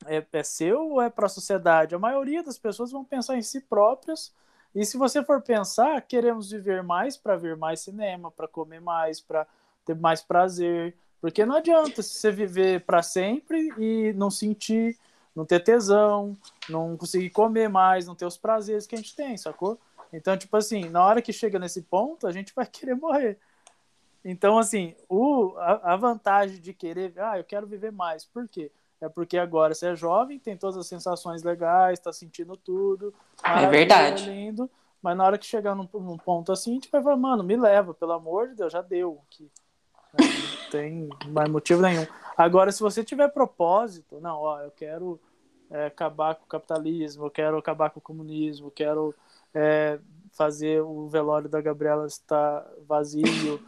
é, 0.05 0.26
é 0.32 0.43
seu 0.43 0.91
ou 0.91 1.01
é 1.01 1.09
para 1.09 1.26
a 1.26 1.30
sociedade? 1.30 1.95
A 1.95 1.99
maioria 1.99 2.43
das 2.43 2.57
pessoas 2.57 2.91
vão 2.91 3.03
pensar 3.03 3.38
em 3.38 3.41
si 3.41 3.59
próprias. 3.61 4.34
E 4.74 4.86
se 4.86 4.97
você 4.97 5.24
for 5.24 5.41
pensar, 5.41 6.01
queremos 6.01 6.51
viver 6.51 6.82
mais 6.82 7.17
para 7.17 7.36
ver 7.36 7.57
mais 7.57 7.82
cinema, 7.82 8.32
para 8.32 8.47
comer 8.47 8.80
mais, 8.80 9.19
para 9.19 9.45
ter 9.86 9.95
mais 9.95 10.22
prazer, 10.22 10.95
porque 11.22 11.45
não 11.45 11.55
adianta 11.55 12.01
você 12.01 12.32
viver 12.32 12.84
para 12.84 13.03
sempre 13.03 13.72
e 13.78 14.11
não 14.13 14.32
sentir, 14.32 14.97
não 15.36 15.45
ter 15.45 15.59
tesão, 15.59 16.36
não 16.67 16.97
conseguir 16.97 17.30
comer 17.30 17.69
mais, 17.69 18.07
não 18.07 18.15
ter 18.15 18.26
os 18.26 18.38
prazeres 18.38 18.88
que 18.88 18.95
a 18.95 18.97
gente 18.97 19.15
tem, 19.15 19.38
sacou? 19.38 19.80
Então, 20.11 20.36
tipo 20.36 20.57
assim, 20.57 20.89
na 20.89 21.05
hora 21.05 21.22
que 21.22 21.32
chega 21.32 21.59
nesse 21.59 21.84
ponto, 21.84 22.26
a 22.26 22.32
gente 22.32 22.51
vai 22.55 22.65
querer 22.65 22.95
morrer. 22.95 23.38
Então, 24.26 24.57
assim, 24.57 24.95
o, 25.07 25.55
a, 25.57 25.93
a 25.93 25.95
vantagem 25.95 26.59
de 26.59 26.74
querer, 26.74 27.13
ah, 27.17 27.38
eu 27.38 27.43
quero 27.43 27.67
viver 27.67 27.91
mais. 27.91 28.26
Por 28.26 28.47
quê? 28.47 28.72
É 28.99 29.09
porque 29.09 29.38
agora 29.38 29.74
você 29.74 29.88
é 29.88 29.95
jovem, 29.95 30.38
tem 30.38 30.55
todas 30.55 30.78
as 30.78 30.88
sensações 30.88 31.41
legais, 31.41 31.99
tá 31.99 32.11
sentindo 32.13 32.55
tudo. 32.55 33.13
É 33.43 33.67
verdade. 33.67 34.30
Lindo, 34.30 34.69
mas 35.01 35.17
na 35.17 35.24
hora 35.24 35.38
que 35.39 35.45
chegar 35.45 35.74
num, 35.74 35.88
num, 35.93 36.17
ponto 36.17 36.51
assim, 36.51 36.72
a 36.72 36.74
gente 36.76 36.91
vai 36.91 37.01
falar, 37.01 37.17
mano, 37.17 37.43
me 37.43 37.55
leva, 37.55 37.95
pelo 37.95 38.11
amor 38.11 38.49
de 38.49 38.55
Deus, 38.55 38.72
já 38.72 38.82
deu. 38.82 39.19
Que, 39.30 39.49
né? 40.14 40.26
tem 40.72 41.09
mais 41.28 41.49
motivo 41.49 41.82
nenhum. 41.82 42.05
Agora, 42.38 42.72
se 42.72 42.82
você 42.82 43.03
tiver 43.03 43.28
propósito, 43.30 44.20
não, 44.20 44.38
ó, 44.38 44.62
eu 44.62 44.72
quero 44.72 45.20
é, 45.70 45.86
acabar 45.86 46.36
com 46.36 46.45
o 46.45 46.47
capitalismo, 46.47 47.26
eu 47.26 47.32
quero 47.32 47.57
acabar 47.57 47.89
com 47.89 47.99
o 47.99 48.03
comunismo, 48.03 48.68
eu 48.68 48.72
quero 48.72 49.16
é, 49.53 49.99
fazer 50.32 50.82
o 50.82 51.07
velório 51.07 51.49
da 51.49 51.62
Gabriela 51.62 52.05
estar 52.05 52.66
vazio. 52.88 53.62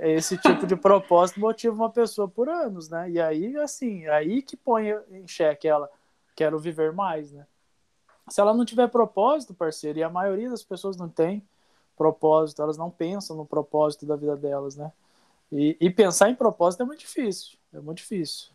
Esse 0.00 0.36
tipo 0.36 0.66
de 0.66 0.76
propósito 0.76 1.40
motiva 1.40 1.74
uma 1.74 1.90
pessoa 1.90 2.28
por 2.28 2.48
anos, 2.48 2.88
né? 2.88 3.10
E 3.10 3.20
aí, 3.20 3.56
assim, 3.56 4.06
aí 4.06 4.42
que 4.42 4.56
põe 4.56 4.90
em 5.10 5.26
xeque 5.26 5.66
ela, 5.66 5.88
quero 6.36 6.58
viver 6.58 6.92
mais, 6.92 7.32
né? 7.32 7.46
Se 8.28 8.40
ela 8.40 8.52
não 8.52 8.64
tiver 8.64 8.88
propósito, 8.88 9.54
parceiro, 9.54 9.98
e 9.98 10.02
a 10.02 10.10
maioria 10.10 10.50
das 10.50 10.62
pessoas 10.62 10.96
não 10.96 11.08
tem, 11.08 11.42
propósito, 11.96 12.62
elas 12.62 12.76
não 12.76 12.90
pensam 12.90 13.36
no 13.36 13.46
propósito 13.46 14.06
da 14.06 14.14
vida 14.14 14.36
delas, 14.36 14.76
né? 14.76 14.92
E, 15.50 15.76
e 15.80 15.90
pensar 15.90 16.30
em 16.30 16.34
propósito 16.34 16.82
é 16.82 16.86
muito 16.86 17.00
difícil, 17.00 17.58
é 17.72 17.80
muito 17.80 17.98
difícil. 17.98 18.50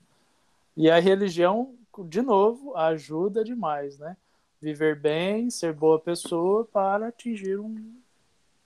E 0.76 0.90
a 0.90 1.00
religião, 1.00 1.76
de 2.08 2.22
novo, 2.22 2.76
ajuda 2.76 3.44
demais, 3.44 3.98
né? 3.98 4.18
Viver 4.62 5.00
bem, 5.00 5.50
ser 5.50 5.74
boa 5.74 6.00
pessoa 6.00 6.66
para 6.66 7.08
atingir 7.08 7.60
um, 7.60 7.96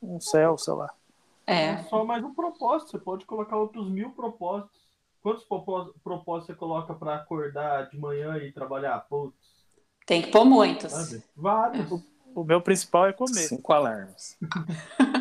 um 0.02 0.20
céu, 0.20 0.58
sei 0.58 0.74
lá. 0.74 0.94
É. 1.46 1.66
é 1.66 1.84
só 1.84 2.04
mais 2.04 2.24
um 2.24 2.34
propósito, 2.34 2.92
você 2.92 3.00
pode 3.00 3.26
colocar 3.26 3.58
outros 3.58 3.90
mil 3.90 4.12
propósitos. 4.12 4.86
Quantos 5.22 5.44
propósitos 5.44 6.48
você 6.48 6.54
coloca 6.54 6.94
para 6.94 7.16
acordar 7.16 7.90
de 7.90 7.98
manhã 7.98 8.38
e 8.38 8.52
trabalhar? 8.52 9.00
Putz. 9.10 9.36
Tem 10.06 10.22
que 10.22 10.32
pôr 10.32 10.46
muitos. 10.46 10.94
Vários. 11.36 11.92
O, 11.92 12.04
o 12.36 12.44
meu 12.44 12.62
principal 12.62 13.08
é 13.08 13.14
comer. 13.14 13.48
Cinco 13.48 13.74
alarmes. 13.74 14.38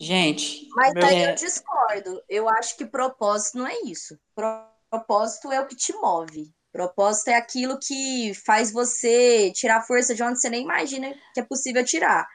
Gente. 0.00 0.68
Mas 0.74 0.94
aí 0.96 1.22
é... 1.22 1.30
eu 1.30 1.34
discordo. 1.34 2.22
Eu 2.28 2.48
acho 2.48 2.76
que 2.76 2.86
propósito 2.86 3.58
não 3.58 3.66
é 3.66 3.80
isso. 3.84 4.18
Propósito 4.90 5.50
é 5.50 5.60
o 5.60 5.66
que 5.66 5.76
te 5.76 5.92
move. 5.94 6.52
Propósito 6.72 7.28
é 7.28 7.34
aquilo 7.34 7.78
que 7.78 8.32
faz 8.46 8.70
você 8.70 9.50
tirar 9.52 9.82
força 9.82 10.14
de 10.14 10.22
onde 10.22 10.40
você 10.40 10.48
nem 10.48 10.62
imagina 10.62 11.12
que 11.34 11.40
é 11.40 11.42
possível 11.42 11.84
tirar. 11.84 12.26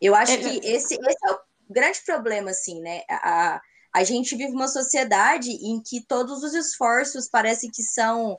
Eu 0.00 0.14
acho 0.14 0.32
é... 0.32 0.36
que 0.38 0.56
esse, 0.66 0.94
esse 0.94 1.28
é 1.28 1.32
o 1.32 1.38
grande 1.70 2.00
problema, 2.04 2.50
assim, 2.50 2.80
né? 2.80 3.02
A, 3.08 3.60
a 3.94 4.04
gente 4.04 4.34
vive 4.34 4.52
uma 4.52 4.68
sociedade 4.68 5.50
em 5.50 5.80
que 5.80 6.04
todos 6.06 6.42
os 6.42 6.54
esforços 6.54 7.28
parecem 7.28 7.70
que 7.70 7.82
são 7.82 8.38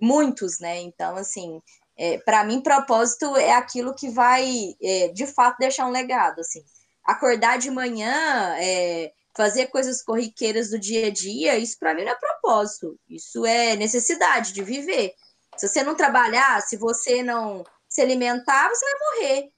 muitos, 0.00 0.58
né? 0.58 0.80
Então, 0.80 1.16
assim, 1.16 1.60
é, 1.96 2.18
para 2.18 2.44
mim, 2.44 2.60
propósito 2.60 3.36
é 3.36 3.52
aquilo 3.52 3.94
que 3.94 4.10
vai, 4.10 4.74
é, 4.82 5.08
de 5.08 5.26
fato, 5.26 5.58
deixar 5.58 5.86
um 5.86 5.92
legado, 5.92 6.40
assim. 6.40 6.62
Acordar 7.10 7.58
de 7.58 7.70
manhã, 7.70 8.56
é, 8.58 9.12
fazer 9.36 9.66
coisas 9.66 10.02
corriqueiras 10.02 10.70
do 10.70 10.78
dia 10.78 11.06
a 11.06 11.10
dia, 11.10 11.58
isso 11.58 11.78
para 11.78 11.94
mim 11.94 12.04
não 12.04 12.12
é 12.12 12.16
propósito, 12.16 12.98
isso 13.08 13.46
é 13.46 13.76
necessidade 13.76 14.52
de 14.52 14.62
viver. 14.62 15.14
Se 15.56 15.68
você 15.68 15.82
não 15.82 15.94
trabalhar, 15.94 16.60
se 16.62 16.76
você 16.76 17.22
não 17.22 17.64
se 17.88 18.00
alimentar, 18.00 18.68
você 18.68 18.84
vai 18.84 18.94
morrer, 19.00 19.52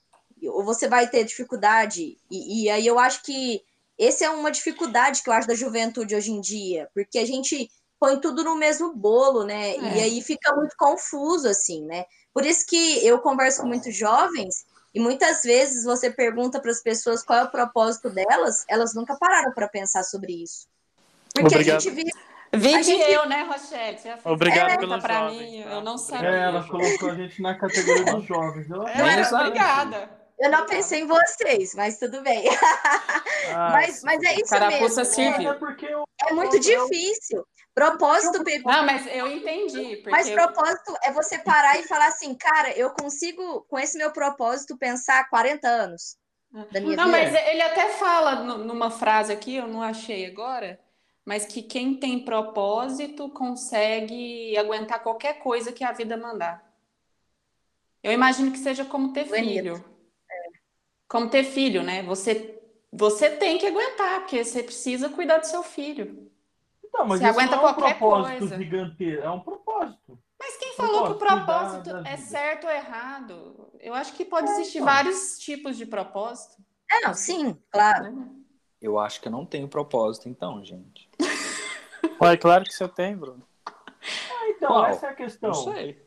ou 0.48 0.64
você 0.64 0.88
vai 0.88 1.09
ter 1.09 1.24
dificuldade, 1.24 2.16
e, 2.30 2.64
e 2.64 2.70
aí 2.70 2.86
eu 2.86 2.98
acho 2.98 3.22
que 3.22 3.62
essa 3.98 4.24
é 4.24 4.30
uma 4.30 4.50
dificuldade 4.50 5.22
que 5.22 5.28
eu 5.28 5.34
acho 5.34 5.46
da 5.46 5.55
juventude 5.55 6.14
hoje 6.14 6.32
em 6.32 6.40
dia, 6.40 6.88
porque 6.94 7.18
a 7.18 7.26
gente 7.26 7.68
põe 8.00 8.18
tudo 8.18 8.42
no 8.42 8.57
mesmo 8.57 8.92
bolo, 8.92 9.44
né? 9.44 9.76
É. 9.76 9.96
E 9.96 10.00
aí 10.00 10.22
fica 10.22 10.55
muito 10.57 10.74
confuso, 10.76 11.46
assim, 11.46 11.84
né? 11.84 12.05
Por 12.34 12.44
isso 12.44 12.66
que 12.66 13.07
eu 13.07 13.20
converso 13.20 13.61
com 13.61 13.68
muitos 13.68 13.94
jovens 13.94 14.64
e 14.95 15.01
muitas 15.01 15.43
vezes 15.43 15.84
você 15.84 16.11
pergunta 16.11 16.61
para 16.61 16.70
as 16.70 16.82
pessoas 16.82 17.22
qual 17.22 17.38
é 17.38 17.45
o 17.45 17.51
propósito 17.51 18.11
delas, 18.11 18.64
elas 18.68 18.95
nunca 18.95 19.16
pararam 19.16 19.53
para 19.53 19.68
pensar 19.68 20.03
sobre 20.05 20.43
isso. 20.43 20.66
Porque 21.34 21.55
Obrigado. 21.55 21.76
a 21.76 21.80
gente 21.80 21.95
vive. 21.95 22.11
Vide 22.55 22.82
gente... 22.82 23.11
eu, 23.11 23.26
né, 23.26 23.45
Rochelle? 23.45 23.99
Você 23.99 24.14
Obrigado 24.24 24.72
é, 24.72 24.76
pelo 24.76 25.01
para 25.01 25.30
mim, 25.30 25.61
eu 25.61 25.80
não 25.80 25.97
sabia. 25.97 26.28
É, 26.28 26.40
ela 26.43 26.68
colocou 26.68 27.11
a 27.11 27.14
gente 27.14 27.40
na 27.40 27.55
categoria 27.55 28.05
dos 28.05 28.26
jovens. 28.26 28.68
Eu... 28.68 28.86
É, 28.86 29.26
obrigada. 29.32 30.21
Eu 30.43 30.51
não 30.51 30.66
pensei 30.66 31.03
em 31.03 31.07
vocês, 31.07 31.72
mas 31.76 31.99
tudo 31.99 32.20
bem. 32.20 32.45
Ah, 33.55 33.70
mas, 33.78 34.03
mas 34.03 34.20
é 34.24 34.34
isso 34.34 34.49
Carapuça 34.49 35.03
mesmo. 35.03 35.14
Serviu. 35.14 35.53
É, 35.53 36.30
é 36.30 36.32
muito 36.32 36.59
difícil. 36.59 37.47
Propósito. 37.72 38.43
Não, 38.64 38.84
mas 38.84 39.07
eu 39.07 39.28
entendi. 39.28 40.03
Mas 40.11 40.28
propósito 40.28 40.97
é 41.05 41.12
você 41.12 41.38
parar 41.38 41.78
e 41.78 41.84
falar 41.84 42.09
assim, 42.09 42.34
cara, 42.34 42.76
eu 42.76 42.90
consigo, 42.90 43.64
com 43.68 43.78
esse 43.78 43.97
meu 43.97 44.11
propósito, 44.12 44.76
pensar 44.76 45.28
40 45.30 45.68
anos 45.68 46.16
da 46.53 46.80
minha 46.80 46.97
não, 46.97 47.05
vida. 47.07 47.18
mas 47.18 47.34
ele 47.47 47.62
até 47.62 47.90
fala 47.90 48.43
numa 48.43 48.90
frase 48.90 49.32
aqui, 49.32 49.57
eu 49.57 49.68
não 49.68 49.80
achei 49.80 50.26
agora, 50.26 50.78
mas 51.24 51.47
que 51.47 51.62
quem 51.62 51.95
tem 51.95 52.24
propósito 52.24 53.30
consegue 53.30 54.57
aguentar 54.59 55.03
qualquer 55.03 55.38
coisa 55.38 55.72
que 55.72 55.84
a 55.84 55.93
vida 55.93 56.16
mandar. 56.16 56.62
Eu 58.03 58.12
imagino 58.12 58.51
que 58.51 58.59
seja 58.59 58.84
como 58.84 59.12
ter 59.12 59.24
Bonito. 59.24 59.47
filho. 59.47 59.91
Como 61.12 61.28
ter 61.28 61.44
filho, 61.44 61.82
né? 61.82 62.02
Você, 62.04 62.58
você 62.90 63.28
tem 63.28 63.58
que 63.58 63.66
aguentar, 63.66 64.20
porque 64.20 64.42
você 64.42 64.62
precisa 64.62 65.10
cuidar 65.10 65.36
do 65.36 65.46
seu 65.46 65.62
filho. 65.62 66.32
Não, 66.90 67.06
mas 67.06 67.20
Você 67.20 67.26
aguenta 67.26 67.54
não 67.54 67.58
é 67.58 67.70
um 67.70 67.74
qualquer 67.74 67.98
propósito 67.98 68.38
coisa. 68.38 68.56
gigantesco, 68.56 69.22
é 69.22 69.30
um 69.30 69.40
propósito. 69.40 70.18
Mas 70.40 70.56
quem 70.56 70.72
falou 70.74 71.08
que 71.08 71.12
o 71.12 71.18
propósito 71.18 71.90
é 72.06 72.16
certo 72.16 72.64
ou 72.64 72.72
errado? 72.72 73.70
Eu 73.78 73.92
acho 73.92 74.14
que 74.14 74.24
pode 74.24 74.48
é, 74.48 74.52
existir 74.54 74.78
então. 74.78 74.86
vários 74.86 75.38
tipos 75.38 75.76
de 75.76 75.84
propósito. 75.84 76.56
É, 76.90 77.00
não, 77.00 77.12
sim, 77.12 77.58
claro. 77.70 78.30
Eu 78.80 78.98
acho 78.98 79.20
que 79.20 79.28
eu 79.28 79.32
não 79.32 79.44
tenho 79.44 79.68
propósito, 79.68 80.30
então, 80.30 80.64
gente. 80.64 81.10
Ué, 82.22 82.38
claro 82.38 82.64
que 82.64 82.72
você 82.72 82.88
tem, 82.88 83.14
Bruno. 83.14 83.46
Ah, 83.66 84.48
então, 84.48 84.68
Qual? 84.68 84.86
essa 84.86 85.08
é 85.08 85.10
a 85.10 85.14
questão. 85.14 85.50
Não 85.50 85.74
sei. 85.74 86.01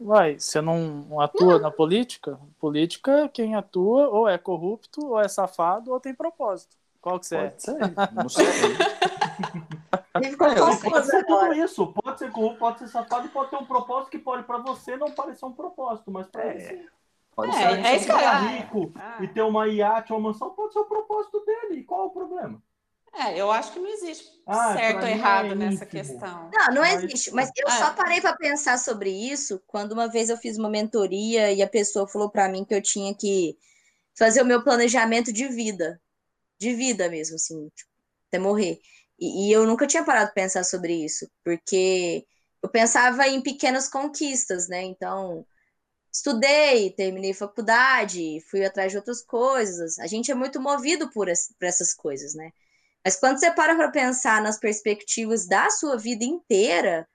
Uai, 0.00 0.38
você 0.38 0.62
não 0.62 1.20
atua 1.20 1.58
na 1.58 1.70
política? 1.70 2.40
Política, 2.58 3.28
quem 3.28 3.54
atua 3.54 4.08
ou 4.08 4.26
é 4.26 4.38
corrupto, 4.38 5.08
ou 5.08 5.20
é 5.20 5.28
safado, 5.28 5.92
ou 5.92 6.00
tem 6.00 6.14
propósito. 6.14 6.74
Qual 7.02 7.20
que 7.20 7.26
você 7.26 7.36
Pode 7.36 7.54
é? 7.54 7.58
Ser. 7.58 7.78
Não 8.14 8.28
sei. 8.28 8.46
pode 10.90 11.06
ser 11.06 11.24
tudo 11.24 11.52
isso. 11.54 11.86
Pode 11.86 12.18
ser 12.18 12.30
corrupto, 12.30 12.58
pode 12.58 12.78
ser 12.78 12.88
safado 12.88 13.26
e 13.26 13.30
pode 13.30 13.50
ter 13.50 13.56
um 13.56 13.64
propósito 13.64 14.10
que 14.10 14.18
pode 14.18 14.42
para 14.42 14.58
você 14.58 14.96
não 14.96 15.10
parecer 15.10 15.46
um 15.46 15.52
propósito, 15.52 16.10
mas 16.10 16.26
para 16.26 16.44
é. 16.44 16.56
ele 16.56 16.88
Pode 17.34 17.56
é, 17.56 17.98
ser. 17.98 18.12
É 18.12 18.26
eu... 18.26 18.48
rico 18.48 18.92
ah. 18.96 19.18
e 19.20 19.28
ter 19.28 19.42
uma 19.42 19.66
iate, 19.68 20.12
uma 20.12 20.20
mansão, 20.20 20.50
pode 20.50 20.72
ser 20.72 20.80
o 20.80 20.84
propósito 20.84 21.42
dele. 21.44 21.82
Qual 21.84 22.02
é 22.02 22.06
o 22.06 22.10
problema? 22.10 22.60
É, 23.12 23.38
eu 23.38 23.50
acho 23.50 23.72
que 23.72 23.78
não 23.78 23.88
existe 23.88 24.40
ah, 24.46 24.74
certo 24.74 25.02
ou 25.02 25.08
errado 25.08 25.52
é 25.52 25.54
nessa 25.54 25.84
questão. 25.84 26.50
Não, 26.52 26.74
não 26.74 26.84
existe. 26.84 27.32
Mas 27.32 27.50
eu 27.56 27.66
ah. 27.68 27.78
só 27.78 27.94
parei 27.94 28.20
para 28.20 28.36
pensar 28.36 28.78
sobre 28.78 29.10
isso 29.10 29.60
quando 29.66 29.92
uma 29.92 30.08
vez 30.08 30.30
eu 30.30 30.36
fiz 30.36 30.56
uma 30.56 30.70
mentoria 30.70 31.52
e 31.52 31.62
a 31.62 31.68
pessoa 31.68 32.08
falou 32.08 32.30
para 32.30 32.48
mim 32.48 32.64
que 32.64 32.74
eu 32.74 32.82
tinha 32.82 33.14
que 33.14 33.56
fazer 34.16 34.42
o 34.42 34.46
meu 34.46 34.62
planejamento 34.62 35.32
de 35.32 35.48
vida. 35.48 36.00
De 36.58 36.74
vida 36.74 37.08
mesmo, 37.08 37.36
assim, 37.36 37.68
tipo, 37.74 37.90
até 38.28 38.38
morrer. 38.38 38.80
E, 39.18 39.48
e 39.48 39.52
eu 39.52 39.66
nunca 39.66 39.86
tinha 39.86 40.04
parado 40.04 40.28
de 40.28 40.34
pensar 40.34 40.64
sobre 40.64 40.94
isso, 40.94 41.28
porque 41.44 42.26
eu 42.62 42.68
pensava 42.68 43.26
em 43.28 43.40
pequenas 43.40 43.88
conquistas, 43.88 44.68
né? 44.68 44.82
Então, 44.82 45.46
estudei, 46.12 46.90
terminei 46.90 47.32
faculdade, 47.32 48.40
fui 48.50 48.64
atrás 48.64 48.92
de 48.92 48.98
outras 48.98 49.22
coisas. 49.22 49.98
A 49.98 50.06
gente 50.06 50.30
é 50.30 50.34
muito 50.34 50.60
movido 50.60 51.10
por, 51.10 51.28
por 51.58 51.66
essas 51.66 51.94
coisas, 51.94 52.34
né? 52.34 52.50
Mas 53.04 53.16
quando 53.16 53.38
você 53.38 53.50
para 53.50 53.74
para 53.74 53.90
pensar 53.90 54.42
nas 54.42 54.58
perspectivas 54.58 55.46
da 55.46 55.70
sua 55.70 55.96
vida 55.96 56.24
inteira, 56.24 57.08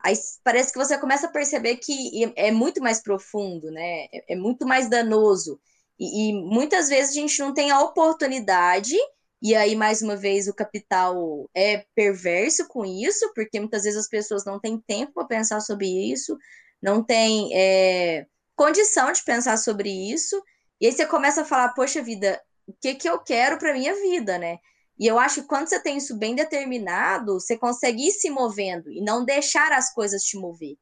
aí 0.00 0.14
parece 0.42 0.72
que 0.72 0.78
você 0.78 0.98
começa 0.98 1.26
a 1.26 1.30
perceber 1.30 1.76
que 1.76 2.32
é 2.36 2.50
muito 2.50 2.80
mais 2.82 3.02
profundo, 3.02 3.70
né? 3.70 4.06
É, 4.12 4.34
é 4.34 4.36
muito 4.36 4.66
mais 4.66 4.88
danoso. 4.88 5.60
E, 5.98 6.30
e, 6.30 6.32
muitas 6.32 6.88
vezes 6.88 7.10
a 7.10 7.20
gente 7.20 7.38
não 7.38 7.54
tem 7.54 7.70
a 7.70 7.80
oportunidade 7.80 8.96
e 9.42 9.54
aí, 9.54 9.76
mais 9.76 10.02
uma 10.02 10.16
vez, 10.16 10.48
o 10.48 10.54
capital 10.54 11.48
é 11.54 11.84
perverso 11.94 12.66
com 12.68 12.84
isso, 12.84 13.30
porque 13.34 13.60
muitas 13.60 13.82
vezes 13.82 13.98
as 13.98 14.08
pessoas 14.08 14.44
não 14.44 14.58
têm 14.58 14.78
tempo 14.78 15.12
para 15.12 15.26
pensar 15.26 15.60
sobre 15.60 15.86
isso, 15.86 16.36
não 16.82 17.02
têm 17.02 17.50
é, 17.54 18.26
condição 18.54 19.12
de 19.12 19.22
pensar 19.22 19.56
sobre 19.58 19.90
isso, 19.90 20.42
e 20.80 20.86
aí 20.86 20.92
você 20.92 21.06
começa 21.06 21.42
a 21.42 21.44
falar, 21.44 21.74
poxa 21.74 22.02
vida, 22.02 22.40
o 22.66 22.72
que, 22.80 22.94
que 22.94 23.08
eu 23.08 23.18
quero 23.18 23.58
para 23.58 23.74
minha 23.74 23.94
vida, 23.94 24.38
né? 24.38 24.58
E 24.98 25.06
eu 25.06 25.18
acho 25.18 25.42
que 25.42 25.48
quando 25.48 25.68
você 25.68 25.78
tem 25.78 25.98
isso 25.98 26.16
bem 26.16 26.34
determinado, 26.34 27.34
você 27.34 27.56
consegue 27.56 28.08
ir 28.08 28.12
se 28.12 28.30
movendo 28.30 28.90
e 28.90 29.00
não 29.00 29.24
deixar 29.24 29.72
as 29.72 29.92
coisas 29.92 30.22
te 30.22 30.38
mover, 30.38 30.76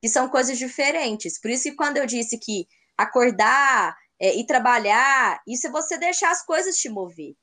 que 0.00 0.08
são 0.08 0.28
coisas 0.28 0.58
diferentes. 0.58 1.40
Por 1.40 1.50
isso 1.50 1.64
que 1.64 1.76
quando 1.76 1.96
eu 1.96 2.06
disse 2.06 2.36
que 2.38 2.66
acordar 2.98 3.96
é, 4.18 4.36
e 4.36 4.44
trabalhar, 4.44 5.40
isso 5.46 5.66
é 5.68 5.70
você 5.70 5.96
deixar 5.96 6.30
as 6.30 6.44
coisas 6.44 6.76
te 6.76 6.88
mover. 6.88 7.34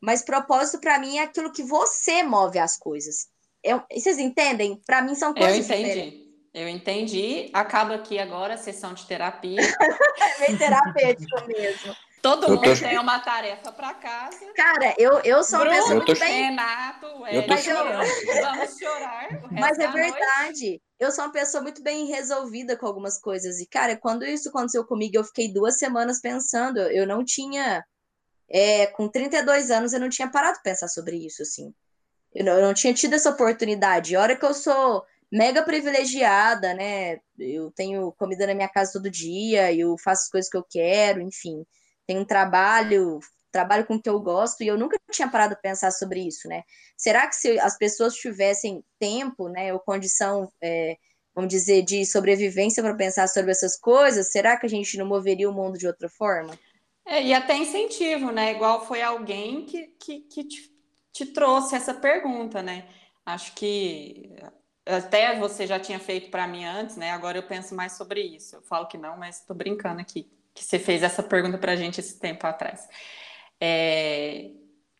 Mas 0.00 0.22
propósito 0.22 0.80
para 0.80 0.98
mim 0.98 1.18
é 1.18 1.22
aquilo 1.22 1.52
que 1.52 1.62
você 1.62 2.22
move 2.22 2.58
as 2.58 2.76
coisas. 2.76 3.28
Eu, 3.62 3.82
vocês 3.92 4.18
entendem? 4.18 4.80
Para 4.86 5.02
mim 5.02 5.14
são 5.14 5.34
coisas 5.34 5.58
Eu 5.58 5.64
entendi. 5.64 5.88
Diferentes. 5.88 6.32
Eu 6.54 6.68
entendi. 6.68 7.50
Acaba 7.52 7.94
aqui 7.94 8.18
agora 8.18 8.54
a 8.54 8.58
sessão 8.58 8.94
de 8.94 9.06
terapia. 9.06 9.56
é 10.20 10.46
bem 10.46 10.56
terapêutico 10.56 11.46
mesmo. 11.46 11.94
Todo 12.22 12.48
mundo 12.48 12.62
tô... 12.62 12.74
tem 12.76 12.98
uma 12.98 13.18
tarefa 13.18 13.72
para 13.72 13.94
casa. 13.94 14.38
Cara, 14.54 14.94
eu, 14.96 15.18
eu 15.24 15.42
sou 15.42 15.58
Bruno, 15.58 15.74
uma 15.74 15.82
pessoa 15.82 15.96
muito 15.96 16.18
bem... 16.20 16.42
Renato, 16.44 17.06
eu 17.28 17.46
tô 17.46 17.56
chorando. 17.56 18.08
vamos 18.42 18.78
chorar. 18.78 19.28
Mas 19.50 19.78
é 19.78 19.88
verdade. 19.88 20.70
Noite. 20.70 20.82
Eu 21.00 21.10
sou 21.10 21.24
uma 21.24 21.32
pessoa 21.32 21.62
muito 21.62 21.82
bem 21.82 22.06
resolvida 22.06 22.76
com 22.76 22.86
algumas 22.86 23.18
coisas. 23.18 23.58
E, 23.58 23.66
cara, 23.66 23.96
quando 23.96 24.24
isso 24.24 24.48
aconteceu 24.50 24.84
comigo, 24.86 25.16
eu 25.16 25.24
fiquei 25.24 25.52
duas 25.52 25.78
semanas 25.78 26.20
pensando. 26.20 26.78
Eu 26.78 27.06
não 27.08 27.24
tinha 27.24 27.84
é, 28.52 28.86
com 28.88 29.08
32 29.08 29.70
anos 29.70 29.94
eu 29.94 30.00
não 30.00 30.10
tinha 30.10 30.30
parado 30.30 30.58
de 30.58 30.62
pensar 30.62 30.86
sobre 30.86 31.16
isso, 31.16 31.42
assim. 31.42 31.74
Eu 32.34 32.44
não, 32.44 32.52
eu 32.52 32.62
não 32.62 32.74
tinha 32.74 32.92
tido 32.92 33.14
essa 33.14 33.30
oportunidade. 33.30 34.14
A 34.14 34.20
hora 34.20 34.36
que 34.36 34.44
eu 34.44 34.52
sou 34.52 35.02
mega 35.30 35.62
privilegiada, 35.62 36.74
né? 36.74 37.18
Eu 37.38 37.70
tenho 37.72 38.12
comida 38.12 38.46
na 38.46 38.54
minha 38.54 38.68
casa 38.68 38.92
todo 38.92 39.10
dia, 39.10 39.72
eu 39.72 39.96
faço 39.96 40.24
as 40.24 40.28
coisas 40.28 40.50
que 40.50 40.56
eu 40.56 40.64
quero, 40.68 41.22
enfim. 41.22 41.64
Tenho 42.06 42.20
um 42.20 42.24
trabalho 42.24 43.20
trabalho 43.52 43.84
com 43.86 43.96
o 43.96 44.02
que 44.02 44.08
eu 44.08 44.18
gosto 44.18 44.62
e 44.62 44.66
eu 44.66 44.78
nunca 44.78 44.98
tinha 45.10 45.28
parado 45.28 45.54
para 45.54 45.70
pensar 45.70 45.90
sobre 45.90 46.26
isso, 46.26 46.48
né? 46.48 46.62
Será 46.96 47.28
que 47.28 47.36
se 47.36 47.60
as 47.60 47.76
pessoas 47.76 48.14
tivessem 48.14 48.82
tempo, 48.98 49.48
né, 49.48 49.72
ou 49.74 49.78
condição, 49.78 50.50
é, 50.60 50.96
vamos 51.34 51.50
dizer, 51.50 51.82
de 51.82 52.04
sobrevivência 52.06 52.82
para 52.82 52.94
pensar 52.94 53.28
sobre 53.28 53.50
essas 53.50 53.78
coisas, 53.78 54.32
será 54.32 54.56
que 54.56 54.64
a 54.64 54.68
gente 54.68 54.96
não 54.96 55.06
moveria 55.06 55.48
o 55.48 55.52
mundo 55.52 55.78
de 55.78 55.86
outra 55.86 56.08
forma? 56.08 56.58
É, 57.04 57.22
e 57.22 57.34
até 57.34 57.54
incentivo, 57.56 58.32
né? 58.32 58.52
Igual 58.52 58.86
foi 58.86 59.02
alguém 59.02 59.66
que, 59.66 59.88
que, 59.98 60.20
que 60.20 60.44
te, 60.44 60.72
te 61.12 61.26
trouxe 61.26 61.76
essa 61.76 61.92
pergunta, 61.92 62.62
né? 62.62 62.88
Acho 63.26 63.54
que 63.54 64.34
até 64.86 65.38
você 65.38 65.66
já 65.66 65.78
tinha 65.78 65.98
feito 65.98 66.30
para 66.30 66.46
mim 66.46 66.64
antes, 66.64 66.96
né? 66.96 67.10
Agora 67.10 67.38
eu 67.38 67.42
penso 67.42 67.74
mais 67.74 67.92
sobre 67.92 68.22
isso. 68.22 68.56
Eu 68.56 68.62
falo 68.62 68.86
que 68.86 68.96
não, 68.96 69.16
mas 69.16 69.40
estou 69.40 69.54
brincando 69.54 70.00
aqui, 70.00 70.30
que 70.54 70.64
você 70.64 70.78
fez 70.78 71.02
essa 71.02 71.22
pergunta 71.22 71.58
para 71.58 71.72
a 71.72 71.76
gente 71.76 72.00
esse 72.00 72.18
tempo 72.18 72.46
atrás. 72.46 72.88
É, 73.60 74.50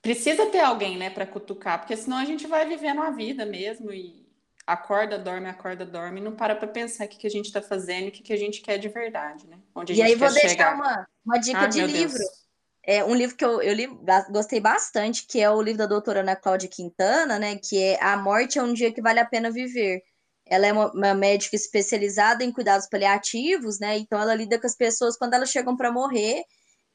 precisa 0.01 0.47
ter 0.47 0.61
alguém, 0.61 0.97
né, 0.97 1.11
para 1.11 1.27
cutucar, 1.27 1.79
porque 1.79 1.97
senão 1.97 2.19
a 2.19 2.25
gente 2.25 2.47
vai 2.47 2.67
vivendo 2.67 3.03
a 3.03 3.11
vida 3.11 3.45
mesmo 3.45 3.93
e 3.93 4.23
acorda, 4.67 5.19
dorme, 5.19 5.49
acorda, 5.49 5.85
dorme, 5.85 6.21
e 6.21 6.25
não 6.25 6.33
para 6.33 6.55
para 6.55 6.69
pensar 6.69 7.07
o 7.07 7.09
que, 7.09 7.19
que 7.19 7.27
a 7.27 7.31
gente 7.31 7.47
está 7.47 7.61
fazendo 7.61 8.07
e 8.07 8.09
o 8.09 8.13
que, 8.13 8.23
que 8.23 8.33
a 8.33 8.37
gente 8.37 8.61
quer 8.61 8.79
de 8.79 8.89
verdade, 8.89 9.47
né? 9.47 9.59
Onde 9.75 9.93
a 9.93 9.97
e 9.97 10.03
aí 10.03 10.15
vou 10.15 10.33
deixar 10.33 10.49
chegar. 10.49 10.75
uma, 10.75 11.07
uma 11.25 11.39
dica 11.39 11.63
ah, 11.63 11.67
de 11.67 11.85
livro. 11.85 12.19
Deus. 12.19 12.43
É 12.85 13.05
um 13.05 13.15
livro 13.15 13.37
que 13.37 13.45
eu, 13.45 13.63
eu 13.63 13.73
li, 13.73 13.89
gostei 14.31 14.61
bastante, 14.61 15.25
que 15.27 15.41
é 15.41 15.49
o 15.49 15.63
livro 15.63 15.79
da 15.79 15.87
doutora 15.87 16.21
Ana 16.21 16.35
Cláudia 16.35 16.69
Quintana, 16.69 17.39
né? 17.39 17.57
Que 17.57 17.81
é 17.81 18.03
A 18.03 18.17
Morte 18.17 18.59
é 18.59 18.63
um 18.63 18.73
Dia 18.73 18.93
que 18.93 19.01
Vale 19.01 19.21
a 19.21 19.25
Pena 19.25 19.53
Viver. 19.53 20.03
Ela 20.47 20.67
é 20.67 20.73
uma, 20.73 20.93
uma 20.93 21.15
médica 21.15 21.57
especializada 21.57 22.45
em 22.45 22.53
cuidados 22.53 22.89
paliativos, 22.89 23.79
né? 23.79 23.99
Então 23.99 24.21
ela 24.21 24.35
lida 24.35 24.61
com 24.61 24.67
as 24.67 24.77
pessoas 24.77 25.17
quando 25.17 25.35
elas 25.35 25.51
chegam 25.51 25.77
para 25.77 25.93
morrer. 25.93 26.43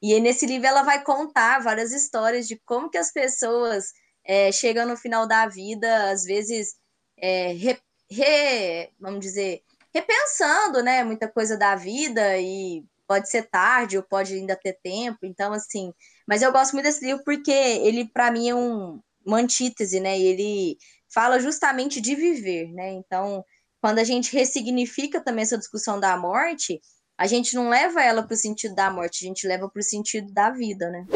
E 0.02 0.20
nesse 0.20 0.46
livro 0.46 0.66
ela 0.66 0.82
vai 0.82 1.02
contar 1.02 1.60
várias 1.60 1.92
histórias 1.92 2.46
de 2.46 2.60
como 2.64 2.90
que 2.90 2.98
as 2.98 3.12
pessoas 3.12 3.92
é, 4.24 4.52
chegam 4.52 4.86
no 4.86 4.96
final 4.96 5.26
da 5.26 5.46
vida, 5.48 6.10
às 6.10 6.24
vezes, 6.24 6.74
é, 7.16 7.52
re, 7.52 7.78
re, 8.10 8.90
vamos 9.00 9.20
dizer, 9.20 9.62
repensando, 9.92 10.82
né? 10.82 11.02
Muita 11.04 11.28
coisa 11.28 11.56
da 11.56 11.74
vida 11.74 12.38
e 12.38 12.84
pode 13.06 13.30
ser 13.30 13.48
tarde 13.48 13.96
ou 13.96 14.02
pode 14.02 14.34
ainda 14.34 14.54
ter 14.54 14.78
tempo. 14.82 15.18
Então, 15.22 15.52
assim, 15.52 15.92
mas 16.26 16.42
eu 16.42 16.52
gosto 16.52 16.74
muito 16.74 16.84
desse 16.84 17.04
livro 17.04 17.24
porque 17.24 17.50
ele, 17.50 18.06
para 18.06 18.30
mim, 18.30 18.50
é 18.50 18.54
um, 18.54 19.00
uma 19.24 19.38
antítese, 19.38 19.98
né? 19.98 20.18
Ele 20.18 20.76
fala 21.08 21.38
justamente 21.38 22.00
de 22.00 22.14
viver, 22.14 22.72
né? 22.72 22.92
Então, 22.92 23.44
quando 23.80 23.98
a 23.98 24.04
gente 24.04 24.32
ressignifica 24.32 25.20
também 25.20 25.42
essa 25.42 25.58
discussão 25.58 25.98
da 25.98 26.16
morte, 26.16 26.80
a 27.16 27.26
gente 27.26 27.54
não 27.54 27.68
leva 27.68 28.02
ela 28.02 28.22
para 28.22 28.34
o 28.34 28.36
sentido 28.36 28.74
da 28.74 28.90
morte, 28.90 29.24
a 29.24 29.28
gente 29.28 29.46
leva 29.46 29.68
para 29.68 29.80
o 29.80 29.82
sentido 29.82 30.32
da 30.32 30.50
vida, 30.50 30.88
né? 30.88 31.06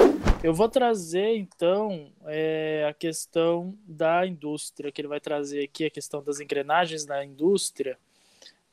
Eu 0.42 0.52
vou 0.52 0.68
trazer 0.68 1.36
então 1.36 2.12
é, 2.26 2.84
a 2.90 2.92
questão 2.92 3.78
da 3.86 4.26
indústria, 4.26 4.90
que 4.90 5.00
ele 5.00 5.08
vai 5.08 5.20
trazer 5.20 5.62
aqui 5.62 5.84
a 5.84 5.90
questão 5.90 6.22
das 6.22 6.40
engrenagens 6.40 7.04
da 7.04 7.24
indústria, 7.24 7.96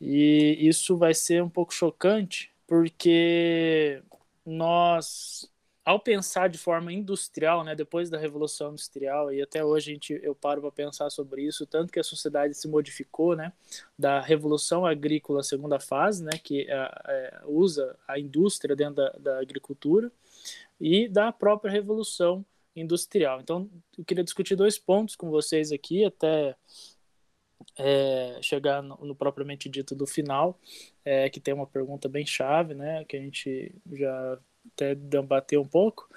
e 0.02 0.58
isso 0.60 0.98
vai 0.98 1.14
ser 1.14 1.44
um 1.44 1.50
pouco 1.50 1.74
chocante, 1.74 2.52
porque 2.66 4.02
nós, 4.44 5.48
ao 5.90 6.00
pensar 6.00 6.50
de 6.50 6.58
forma 6.60 6.94
industrial, 6.94 7.64
né, 7.64 7.74
depois 7.74 8.12
da 8.12 8.18
Revolução 8.20 8.74
Industrial, 8.74 9.34
e 9.34 9.42
até 9.42 9.66
hoje 9.66 9.90
a 9.90 9.94
gente, 9.96 10.20
eu 10.22 10.36
paro 10.36 10.62
para 10.62 10.72
pensar 10.72 11.10
sobre 11.10 11.42
isso, 11.42 11.66
tanto 11.66 11.92
que 11.92 12.00
a 12.00 12.04
sociedade 12.04 12.54
se 12.54 12.68
modificou, 12.68 13.36
né, 13.36 13.52
da 13.98 14.22
Revolução 14.22 14.86
Agrícola, 14.86 15.42
segunda 15.42 15.80
fase, 15.80 16.24
né, 16.24 16.34
que 16.44 16.70
é, 16.70 16.92
é, 17.08 17.42
usa 17.48 17.98
a 18.08 18.20
indústria 18.20 18.76
dentro 18.76 18.98
da, 18.98 19.10
da 19.14 19.40
agricultura, 19.40 20.12
e 20.80 21.08
da 21.08 21.32
própria 21.32 21.72
Revolução 21.72 22.46
Industrial. 22.76 23.42
Então, 23.42 23.68
eu 23.98 24.06
queria 24.06 24.24
discutir 24.24 24.56
dois 24.56 24.78
pontos 24.78 25.16
com 25.16 25.32
vocês 25.32 25.72
aqui, 25.72 26.06
até 26.06 26.56
é, 27.76 28.38
chegar 28.44 28.84
no, 28.84 28.96
no, 28.98 29.16
propriamente 29.16 29.68
dito 29.68 29.96
do 29.96 30.06
final, 30.06 30.60
é, 31.04 31.32
que 31.32 31.40
tem 31.40 31.52
uma 31.52 31.66
pergunta 31.66 32.08
bem 32.08 32.28
chave, 32.28 32.76
né, 32.76 33.04
que 33.06 33.18
a 33.18 33.20
gente 33.20 33.74
já 33.92 34.40
até 34.68 34.96
debateu 34.96 35.62
um 35.62 35.68
pouco, 35.68 36.10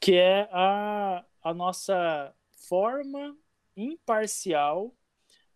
que 0.00 0.14
é 0.14 0.48
a, 0.52 1.24
a 1.42 1.54
nossa 1.54 2.34
forma 2.68 3.36
imparcial 3.76 4.94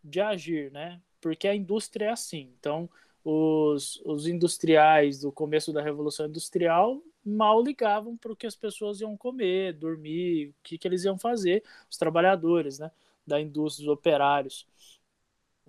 de 0.03 0.21
agir, 0.21 0.71
né? 0.73 1.01
Porque 1.21 1.49
a 1.49 1.55
indústria 1.55 2.07
é 2.07 2.11
assim. 2.11 2.53
Então, 2.59 2.89
os, 3.25 4.01
os 4.05 4.27
industriais 4.27 5.21
do 5.21 5.33
começo 5.33 5.73
da 5.73 5.83
Revolução 5.83 6.27
Industrial 6.27 7.03
mal 7.25 7.63
ligavam 7.63 8.17
para 8.17 8.33
o 8.33 8.37
que 8.37 8.47
as 8.47 8.57
pessoas 8.57 9.01
iam 9.01 9.17
comer, 9.17 9.75
dormir, 9.75 10.49
o 10.49 10.55
que, 10.63 10.79
que 10.79 10.89
eles 10.89 11.05
iam 11.05 11.19
fazer, 11.19 11.63
os 11.91 11.99
trabalhadores, 11.99 12.79
né? 12.79 12.91
Da 13.27 13.41
indústria, 13.41 13.85
os 13.87 13.93
operários 13.93 14.67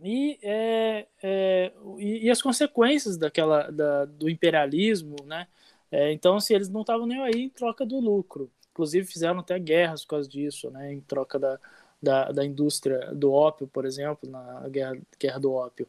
e, 0.04 0.40
é, 0.42 1.08
é, 1.22 1.72
e, 1.98 2.26
e, 2.26 2.30
as 2.30 2.42
consequências 2.42 3.18
daquela 3.18 3.70
da, 3.70 4.06
do 4.06 4.30
imperialismo, 4.30 5.16
né? 5.26 5.48
É, 5.92 6.12
então, 6.12 6.40
se 6.40 6.54
eles 6.54 6.70
não 6.70 6.82
estavam 6.82 7.06
nem 7.08 7.22
aí 7.22 7.44
em 7.44 7.50
troca 7.50 7.86
do 7.86 8.00
lucro, 8.00 8.52
inclusive 8.72 9.06
fizeram 9.08 9.40
até 9.40 9.58
guerras 9.60 10.04
por 10.04 10.12
causa 10.12 10.30
disso, 10.30 10.70
né? 10.72 10.94
Em 10.94 11.02
troca 11.02 11.40
da, 11.40 11.60
da, 12.02 12.32
da 12.32 12.46
indústria 12.46 13.14
do 13.14 13.32
ópio, 13.32 13.68
por 13.68 13.86
exemplo, 13.86 14.30
na 14.30 14.68
guerra, 14.70 14.98
guerra 15.20 15.40
do 15.40 15.52
ópio. 15.52 15.88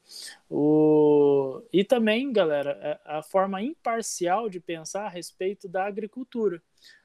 O, 0.48 1.62
e 1.72 1.84
também, 1.84 2.32
galera, 2.32 2.78
é, 2.82 3.00
a 3.04 3.22
forma 3.22 3.62
imparcial 3.62 4.48
de 4.48 4.58
pensar 4.58 5.06
a 5.06 5.08
respeito 5.08 5.68
da 5.68 5.86
agricultura, 5.86 6.62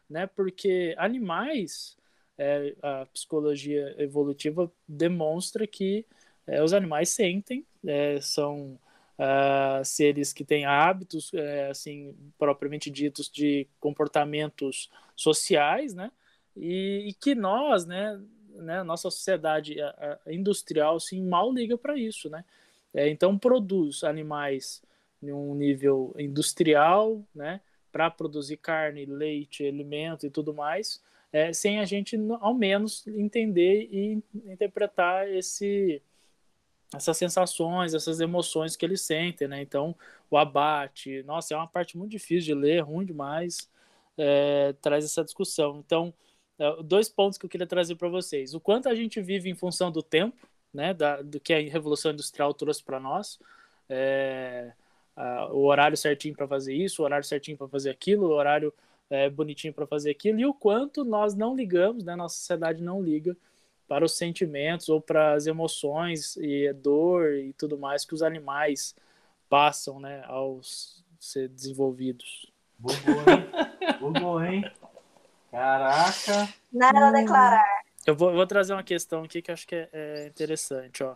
né? 0.09 0.27
Porque 0.27 0.95
animais, 0.97 1.97
é, 2.37 2.75
a 2.81 3.05
psicologia 3.07 3.95
evolutiva 3.99 4.71
demonstra 4.87 5.67
que 5.67 6.05
é, 6.47 6.63
os 6.63 6.73
animais 6.73 7.09
sentem, 7.09 7.65
é, 7.85 8.19
são 8.21 8.79
uh, 9.19 9.83
seres 9.83 10.33
que 10.33 10.43
têm 10.43 10.65
hábitos, 10.65 11.33
é, 11.33 11.69
assim, 11.69 12.15
propriamente 12.37 12.89
ditos, 12.89 13.29
de 13.29 13.67
comportamentos 13.79 14.89
sociais, 15.15 15.93
né? 15.93 16.11
E, 16.55 17.09
e 17.09 17.13
que 17.13 17.35
nós, 17.35 17.85
né, 17.85 18.19
né, 18.55 18.83
nossa 18.83 19.09
sociedade 19.09 19.75
industrial, 20.27 20.95
assim, 20.95 21.21
mal 21.21 21.51
liga 21.51 21.77
para 21.77 21.97
isso, 21.97 22.29
né? 22.29 22.43
É, 22.93 23.09
então, 23.09 23.37
produz 23.37 24.03
animais 24.03 24.81
em 25.21 25.31
um 25.31 25.53
nível 25.53 26.15
industrial, 26.17 27.21
né? 27.33 27.59
Para 27.91 28.09
produzir 28.09 28.57
carne, 28.57 29.05
leite, 29.05 29.65
alimento 29.65 30.25
e 30.25 30.29
tudo 30.29 30.53
mais, 30.53 31.01
é, 31.31 31.51
sem 31.51 31.79
a 31.79 31.85
gente, 31.85 32.17
ao 32.39 32.53
menos, 32.53 33.05
entender 33.07 33.89
e 33.91 34.23
interpretar 34.33 35.29
esse, 35.29 36.01
essas 36.93 37.17
sensações, 37.17 37.93
essas 37.93 38.19
emoções 38.19 38.75
que 38.75 38.85
eles 38.85 39.01
sentem, 39.01 39.47
né? 39.47 39.61
Então, 39.61 39.95
o 40.29 40.37
abate, 40.37 41.23
nossa, 41.23 41.53
é 41.53 41.57
uma 41.57 41.67
parte 41.67 41.97
muito 41.97 42.11
difícil 42.11 42.55
de 42.55 42.61
ler, 42.61 42.81
ruim 42.81 43.05
demais, 43.05 43.69
é, 44.17 44.73
traz 44.81 45.05
essa 45.05 45.23
discussão. 45.23 45.83
Então, 45.85 46.13
é, 46.59 46.83
dois 46.83 47.09
pontos 47.09 47.37
que 47.37 47.45
eu 47.45 47.49
queria 47.49 47.67
trazer 47.67 47.95
para 47.95 48.09
vocês: 48.09 48.53
o 48.53 48.59
quanto 48.59 48.89
a 48.89 48.95
gente 48.95 49.21
vive 49.21 49.49
em 49.49 49.55
função 49.55 49.91
do 49.91 50.03
tempo, 50.03 50.47
né? 50.73 50.93
Da, 50.93 51.21
do 51.21 51.39
que 51.39 51.53
a 51.53 51.59
revolução 51.59 52.11
industrial 52.11 52.53
trouxe 52.53 52.83
para 52.83 52.99
nós. 52.99 53.39
É, 53.89 54.73
a, 55.15 55.47
o 55.53 55.65
horário 55.65 55.97
certinho 55.97 56.35
para 56.35 56.47
fazer 56.47 56.73
isso, 56.73 57.01
o 57.01 57.05
horário 57.05 57.25
certinho 57.25 57.57
para 57.57 57.67
fazer 57.67 57.89
aquilo, 57.89 58.27
o 58.27 58.31
horário 58.33 58.73
é, 59.09 59.29
bonitinho 59.29 59.73
para 59.73 59.87
fazer 59.87 60.11
aquilo, 60.11 60.39
e 60.39 60.45
o 60.45 60.53
quanto 60.53 61.03
nós 61.03 61.35
não 61.35 61.55
ligamos, 61.55 62.03
né? 62.03 62.15
Nossa 62.15 62.37
sociedade 62.37 62.81
não 62.81 63.01
liga 63.01 63.35
para 63.87 64.05
os 64.05 64.17
sentimentos 64.17 64.89
ou 64.89 64.99
para 64.99 65.33
as 65.33 65.47
emoções 65.47 66.35
e 66.37 66.71
dor 66.73 67.33
e 67.33 67.53
tudo 67.53 67.77
mais 67.77 68.05
que 68.05 68.13
os 68.13 68.23
animais 68.23 68.95
passam, 69.49 69.99
né, 69.99 70.23
ao 70.25 70.59
ser 71.19 71.49
desenvolvidos. 71.49 72.51
Bugou, 72.77 73.15
hein? 73.15 73.99
Bugou, 73.99 74.43
hein? 74.43 74.71
Caraca! 75.51 76.53
Nada 76.71 77.07
a 77.07 77.11
declarar. 77.11 77.85
Eu 78.05 78.15
vou, 78.15 78.29
eu 78.29 78.35
vou, 78.35 78.45
trazer 78.45 78.73
uma 78.73 78.83
questão 78.83 79.23
aqui 79.23 79.41
que 79.41 79.49
eu 79.49 79.53
acho 79.53 79.67
que 79.67 79.75
é, 79.75 79.89
é 79.93 80.27
interessante, 80.27 81.03
ó. 81.03 81.15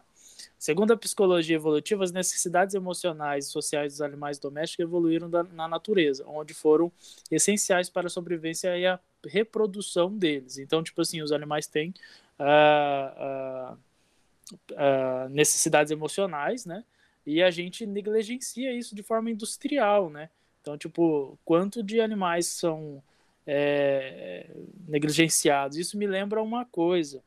Segundo 0.57 0.91
a 0.91 0.97
psicologia 0.97 1.55
evolutiva, 1.55 2.03
as 2.03 2.11
necessidades 2.11 2.73
emocionais 2.73 3.47
e 3.47 3.49
sociais 3.49 3.93
dos 3.93 4.01
animais 4.01 4.39
domésticos 4.39 4.83
evoluíram 4.83 5.29
da, 5.29 5.43
na 5.43 5.67
natureza, 5.67 6.25
onde 6.27 6.53
foram 6.53 6.91
essenciais 7.29 7.89
para 7.89 8.07
a 8.07 8.09
sobrevivência 8.09 8.77
e 8.77 8.85
a 8.85 8.99
reprodução 9.25 10.15
deles. 10.15 10.57
Então, 10.57 10.81
tipo 10.81 11.01
assim, 11.01 11.21
os 11.21 11.31
animais 11.31 11.67
têm 11.67 11.93
uh, 12.39 13.73
uh, 13.73 15.29
necessidades 15.29 15.91
emocionais, 15.91 16.65
né? 16.65 16.83
E 17.25 17.43
a 17.43 17.51
gente 17.51 17.85
negligencia 17.85 18.73
isso 18.73 18.95
de 18.95 19.03
forma 19.03 19.29
industrial, 19.29 20.09
né? 20.09 20.29
Então, 20.61 20.77
tipo, 20.77 21.37
quanto 21.45 21.83
de 21.83 22.01
animais 22.01 22.47
são 22.47 23.03
é, 23.45 24.49
negligenciados? 24.87 25.77
Isso 25.77 25.97
me 25.97 26.07
lembra 26.07 26.41
uma 26.41 26.65
coisa, 26.65 27.23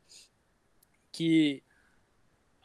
que 1.11 1.63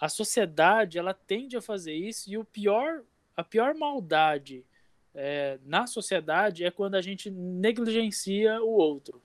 a 0.01 0.09
sociedade 0.09 0.99
ela 0.99 1.13
tende 1.13 1.57
a 1.57 1.63
fazer 1.63 1.95
isso 1.95 2.31
e 2.31 2.39
o 2.39 2.45
pior, 2.45 3.03
a 3.37 3.45
pior 3.45 3.75
maldade 3.75 4.65
é, 5.15 5.59
na 5.65 5.87
sociedade 5.87 6.65
é 6.65 6.71
quando 6.71 6.95
a 6.95 7.03
gente 7.03 7.31
negligencia 7.31 8.63
o 8.63 8.71
outro. 8.71 9.21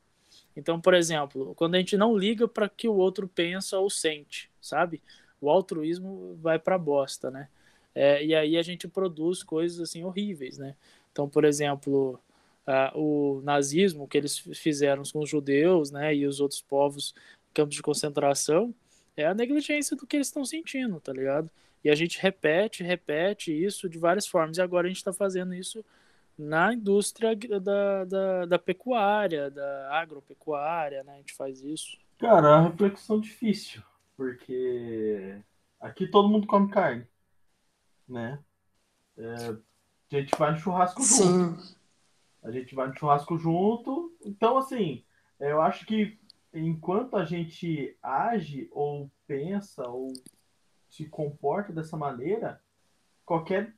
Então, 0.56 0.80
por 0.80 0.94
exemplo, 0.94 1.54
quando 1.56 1.76
a 1.76 1.78
gente 1.78 1.98
não 1.98 2.18
liga 2.18 2.48
para 2.48 2.70
que 2.70 2.88
o 2.88 2.96
outro 2.96 3.28
pensa 3.28 3.80
ou 3.80 3.90
sente, 3.90 4.50
sabe? 4.62 5.02
O 5.42 5.50
altruísmo 5.50 6.38
vai 6.42 6.60
para 6.60 6.78
bosta, 6.78 7.32
né? 7.32 7.48
É, 7.96 8.24
e 8.24 8.34
aí 8.34 8.58
a 8.58 8.62
gente 8.62 8.88
produz 8.88 9.44
coisas 9.44 9.80
assim 9.80 10.04
horríveis, 10.04 10.58
né? 10.58 10.76
Então, 11.12 11.30
por 11.30 11.46
exemplo, 11.46 12.20
uh, 12.68 12.98
o 12.98 13.42
nazismo 13.42 14.08
que 14.08 14.18
eles 14.18 14.38
fizeram 14.38 15.04
com 15.12 15.20
os 15.20 15.30
judeus, 15.30 15.92
né, 15.92 16.16
e 16.16 16.26
os 16.26 16.40
outros 16.40 16.62
povos 16.62 17.14
campos 17.54 17.76
de 17.76 17.84
concentração, 17.84 18.74
é 19.16 19.26
a 19.26 19.34
negligência 19.34 19.96
do 19.96 20.08
que 20.08 20.18
eles 20.18 20.28
estão 20.28 20.44
sentindo, 20.44 21.00
tá 21.00 21.14
ligado? 21.14 21.50
E 21.84 21.90
a 21.90 21.96
gente 21.96 22.20
repete, 22.20 22.82
repete 22.82 23.52
isso 23.52 23.88
de 23.88 24.00
várias 24.00 24.26
formas. 24.26 24.58
E 24.58 24.62
agora 24.62 24.88
a 24.88 24.90
gente 24.90 24.98
está 24.98 25.14
fazendo 25.14 25.54
isso 25.54 25.86
na 26.38 26.74
indústria 26.74 27.36
da, 27.36 28.06
da, 28.06 28.46
da, 28.46 28.60
pecuária, 28.60 29.50
da 29.52 30.00
agropecuária, 30.00 31.04
né? 31.04 31.14
A 31.14 31.18
gente 31.18 31.34
faz 31.34 31.62
isso. 31.62 31.98
Cara, 32.18 32.48
é 32.48 32.52
uma 32.52 32.70
reflexão 32.70 33.20
difícil, 33.20 33.82
porque 34.16 35.38
aqui 35.80 36.08
todo 36.08 36.30
mundo 36.30 36.48
come 36.48 36.70
carne, 36.70 37.06
né? 38.08 38.40
É, 39.18 39.36
a 39.36 40.20
gente 40.20 40.38
vai 40.38 40.52
no 40.52 40.58
churrasco 40.58 41.02
Sim. 41.04 41.24
junto. 41.24 41.84
A 42.44 42.52
gente 42.52 42.76
vai 42.76 42.88
no 42.88 42.98
churrasco 42.98 43.38
junto. 43.38 44.16
Então, 44.26 44.58
assim, 44.58 45.04
eu 45.40 45.62
acho 45.62 45.86
que 45.86 46.18
enquanto 46.54 47.16
a 47.16 47.26
gente 47.26 47.98
age 48.02 48.70
ou 48.72 49.10
pensa 49.26 49.88
ou 49.88 50.14
se 50.90 51.06
comporta 51.06 51.74
dessa 51.74 51.98
maneira, 51.98 52.62
qualquer 53.26 53.74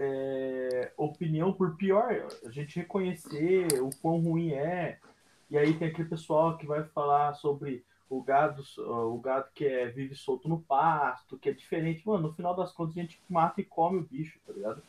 é, 0.00 0.92
opinião, 0.96 1.52
por 1.52 1.76
pior, 1.76 2.28
a 2.44 2.50
gente 2.50 2.76
reconhecer 2.76 3.66
o 3.82 3.90
quão 4.00 4.20
ruim 4.20 4.52
é, 4.52 4.98
e 5.50 5.58
aí 5.58 5.74
tem 5.74 5.88
aquele 5.88 6.08
pessoal 6.08 6.56
que 6.56 6.66
vai 6.66 6.84
falar 6.84 7.34
sobre 7.34 7.84
o 8.08 8.22
gado, 8.22 8.62
o 8.78 9.18
gado 9.18 9.48
que 9.52 9.66
é, 9.66 9.88
vive 9.88 10.14
solto 10.14 10.48
no 10.48 10.60
pasto, 10.60 11.36
que 11.36 11.48
é 11.48 11.52
diferente. 11.52 12.06
Mano, 12.06 12.28
no 12.28 12.34
final 12.34 12.54
das 12.54 12.72
contas 12.72 12.96
a 12.96 13.00
gente 13.00 13.20
mata 13.28 13.60
e 13.60 13.64
come 13.64 13.98
o 13.98 14.06
bicho, 14.06 14.38
tá 14.46 14.52
ligado? 14.52 14.82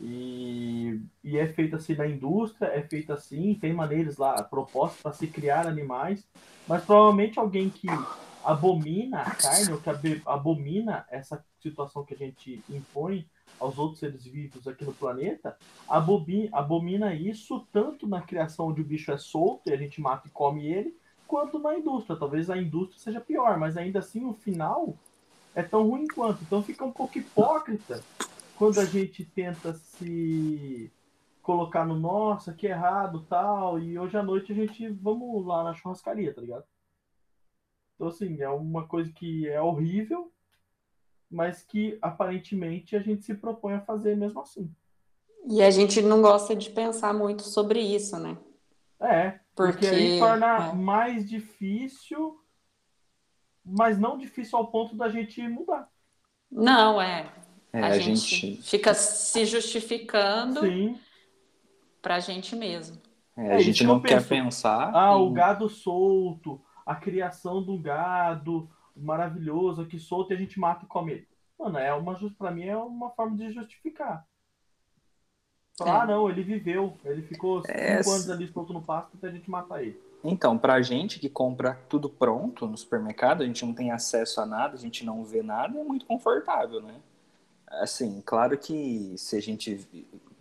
E, 0.00 1.00
e 1.24 1.36
é 1.36 1.48
feito 1.48 1.74
assim 1.74 1.94
na 1.94 2.06
indústria, 2.06 2.68
é 2.68 2.80
feito 2.82 3.12
assim, 3.12 3.54
tem 3.54 3.72
maneiras 3.72 4.16
lá, 4.16 4.40
propostas 4.44 5.02
para 5.02 5.12
se 5.12 5.26
criar 5.26 5.66
animais, 5.66 6.24
mas 6.68 6.84
provavelmente 6.84 7.38
alguém 7.40 7.68
que 7.68 7.88
abomina 8.44 9.22
a 9.22 9.34
carne, 9.34 9.72
ou 9.72 9.80
que 9.80 10.22
abomina 10.24 11.04
essa 11.10 11.44
situação 11.60 12.04
que 12.04 12.14
a 12.14 12.16
gente 12.16 12.62
impõe 12.70 13.26
aos 13.60 13.78
outros 13.78 13.98
seres 13.98 14.24
vivos 14.24 14.66
aqui 14.66 14.84
no 14.84 14.92
planeta, 14.92 15.56
abomina, 15.88 16.48
abomina 16.52 17.14
isso 17.14 17.66
tanto 17.72 18.06
na 18.06 18.22
criação 18.22 18.68
onde 18.68 18.80
o 18.80 18.84
bicho 18.84 19.10
é 19.10 19.18
solto 19.18 19.68
e 19.68 19.72
a 19.72 19.76
gente 19.76 20.00
mata 20.00 20.28
e 20.28 20.30
come 20.30 20.66
ele, 20.66 20.96
quanto 21.26 21.58
na 21.58 21.76
indústria. 21.76 22.18
Talvez 22.18 22.50
a 22.50 22.56
indústria 22.56 22.98
seja 22.98 23.20
pior, 23.20 23.58
mas 23.58 23.76
ainda 23.76 23.98
assim 23.98 24.24
o 24.24 24.32
final 24.32 24.94
é 25.54 25.62
tão 25.62 25.88
ruim 25.88 26.06
quanto. 26.06 26.42
Então 26.42 26.62
fica 26.62 26.84
um 26.84 26.92
pouco 26.92 27.18
hipócrita 27.18 28.02
quando 28.56 28.80
a 28.80 28.84
gente 28.84 29.24
tenta 29.24 29.74
se 29.74 30.90
colocar 31.42 31.86
no 31.86 31.98
nossa, 31.98 32.52
que 32.52 32.66
errado, 32.66 33.24
tal, 33.28 33.78
e 33.78 33.98
hoje 33.98 34.16
à 34.16 34.22
noite 34.22 34.52
a 34.52 34.54
gente 34.54 34.88
vamos 34.88 35.46
lá 35.46 35.64
na 35.64 35.74
churrascaria, 35.74 36.34
tá 36.34 36.40
ligado? 36.40 36.64
Então 37.94 38.08
assim, 38.08 38.40
é 38.40 38.48
uma 38.48 38.86
coisa 38.86 39.10
que 39.12 39.48
é 39.48 39.60
horrível, 39.60 40.30
mas 41.30 41.62
que 41.62 41.98
aparentemente 42.00 42.96
a 42.96 43.00
gente 43.00 43.24
se 43.24 43.34
propõe 43.34 43.74
a 43.74 43.80
fazer 43.80 44.16
mesmo 44.16 44.40
assim. 44.40 44.70
E 45.46 45.62
a 45.62 45.70
gente 45.70 46.02
não 46.02 46.20
gosta 46.20 46.54
de 46.54 46.70
pensar 46.70 47.12
muito 47.14 47.42
sobre 47.42 47.80
isso, 47.80 48.18
né? 48.18 48.36
É, 49.00 49.38
porque, 49.54 49.72
porque 49.72 49.86
aí 49.86 50.18
torna 50.18 50.70
é. 50.70 50.74
mais 50.74 51.28
difícil, 51.28 52.40
mas 53.64 53.98
não 53.98 54.18
difícil 54.18 54.58
ao 54.58 54.70
ponto 54.70 54.96
da 54.96 55.08
gente 55.08 55.40
mudar. 55.46 55.88
Não, 56.50 57.00
é. 57.00 57.30
É, 57.72 57.82
a, 57.82 57.86
a 57.88 57.98
gente, 57.98 58.34
gente, 58.34 58.62
fica 58.62 58.94
se 58.94 59.44
justificando 59.44 60.60
para 62.00 62.16
a 62.16 62.20
gente 62.20 62.56
mesmo. 62.56 63.00
É, 63.36 63.52
a 63.52 63.54
é, 63.54 63.60
gente 63.60 63.84
não 63.84 64.00
quer 64.00 64.26
pensar. 64.26 64.90
Ah, 64.94 65.12
em... 65.12 65.22
o 65.22 65.30
gado 65.30 65.68
solto, 65.68 66.60
a 66.84 66.96
criação 66.96 67.62
do 67.62 67.78
gado 67.78 68.68
maravilhoso 68.98 69.82
aqui 69.82 69.98
solto 69.98 70.32
e 70.32 70.34
a 70.34 70.38
gente 70.38 70.58
mata 70.58 70.84
e 70.84 70.88
come 70.88 71.12
ele. 71.12 71.28
Mano, 71.58 71.78
é 71.78 71.92
uma 71.92 72.16
para 72.38 72.50
mim 72.50 72.64
é 72.64 72.76
uma 72.76 73.10
forma 73.10 73.36
de 73.36 73.52
justificar. 73.52 74.26
É. 75.80 75.90
Ah, 75.90 76.06
não, 76.06 76.28
ele 76.28 76.42
viveu, 76.42 76.96
ele 77.04 77.22
ficou 77.22 77.62
é... 77.66 78.02
cinco 78.02 78.14
anos 78.14 78.30
ali 78.30 78.48
solto 78.48 78.72
no 78.72 78.82
pasto 78.82 79.16
até 79.16 79.28
a 79.28 79.30
gente 79.30 79.50
matar 79.50 79.82
ele. 79.82 80.00
Então, 80.24 80.58
pra 80.58 80.82
gente 80.82 81.20
que 81.20 81.28
compra 81.28 81.78
tudo 81.88 82.08
pronto 82.08 82.66
no 82.66 82.76
supermercado, 82.76 83.42
a 83.42 83.46
gente 83.46 83.64
não 83.64 83.72
tem 83.72 83.92
acesso 83.92 84.40
a 84.40 84.46
nada, 84.46 84.74
a 84.74 84.78
gente 84.78 85.04
não 85.04 85.24
vê 85.24 85.42
nada, 85.42 85.78
é 85.78 85.84
muito 85.84 86.06
confortável, 86.06 86.82
né? 86.82 86.94
Assim, 87.68 88.20
claro 88.24 88.58
que 88.58 89.14
se 89.16 89.36
a 89.36 89.40
gente 89.40 89.86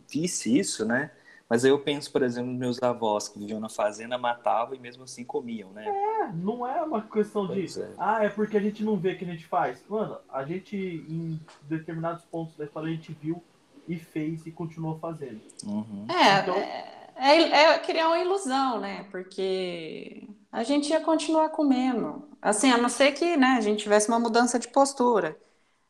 visse 0.10 0.58
isso, 0.58 0.86
né? 0.86 1.12
Mas 1.50 1.64
aí 1.64 1.72
eu 1.72 1.80
penso, 1.80 2.12
por 2.12 2.22
exemplo, 2.22 2.52
nos 2.52 2.60
meus 2.60 2.84
avós 2.84 3.30
que 3.30 3.39
viviam 3.39 3.60
na 3.60 3.70
fazenda, 3.70 4.18
matavam 4.18 4.76
e 4.76 4.80
mesmo 4.80 5.04
assim 5.04 5.24
comiam, 5.24 5.72
né? 5.72 5.88
É, 5.88 6.34
não 6.34 6.68
é 6.68 6.82
uma 6.84 7.02
questão 7.02 7.48
pois 7.48 7.76
de. 7.76 7.82
É. 7.82 7.89
Ah, 7.98 8.24
é 8.26 8.30
porque 8.30 8.58
a 8.58 8.60
gente 8.62 8.84
não 8.84 8.98
vê 8.98 9.14
o 9.14 9.18
que 9.18 9.24
a 9.24 9.28
gente 9.28 9.45
faz. 9.45 9.82
Mano, 9.88 10.18
a 10.30 10.43
gente, 10.43 10.76
em 10.76 11.39
determinados 11.64 12.26
pontos 12.26 12.56
da 12.58 12.66
história, 12.66 12.89
a 12.89 12.91
gente 12.93 13.14
viu 13.14 13.41
e 13.88 13.98
fez 13.98 14.45
e 14.45 14.52
continuou 14.52 15.00
fazendo. 15.00 15.39
Uhum. 15.64 16.06
É, 16.10 16.41
então... 16.41 16.56
é, 16.56 16.98
é, 17.16 17.41
é, 17.41 17.80
criar 17.80 18.08
uma 18.08 18.20
ilusão, 18.20 18.80
né? 18.80 19.06
Porque 19.10 20.28
a 20.52 20.64
gente 20.64 20.89
ia 20.89 21.00
continuar 21.00 21.50
comendo. 21.50 22.28
Assim, 22.41 22.70
a 22.70 22.78
não 22.78 22.89
ser 22.89 23.14
que 23.14 23.38
né, 23.38 23.56
a 23.58 23.62
gente 23.62 23.84
tivesse 23.84 24.10
uma 24.10 24.20
mudança 24.20 24.60
de 24.60 24.68
postura. 24.68 25.38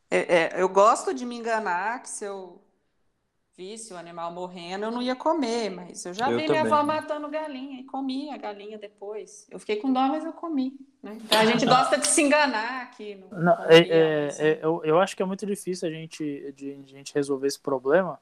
É, 0.10 0.18
é, 0.58 0.62
eu 0.62 0.70
gosto 0.70 1.14
de 1.14 1.26
me 1.26 1.36
enganar 1.36 2.02
que 2.02 2.10
se 2.10 2.24
eu 2.24 2.62
visse 3.58 3.92
o 3.92 3.98
animal 3.98 4.32
morrendo, 4.32 4.86
eu 4.86 4.92
não 4.92 5.02
ia 5.02 5.16
comer, 5.16 5.72
mas 5.72 6.06
eu 6.06 6.14
já 6.14 6.30
eu 6.30 6.38
vi 6.38 6.46
também. 6.46 6.62
minha 6.62 6.74
avó 6.74 6.86
matando 6.86 7.28
galinha 7.28 7.82
e 7.82 7.84
comi 7.86 8.30
a 8.30 8.38
galinha 8.38 8.78
depois. 8.78 9.48
Eu 9.50 9.58
fiquei 9.58 9.78
com 9.78 9.92
dó, 9.92 10.08
mas 10.08 10.24
eu 10.24 10.32
comi. 10.32 10.78
Né? 11.02 11.18
Então 11.24 11.40
a 11.40 11.46
gente 11.46 11.66
gosta 11.66 11.98
de 11.98 12.08
se 12.08 12.22
enganar 12.22 12.84
aqui. 12.84 13.16
No, 13.16 13.30
não, 13.30 13.66
é, 13.66 13.80
é, 13.80 14.28
assim. 14.28 14.44
é, 14.44 14.60
eu, 14.62 14.82
eu 14.86 15.00
acho 15.00 15.16
que 15.16 15.24
é 15.24 15.26
muito 15.26 15.44
difícil 15.44 15.88
a 15.88 15.92
gente, 15.92 16.54
de, 16.56 16.76
de 16.76 16.94
a 16.94 16.98
gente 16.98 17.16
resolver 17.16 17.48
esse 17.48 17.60
problema, 17.60 18.20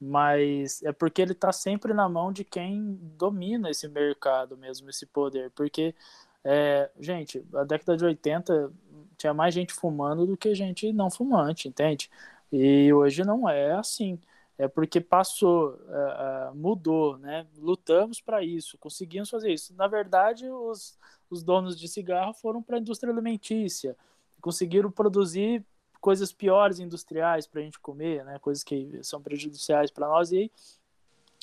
mas 0.00 0.82
é 0.82 0.92
porque 0.92 1.20
ele 1.20 1.32
está 1.32 1.52
sempre 1.52 1.92
na 1.92 2.08
mão 2.08 2.32
de 2.32 2.42
quem 2.42 2.98
domina 3.18 3.68
esse 3.68 3.86
mercado 3.86 4.56
mesmo, 4.56 4.88
esse 4.88 5.04
poder. 5.04 5.50
Porque, 5.50 5.94
é, 6.42 6.90
gente, 6.98 7.46
a 7.54 7.64
década 7.64 7.98
de 7.98 8.04
80 8.06 8.72
tinha 9.18 9.34
mais 9.34 9.52
gente 9.52 9.74
fumando 9.74 10.26
do 10.26 10.38
que 10.38 10.54
gente 10.54 10.90
não 10.90 11.10
fumante, 11.10 11.68
entende? 11.68 12.10
E 12.50 12.90
hoje 12.94 13.22
não 13.24 13.46
é 13.46 13.72
assim. 13.72 14.18
É 14.60 14.68
porque 14.68 15.00
passou, 15.00 15.70
uh, 15.70 16.54
mudou, 16.54 17.16
né? 17.16 17.46
Lutamos 17.56 18.20
para 18.20 18.44
isso, 18.44 18.76
conseguimos 18.76 19.30
fazer 19.30 19.50
isso. 19.50 19.74
Na 19.74 19.86
verdade, 19.86 20.46
os, 20.50 20.98
os 21.30 21.42
donos 21.42 21.80
de 21.80 21.88
cigarro 21.88 22.34
foram 22.34 22.62
para 22.62 22.76
a 22.76 22.78
indústria 22.78 23.10
alimentícia, 23.10 23.96
conseguiram 24.38 24.90
produzir 24.90 25.64
coisas 25.98 26.30
piores 26.30 26.78
industriais 26.78 27.46
para 27.46 27.62
a 27.62 27.64
gente 27.64 27.80
comer, 27.80 28.22
né? 28.22 28.38
Coisas 28.38 28.62
que 28.62 29.02
são 29.02 29.22
prejudiciais 29.22 29.90
para 29.90 30.06
nós 30.06 30.30
e 30.30 30.52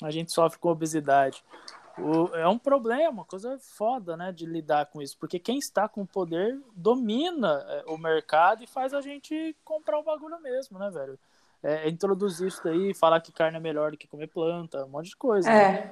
a 0.03 0.11
gente 0.11 0.32
sofre 0.32 0.59
com 0.59 0.70
obesidade. 0.70 1.43
O, 1.97 2.28
é 2.36 2.47
um 2.47 2.59
problema, 2.59 3.26
coisa 3.26 3.57
foda, 3.57 4.15
né, 4.15 4.32
de 4.32 4.45
lidar 4.45 4.86
com 4.86 5.01
isso, 5.01 5.18
porque 5.18 5.39
quem 5.39 5.57
está 5.57 5.89
com 5.89 6.05
poder 6.05 6.61
domina 6.76 7.65
é, 7.68 7.84
o 7.88 7.97
mercado 7.97 8.63
e 8.63 8.68
faz 8.68 8.93
a 8.93 9.01
gente 9.01 9.55
comprar 9.65 9.97
o 9.97 10.03
bagulho 10.03 10.39
mesmo, 10.39 10.78
né, 10.78 10.91
velho? 10.91 11.18
É, 11.68 11.89
introduzir 11.89 12.47
isso 12.47 12.63
daí, 12.63 12.93
falar 12.93 13.20
que 13.20 13.30
carne 13.30 13.57
é 13.57 13.59
melhor 13.59 13.91
do 13.91 13.97
que 13.97 14.07
comer 14.07 14.28
planta, 14.28 14.86
um 14.86 14.88
monte 14.88 15.09
de 15.09 15.18
coisa. 15.18 15.51
É. 15.51 15.72
Né? 15.72 15.91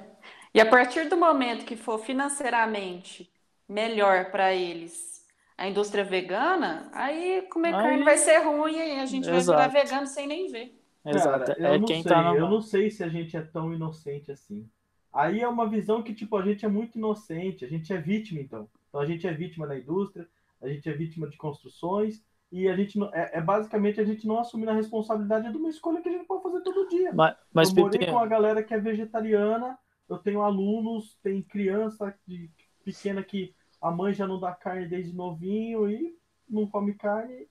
E 0.54 0.58
a 0.58 0.64
partir 0.64 1.06
do 1.06 1.18
momento 1.18 1.66
que 1.66 1.76
for 1.76 1.98
financeiramente 1.98 3.30
melhor 3.68 4.30
para 4.30 4.54
eles 4.54 5.22
a 5.54 5.68
indústria 5.68 6.02
vegana, 6.02 6.88
aí 6.94 7.42
comer 7.52 7.74
aí... 7.74 7.82
carne 7.82 8.04
vai 8.04 8.16
ser 8.16 8.38
ruim 8.38 8.74
e 8.74 9.00
a 9.00 9.04
gente 9.04 9.28
Exato. 9.28 9.58
vai 9.58 9.68
virar 9.68 9.82
vegano 9.82 10.06
sem 10.06 10.26
nem 10.26 10.50
ver. 10.50 10.80
Exato. 11.04 11.54
Cara, 11.54 11.76
é 11.76 11.78
quem 11.80 12.02
sei, 12.02 12.10
tá 12.10 12.22
na... 12.22 12.34
Eu 12.34 12.48
não 12.48 12.62
sei 12.62 12.90
se 12.90 13.04
a 13.04 13.08
gente 13.08 13.36
é 13.36 13.42
tão 13.42 13.70
inocente 13.74 14.32
assim. 14.32 14.66
Aí 15.12 15.40
é 15.40 15.48
uma 15.48 15.68
visão 15.68 16.02
que, 16.02 16.14
tipo, 16.14 16.38
a 16.38 16.42
gente 16.42 16.64
é 16.64 16.68
muito 16.68 16.96
inocente, 16.96 17.66
a 17.66 17.68
gente 17.68 17.92
é 17.92 17.98
vítima, 17.98 18.40
então. 18.40 18.66
Então 18.88 18.98
a 18.98 19.04
gente 19.04 19.26
é 19.26 19.32
vítima 19.32 19.66
da 19.66 19.78
indústria, 19.78 20.26
a 20.62 20.68
gente 20.68 20.88
é 20.88 20.92
vítima 20.94 21.28
de 21.28 21.36
construções, 21.36 22.24
e 22.50 22.68
a 22.68 22.76
gente 22.76 22.98
não, 22.98 23.12
é, 23.12 23.30
é 23.34 23.40
basicamente 23.40 24.00
a 24.00 24.04
gente 24.04 24.26
não 24.26 24.38
assumir 24.38 24.68
a 24.68 24.74
responsabilidade 24.74 25.50
de 25.50 25.56
uma 25.56 25.68
escolha 25.68 26.00
que 26.00 26.08
a 26.08 26.12
gente 26.12 26.26
pode 26.26 26.42
fazer 26.42 26.60
todo 26.60 26.88
dia. 26.88 27.12
Mas, 27.12 27.36
mas 27.52 27.68
eu 27.68 27.82
morei 27.82 28.06
com 28.06 28.18
a 28.18 28.26
galera 28.26 28.62
que 28.62 28.72
é 28.72 28.78
vegetariana, 28.78 29.78
eu 30.08 30.18
tenho 30.18 30.42
alunos, 30.42 31.18
tem 31.22 31.42
criança 31.42 32.14
de, 32.26 32.50
pequena 32.84 33.22
que 33.22 33.52
a 33.82 33.90
mãe 33.90 34.12
já 34.14 34.26
não 34.26 34.38
dá 34.38 34.52
carne 34.52 34.86
desde 34.86 35.14
novinho 35.14 35.90
e 35.90 36.16
não 36.48 36.66
come 36.66 36.94
carne. 36.94 37.48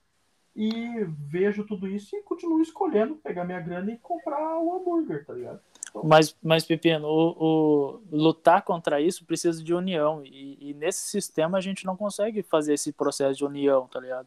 e 0.54 1.04
vejo 1.28 1.66
tudo 1.66 1.86
isso 1.86 2.16
e 2.16 2.22
continuo 2.22 2.62
escolhendo 2.62 3.16
pegar 3.16 3.44
minha 3.44 3.60
grana 3.60 3.92
e 3.92 3.98
comprar 3.98 4.58
o 4.58 4.74
hambúrguer, 4.74 5.26
tá 5.26 5.34
ligado? 5.34 5.60
Então... 5.90 6.02
Mas, 6.04 6.34
mas 6.42 6.64
Pepino, 6.64 7.06
o, 7.06 7.36
o, 7.38 8.02
lutar 8.10 8.62
contra 8.62 9.00
isso 9.00 9.24
precisa 9.26 9.62
de 9.62 9.74
união. 9.74 10.22
E, 10.24 10.70
e, 10.70 10.74
nesse 10.74 11.08
sistema 11.08 11.58
a 11.58 11.60
gente 11.60 11.84
não 11.84 11.96
consegue 11.96 12.42
fazer 12.42 12.74
esse 12.74 12.92
processo 12.92 13.36
de 13.36 13.44
união, 13.44 13.86
tá 13.86 14.00
ligado? 14.00 14.26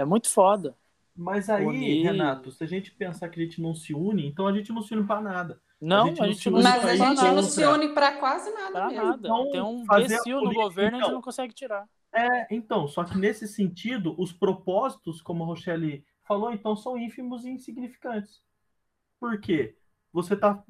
É 0.00 0.04
muito 0.04 0.30
foda. 0.30 0.74
Mas 1.14 1.50
aí, 1.50 1.66
Unir... 1.66 2.04
Renato, 2.04 2.50
se 2.50 2.64
a 2.64 2.66
gente 2.66 2.90
pensar 2.92 3.28
que 3.28 3.38
a 3.38 3.44
gente 3.44 3.60
não 3.60 3.74
se 3.74 3.92
une, 3.92 4.26
então 4.26 4.46
a 4.46 4.52
gente 4.52 4.72
não 4.72 4.80
se 4.80 4.94
une 4.94 5.06
pra 5.06 5.20
nada. 5.20 5.60
Não, 5.78 6.04
a 6.04 6.06
gente, 6.06 6.22
a 6.22 6.26
gente 6.26 6.50
não, 6.50 6.58
se, 6.58 6.64
Mas 6.64 6.84
a 6.84 6.96
gente 6.96 7.22
não 7.22 7.42
se 7.42 7.64
une 7.66 7.88
para 7.90 8.12
quase 8.18 8.50
nada 8.50 8.72
pra 8.72 8.88
mesmo. 8.88 9.04
Nada. 9.04 9.28
Então, 9.28 9.50
Tem 9.50 9.62
um 9.62 9.82
imbecil 9.82 10.40
no 10.40 10.54
governo 10.54 10.96
e 10.96 11.00
a 11.00 11.04
gente 11.04 11.12
não 11.12 11.20
consegue 11.20 11.52
tirar. 11.52 11.86
É, 12.12 12.54
então, 12.54 12.88
só 12.88 13.04
que 13.04 13.16
nesse 13.18 13.46
sentido, 13.46 14.14
os 14.18 14.32
propósitos, 14.32 15.20
como 15.20 15.44
a 15.44 15.46
Rochelle 15.46 16.04
falou, 16.26 16.52
então 16.52 16.74
são 16.74 16.96
ínfimos 16.96 17.44
e 17.44 17.50
insignificantes. 17.50 18.42
Por 19.18 19.38
quê? 19.38 19.76
Você 20.12 20.34
está 20.34 20.62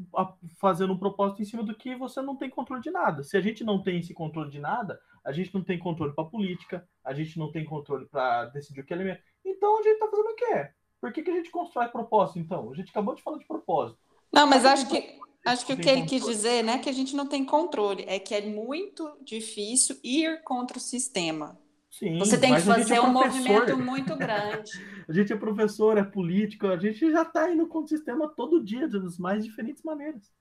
fazendo 0.58 0.92
um 0.92 0.98
propósito 0.98 1.40
em 1.40 1.44
cima 1.44 1.62
do 1.62 1.74
que 1.74 1.94
você 1.94 2.20
não 2.20 2.36
tem 2.36 2.50
controle 2.50 2.82
de 2.82 2.90
nada. 2.90 3.22
Se 3.22 3.36
a 3.36 3.40
gente 3.40 3.64
não 3.64 3.82
tem 3.82 3.98
esse 3.98 4.12
controle 4.12 4.50
de 4.50 4.58
nada, 4.58 5.00
a 5.24 5.32
gente 5.32 5.54
não 5.54 5.62
tem 5.62 5.78
controle 5.78 6.12
para 6.12 6.24
política, 6.24 6.86
a 7.04 7.14
gente 7.14 7.38
não 7.38 7.50
tem 7.50 7.64
controle 7.64 8.06
para 8.06 8.46
decidir 8.46 8.80
o 8.80 8.84
que 8.84 8.94
é. 8.94 9.20
Então 9.44 9.78
a 9.78 9.82
gente 9.82 9.94
está 9.94 10.08
fazendo 10.08 10.30
o 10.30 10.34
quê? 10.34 10.70
Por 11.00 11.12
que, 11.12 11.22
que 11.22 11.30
a 11.30 11.34
gente 11.34 11.50
constrói 11.50 11.88
propósito, 11.88 12.38
então? 12.38 12.70
A 12.70 12.74
gente 12.74 12.90
acabou 12.90 13.14
de 13.14 13.22
falar 13.22 13.38
de 13.38 13.46
propósito. 13.46 13.98
Não, 14.32 14.46
mas 14.46 14.66
acho 14.66 14.88
que 14.88 15.18
Acho 15.44 15.64
que 15.64 15.72
o 15.72 15.76
que 15.76 15.88
ele 15.88 16.04
quis 16.04 16.24
dizer, 16.24 16.62
né, 16.62 16.78
que 16.78 16.88
a 16.88 16.92
gente 16.92 17.16
não 17.16 17.26
tem 17.26 17.44
controle, 17.44 18.04
é 18.06 18.18
que 18.18 18.34
é 18.34 18.42
muito 18.42 19.10
difícil 19.22 19.96
ir 20.04 20.42
contra 20.42 20.76
o 20.76 20.80
sistema. 20.80 21.58
Sim, 22.00 22.18
Você 22.18 22.40
tem 22.40 22.54
que 22.54 22.62
fazer 22.62 22.94
é 22.94 23.00
um 23.02 23.12
movimento 23.12 23.76
muito 23.76 24.16
grande. 24.16 24.72
a 25.06 25.12
gente 25.12 25.34
é 25.34 25.36
professor, 25.36 25.98
é 25.98 26.02
político, 26.02 26.66
a 26.66 26.78
gente 26.78 27.12
já 27.12 27.20
está 27.20 27.50
indo 27.50 27.66
contra 27.66 27.94
o 27.94 27.98
sistema 27.98 28.26
todo 28.26 28.64
dia, 28.64 28.88
das 28.88 29.18
mais 29.18 29.44
diferentes 29.44 29.82
maneiras. 29.82 30.32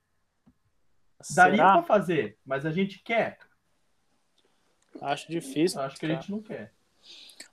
Será? 1.20 1.48
Daria 1.48 1.64
para 1.64 1.82
fazer, 1.82 2.38
mas 2.46 2.64
a 2.64 2.70
gente 2.70 3.02
quer. 3.02 3.38
Acho 5.02 5.30
difícil. 5.30 5.82
Acho 5.82 5.98
que 5.98 6.06
a 6.06 6.08
gente 6.08 6.30
não 6.30 6.40
quer. 6.40 6.72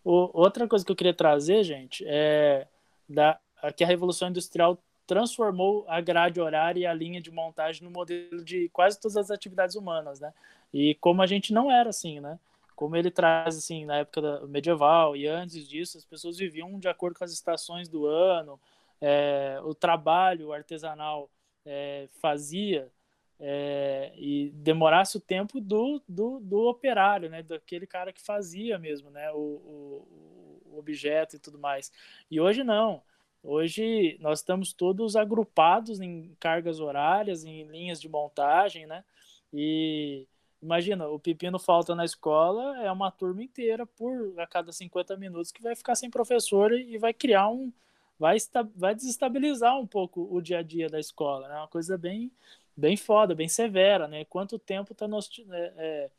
O, 0.06 0.30
outra 0.42 0.70
coisa 0.70 0.86
que 0.86 0.92
eu 0.92 0.96
queria 0.96 1.14
trazer, 1.14 1.66
gente, 1.66 2.02
é 2.08 2.66
da, 3.10 3.38
que 3.76 3.84
a 3.84 3.88
Revolução 3.88 4.30
Industrial 4.30 4.82
transformou 5.06 5.84
a 5.90 6.00
grade 6.00 6.40
horária 6.40 6.80
e 6.80 6.86
a 6.86 6.94
linha 6.94 7.20
de 7.20 7.30
montagem 7.30 7.84
no 7.84 7.92
modelo 7.92 8.42
de 8.42 8.70
quase 8.70 8.98
todas 9.02 9.18
as 9.18 9.30
atividades 9.32 9.76
humanas, 9.76 10.22
né? 10.22 10.34
E 10.74 10.96
como 10.96 11.22
a 11.22 11.28
gente 11.28 11.52
não 11.52 11.70
era 11.70 11.90
assim, 11.90 12.22
né? 12.22 12.40
Como 12.78 12.96
ele 12.96 13.10
traz 13.10 13.58
assim 13.58 13.86
na 13.86 13.98
época 13.98 14.46
medieval 14.46 15.16
e 15.16 15.26
antes 15.26 15.68
disso, 15.68 15.98
as 15.98 16.06
pessoas 16.06 16.38
viviam 16.38 16.78
de 16.78 16.88
acordo 16.88 17.18
com 17.18 17.24
as 17.24 17.34
estações 17.34 17.90
do 17.90 18.06
ano, 18.06 18.60
é, 19.02 19.60
o 19.64 19.74
trabalho 19.74 20.54
artesanal 20.54 21.28
é, 21.66 22.08
fazia 22.22 22.92
é, 23.40 24.14
e 24.16 24.52
demorasse 24.54 25.18
o 25.18 25.20
tempo 25.20 25.60
do, 25.60 26.00
do, 26.08 26.40
do, 26.40 26.68
operário, 26.68 27.32
né? 27.32 27.42
Daquele 27.42 27.88
cara 27.88 28.14
que 28.14 28.22
fazia 28.22 28.78
mesmo, 28.78 29.10
né? 29.10 29.32
O, 29.32 29.38
o, 29.38 30.62
o 30.74 30.78
objeto 30.78 31.36
e 31.36 31.40
tudo 31.40 31.58
mais. 31.58 31.92
E 32.30 32.40
hoje 32.40 32.64
não. 32.64 33.02
Hoje 33.42 34.20
nós 34.20 34.38
estamos 34.38 34.72
todos 34.72 35.16
agrupados 35.16 36.00
em 36.00 36.36
cargas 36.40 36.80
horárias, 36.80 37.44
em 37.44 37.64
linhas 37.64 38.00
de 38.00 38.08
montagem, 38.08 38.86
né? 38.86 39.04
E 39.52 40.28
imagina, 40.62 41.08
o 41.08 41.20
pepino 41.20 41.60
falta 41.60 41.96
na 41.96 42.06
escola, 42.06 42.82
é 42.82 42.92
uma 42.92 43.12
turma 43.12 43.44
inteira 43.44 43.86
por 43.86 44.40
a 44.40 44.48
cada 44.48 44.72
50 44.72 45.16
minutos 45.18 45.52
que 45.52 45.62
vai 45.62 45.76
ficar 45.76 45.96
sem 45.96 46.10
professor 46.10 46.74
e 46.74 46.98
vai 46.98 47.14
criar 47.14 47.50
um 47.50 47.72
vai, 48.20 48.38
vai 48.76 48.96
desestabilizar 48.96 49.78
um 49.78 49.86
pouco 49.86 50.28
o 50.32 50.42
dia 50.42 50.60
a 50.60 50.64
dia 50.64 50.90
da 50.90 51.00
escola, 51.00 51.48
né? 51.48 51.56
Uma 51.56 51.68
coisa 51.68 51.98
bem 51.98 52.32
bem 52.76 52.96
foda, 52.96 53.34
bem 53.34 53.48
severa, 53.48 54.08
né? 54.08 54.24
Quanto 54.26 54.60
tempo 54.60 54.94
está 54.94 55.08
nos 55.08 55.30
é, 55.50 55.74
é, 55.78 56.12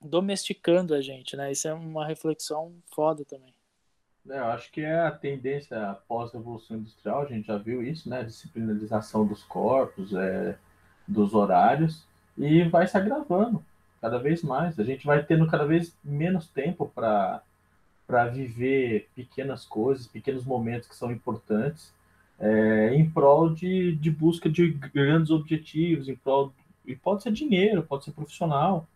domesticando 0.00 0.94
a 0.94 1.00
gente, 1.00 1.36
né? 1.36 1.50
Isso 1.50 1.66
é 1.66 1.74
uma 1.74 2.06
reflexão 2.06 2.72
foda 2.94 3.24
também. 3.24 3.52
É, 4.28 4.38
eu 4.38 4.44
acho 4.46 4.70
que 4.70 4.80
é 4.80 5.00
a 5.00 5.10
tendência 5.10 5.90
após 5.90 6.32
a 6.32 6.38
Revolução 6.38 6.76
Industrial, 6.76 7.22
a 7.22 7.26
gente 7.26 7.46
já 7.46 7.58
viu 7.58 7.82
isso, 7.82 8.08
né? 8.08 8.22
Disciplinarização 8.22 9.26
dos 9.26 9.42
corpos, 9.42 10.14
é, 10.14 10.56
dos 11.06 11.34
horários, 11.34 12.06
e 12.36 12.62
vai 12.64 12.86
se 12.86 12.96
agravando 12.96 13.64
cada 14.00 14.18
vez 14.18 14.42
mais. 14.42 14.78
A 14.78 14.84
gente 14.84 15.06
vai 15.06 15.22
tendo 15.24 15.46
cada 15.46 15.64
vez 15.64 15.96
menos 16.02 16.48
tempo 16.48 16.90
para 16.94 17.42
viver 18.32 19.08
pequenas 19.14 19.64
coisas, 19.64 20.06
pequenos 20.06 20.44
momentos 20.44 20.88
que 20.88 20.96
são 20.96 21.10
importantes, 21.10 21.92
é, 22.38 22.94
em 22.94 23.08
prol 23.08 23.50
de, 23.50 23.94
de 23.96 24.10
busca 24.10 24.48
de 24.48 24.72
grandes 24.92 25.30
objetivos, 25.30 26.08
em 26.08 26.16
prol. 26.16 26.52
E 26.84 26.96
pode 26.96 27.22
ser 27.22 27.32
dinheiro, 27.32 27.82
pode 27.82 28.04
ser 28.04 28.12
profissional. 28.12 28.88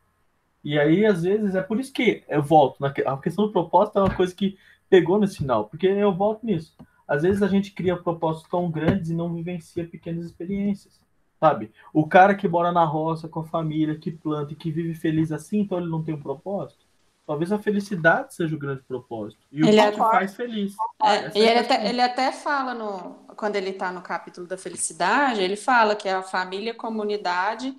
E 0.64 0.76
aí, 0.78 1.06
às 1.06 1.22
vezes, 1.22 1.54
é 1.54 1.62
por 1.62 1.78
isso 1.78 1.92
que 1.92 2.24
eu 2.28 2.42
volto. 2.42 2.80
Na, 2.80 2.88
a 2.88 3.16
questão 3.18 3.46
do 3.46 3.52
propósito 3.52 3.98
é 3.98 4.02
uma 4.02 4.14
coisa 4.14 4.34
que 4.34 4.58
pegou 4.90 5.18
nesse 5.18 5.36
final, 5.38 5.66
porque 5.68 5.86
eu 5.86 6.12
volto 6.12 6.44
nisso. 6.44 6.74
Às 7.06 7.22
vezes 7.22 7.42
a 7.42 7.46
gente 7.46 7.70
cria 7.70 7.96
propósitos 7.96 8.50
tão 8.50 8.68
grandes 8.70 9.10
e 9.10 9.14
não 9.14 9.32
vivencia 9.32 9.86
pequenas 9.86 10.24
experiências, 10.24 11.00
sabe? 11.40 11.72
O 11.92 12.06
cara 12.06 12.34
que 12.34 12.48
mora 12.48 12.72
na 12.72 12.84
roça 12.84 13.28
com 13.28 13.40
a 13.40 13.44
família, 13.44 13.98
que 13.98 14.10
planta 14.10 14.52
e 14.52 14.56
que 14.56 14.70
vive 14.70 14.94
feliz 14.94 15.32
assim, 15.32 15.60
então 15.60 15.78
ele 15.78 15.90
não 15.90 16.02
tem 16.02 16.14
um 16.14 16.20
propósito. 16.20 16.84
Talvez 17.26 17.50
a 17.50 17.58
felicidade 17.58 18.34
seja 18.34 18.54
o 18.54 18.58
grande 18.58 18.82
propósito. 18.82 19.40
E 19.50 19.62
o 19.62 19.66
ele 19.66 19.82
que 19.82 19.90
te 19.92 19.98
faz 19.98 20.34
feliz. 20.34 20.74
É, 21.02 21.36
e 21.36 21.42
ele, 21.42 21.58
até, 21.58 21.88
ele 21.88 22.00
até 22.00 22.30
fala, 22.30 22.72
no, 22.72 23.16
quando 23.36 23.56
ele 23.56 23.70
está 23.70 23.90
no 23.90 24.00
capítulo 24.00 24.46
da 24.46 24.56
felicidade, 24.56 25.42
ele 25.42 25.56
fala 25.56 25.96
que 25.96 26.08
a 26.08 26.22
família 26.22 26.68
e 26.68 26.70
a 26.70 26.78
comunidade, 26.78 27.76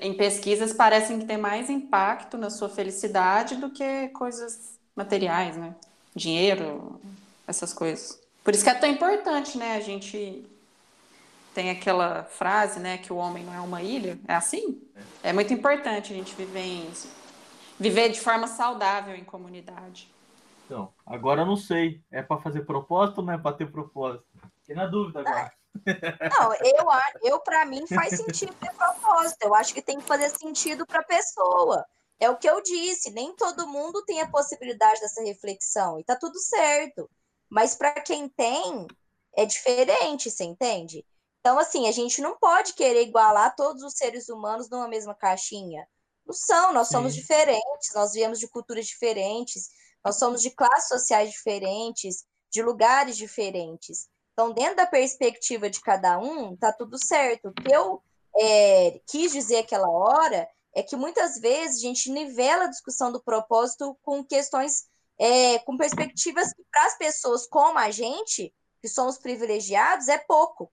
em 0.00 0.14
pesquisas, 0.14 0.72
parecem 0.72 1.18
que 1.18 1.26
tem 1.26 1.36
mais 1.36 1.68
impacto 1.68 2.38
na 2.38 2.48
sua 2.48 2.70
felicidade 2.70 3.56
do 3.56 3.68
que 3.68 4.08
coisas 4.08 4.78
materiais, 4.96 5.58
né? 5.58 5.74
dinheiro, 6.14 7.00
essas 7.46 7.72
coisas. 7.72 8.18
Por 8.42 8.54
isso 8.54 8.64
que 8.64 8.70
é 8.70 8.74
tão 8.74 8.90
importante, 8.90 9.56
né? 9.58 9.76
A 9.76 9.80
gente 9.80 10.44
tem 11.54 11.70
aquela 11.70 12.24
frase, 12.24 12.78
né, 12.78 12.98
que 12.98 13.12
o 13.12 13.16
homem 13.16 13.44
não 13.44 13.54
é 13.54 13.60
uma 13.60 13.82
ilha. 13.82 14.18
É 14.26 14.34
assim? 14.34 14.80
É 15.22 15.32
muito 15.32 15.52
importante 15.52 16.12
a 16.12 16.16
gente 16.16 16.34
viver 16.34 16.60
em, 16.60 16.90
viver 17.78 18.10
de 18.10 18.20
forma 18.20 18.46
saudável 18.46 19.14
em 19.14 19.24
comunidade. 19.24 20.10
Então, 20.66 20.92
agora 21.04 21.42
eu 21.42 21.46
não 21.46 21.56
sei. 21.56 22.00
É 22.10 22.22
para 22.22 22.40
fazer 22.40 22.62
propósito 22.62 23.18
ou 23.18 23.24
não 23.24 23.34
é 23.34 23.38
para 23.38 23.56
ter 23.56 23.70
propósito? 23.70 24.24
Fiquei 24.60 24.76
na 24.76 24.86
dúvida 24.86 25.20
agora. 25.20 25.52
Não, 26.38 26.52
eu, 26.54 26.86
eu 27.22 27.40
para 27.40 27.64
mim 27.64 27.86
faz 27.86 28.16
sentido 28.16 28.54
ter 28.54 28.72
propósito. 28.74 29.42
Eu 29.42 29.54
acho 29.54 29.74
que 29.74 29.82
tem 29.82 29.98
que 29.98 30.06
fazer 30.06 30.30
sentido 30.30 30.86
para 30.86 31.00
a 31.00 31.04
pessoa. 31.04 31.84
É 32.20 32.28
o 32.28 32.36
que 32.36 32.48
eu 32.48 32.62
disse, 32.62 33.10
nem 33.10 33.34
todo 33.34 33.66
mundo 33.66 34.04
tem 34.04 34.20
a 34.20 34.28
possibilidade 34.28 35.00
dessa 35.00 35.22
reflexão, 35.22 35.98
e 35.98 36.04
tá 36.04 36.14
tudo 36.14 36.38
certo. 36.38 37.08
Mas 37.48 37.74
para 37.74 37.92
quem 38.02 38.28
tem, 38.28 38.86
é 39.34 39.46
diferente, 39.46 40.30
você 40.30 40.44
entende? 40.44 41.04
Então, 41.40 41.58
assim, 41.58 41.88
a 41.88 41.92
gente 41.92 42.20
não 42.20 42.36
pode 42.38 42.74
querer 42.74 43.02
igualar 43.02 43.54
todos 43.56 43.82
os 43.82 43.94
seres 43.94 44.28
humanos 44.28 44.68
numa 44.68 44.86
mesma 44.86 45.14
caixinha. 45.14 45.88
Não 46.26 46.34
são, 46.34 46.72
nós 46.72 46.88
Sim. 46.88 46.94
somos 46.94 47.14
diferentes, 47.14 47.94
nós 47.94 48.12
viemos 48.12 48.38
de 48.38 48.46
culturas 48.48 48.86
diferentes, 48.86 49.70
nós 50.04 50.18
somos 50.18 50.42
de 50.42 50.50
classes 50.50 50.88
sociais 50.88 51.30
diferentes, 51.30 52.24
de 52.50 52.62
lugares 52.62 53.16
diferentes. 53.16 54.08
Então, 54.32 54.52
dentro 54.52 54.76
da 54.76 54.86
perspectiva 54.86 55.68
de 55.68 55.80
cada 55.80 56.18
um, 56.18 56.56
tá 56.56 56.72
tudo 56.72 56.96
certo. 57.02 57.48
O 57.48 57.54
que 57.54 57.72
eu 57.72 58.02
é, 58.38 59.00
quis 59.06 59.32
dizer 59.32 59.58
aquela 59.58 59.88
hora 59.88 60.48
é 60.74 60.82
que 60.82 60.96
muitas 60.96 61.38
vezes 61.38 61.78
a 61.78 61.80
gente 61.80 62.10
nivela 62.10 62.64
a 62.64 62.70
discussão 62.70 63.10
do 63.10 63.22
propósito 63.22 63.98
com 64.02 64.24
questões, 64.24 64.88
é, 65.18 65.58
com 65.60 65.76
perspectivas 65.76 66.52
que 66.52 66.62
para 66.70 66.86
as 66.86 66.96
pessoas 66.96 67.46
como 67.46 67.78
a 67.78 67.90
gente, 67.90 68.54
que 68.80 68.88
somos 68.88 69.18
privilegiados, 69.18 70.08
é 70.08 70.18
pouco. 70.18 70.70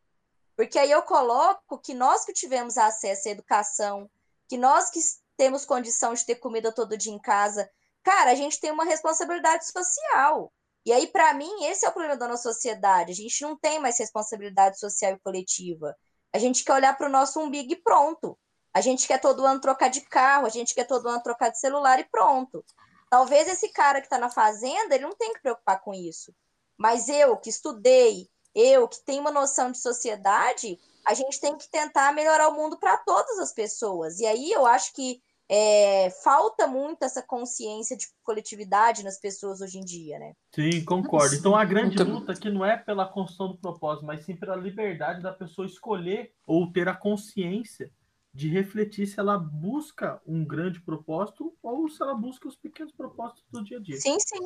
Porque 0.58 0.80
aí 0.80 0.90
eu 0.90 1.04
coloco 1.04 1.78
que 1.78 1.94
nós 1.94 2.26
que 2.26 2.34
tivemos 2.34 2.80
acesso 2.80 3.30
à 3.30 3.32
educação, 3.32 4.10
que 4.50 4.58
nós 4.58 4.90
que 4.90 5.00
temos 5.38 5.64
condição 5.64 6.16
de 6.16 6.26
ter 6.26 6.36
comida 6.36 6.74
todo 6.74 6.98
dia 6.98 7.14
em 7.14 7.20
casa, 7.20 7.70
cara, 8.04 8.32
a 8.32 8.36
gente 8.36 8.60
tem 8.60 8.72
uma 8.72 8.84
responsabilidade 8.84 9.72
social. 9.72 10.52
E 10.84 10.92
aí, 10.92 11.06
para 11.06 11.32
mim, 11.36 11.66
esse 11.66 11.86
é 11.86 11.90
o 11.90 11.92
problema 11.92 12.18
da 12.18 12.28
nossa 12.28 12.52
sociedade. 12.52 13.12
A 13.12 13.16
gente 13.16 13.40
não 13.44 13.56
tem 13.56 13.78
mais 13.78 14.00
responsabilidade 14.00 14.80
social 14.80 15.14
e 15.14 15.20
coletiva. 15.20 15.96
A 16.34 16.40
gente 16.40 16.64
quer 16.64 16.74
olhar 16.74 16.98
para 16.98 17.08
o 17.08 17.12
nosso 17.12 17.40
umbigo 17.40 17.74
e 17.74 17.76
pronto. 17.76 18.36
A 18.74 18.82
gente 18.82 19.08
quer 19.08 19.22
todo 19.22 19.46
ano 19.46 19.62
trocar 19.62 19.90
de 19.90 20.02
carro, 20.02 20.48
a 20.48 20.50
gente 20.50 20.74
quer 20.74 20.86
todo 20.86 21.08
ano 21.08 21.22
trocar 21.22 21.50
de 21.50 21.60
celular 21.60 22.00
e 22.00 22.06
pronto. 22.06 22.66
Talvez 23.12 23.48
esse 23.48 23.70
cara 23.70 24.00
que 24.00 24.08
está 24.08 24.18
na 24.18 24.30
fazenda, 24.30 24.96
ele 24.96 25.04
não 25.04 25.16
tem 25.16 25.34
que 25.34 25.42
preocupar 25.42 25.82
com 25.82 25.94
isso. 25.94 26.34
Mas 26.76 27.10
eu, 27.10 27.38
que 27.38 27.50
estudei, 27.50 28.28
eu, 28.58 28.88
que 28.88 29.00
tenho 29.06 29.22
uma 29.22 29.32
noção 29.32 29.72
de 29.72 29.78
sociedade, 29.78 30.80
a 31.06 31.14
gente 31.14 31.40
tem 31.40 31.56
que 31.56 31.70
tentar 31.70 32.12
melhorar 32.14 32.50
o 32.50 32.56
mundo 32.56 32.78
para 32.78 32.98
todas 32.98 33.38
as 33.38 33.54
pessoas. 33.54 34.20
E 34.20 34.26
aí 34.26 34.52
eu 34.52 34.66
acho 34.66 34.94
que 34.94 35.22
é, 35.48 36.10
falta 36.24 36.68
muito 36.68 37.04
essa 37.04 37.22
consciência 37.22 37.96
de 37.96 38.08
coletividade 38.24 39.04
nas 39.04 39.20
pessoas 39.20 39.62
hoje 39.62 39.78
em 39.78 39.86
dia, 39.86 40.20
né? 40.20 40.34
Sim, 40.54 40.84
concordo. 40.84 41.36
Então 41.36 41.56
a 41.56 41.64
grande 41.64 42.02
luta 42.04 42.34
aqui 42.34 42.50
não 42.50 42.66
é 42.66 42.76
pela 42.76 43.08
construção 43.08 43.50
do 43.50 43.58
propósito, 43.58 44.06
mas 44.06 44.26
sim 44.26 44.36
pela 44.36 44.56
liberdade 44.56 45.22
da 45.22 45.32
pessoa 45.32 45.68
escolher 45.68 46.34
ou 46.46 46.72
ter 46.72 46.90
a 46.90 46.96
consciência 46.96 47.92
de 48.34 48.50
refletir 48.50 49.08
se 49.08 49.20
ela 49.20 49.38
busca 49.38 50.22
um 50.28 50.46
grande 50.46 50.82
propósito 50.82 51.56
ou 51.64 51.88
se 51.90 52.02
ela 52.02 52.14
busca 52.14 52.48
os 52.48 52.56
pequenos 52.56 52.92
propósitos 52.92 53.44
do 53.50 53.64
dia 53.64 53.78
a 53.78 53.82
dia. 53.82 53.98
Sim, 53.98 54.18
sim. 54.20 54.44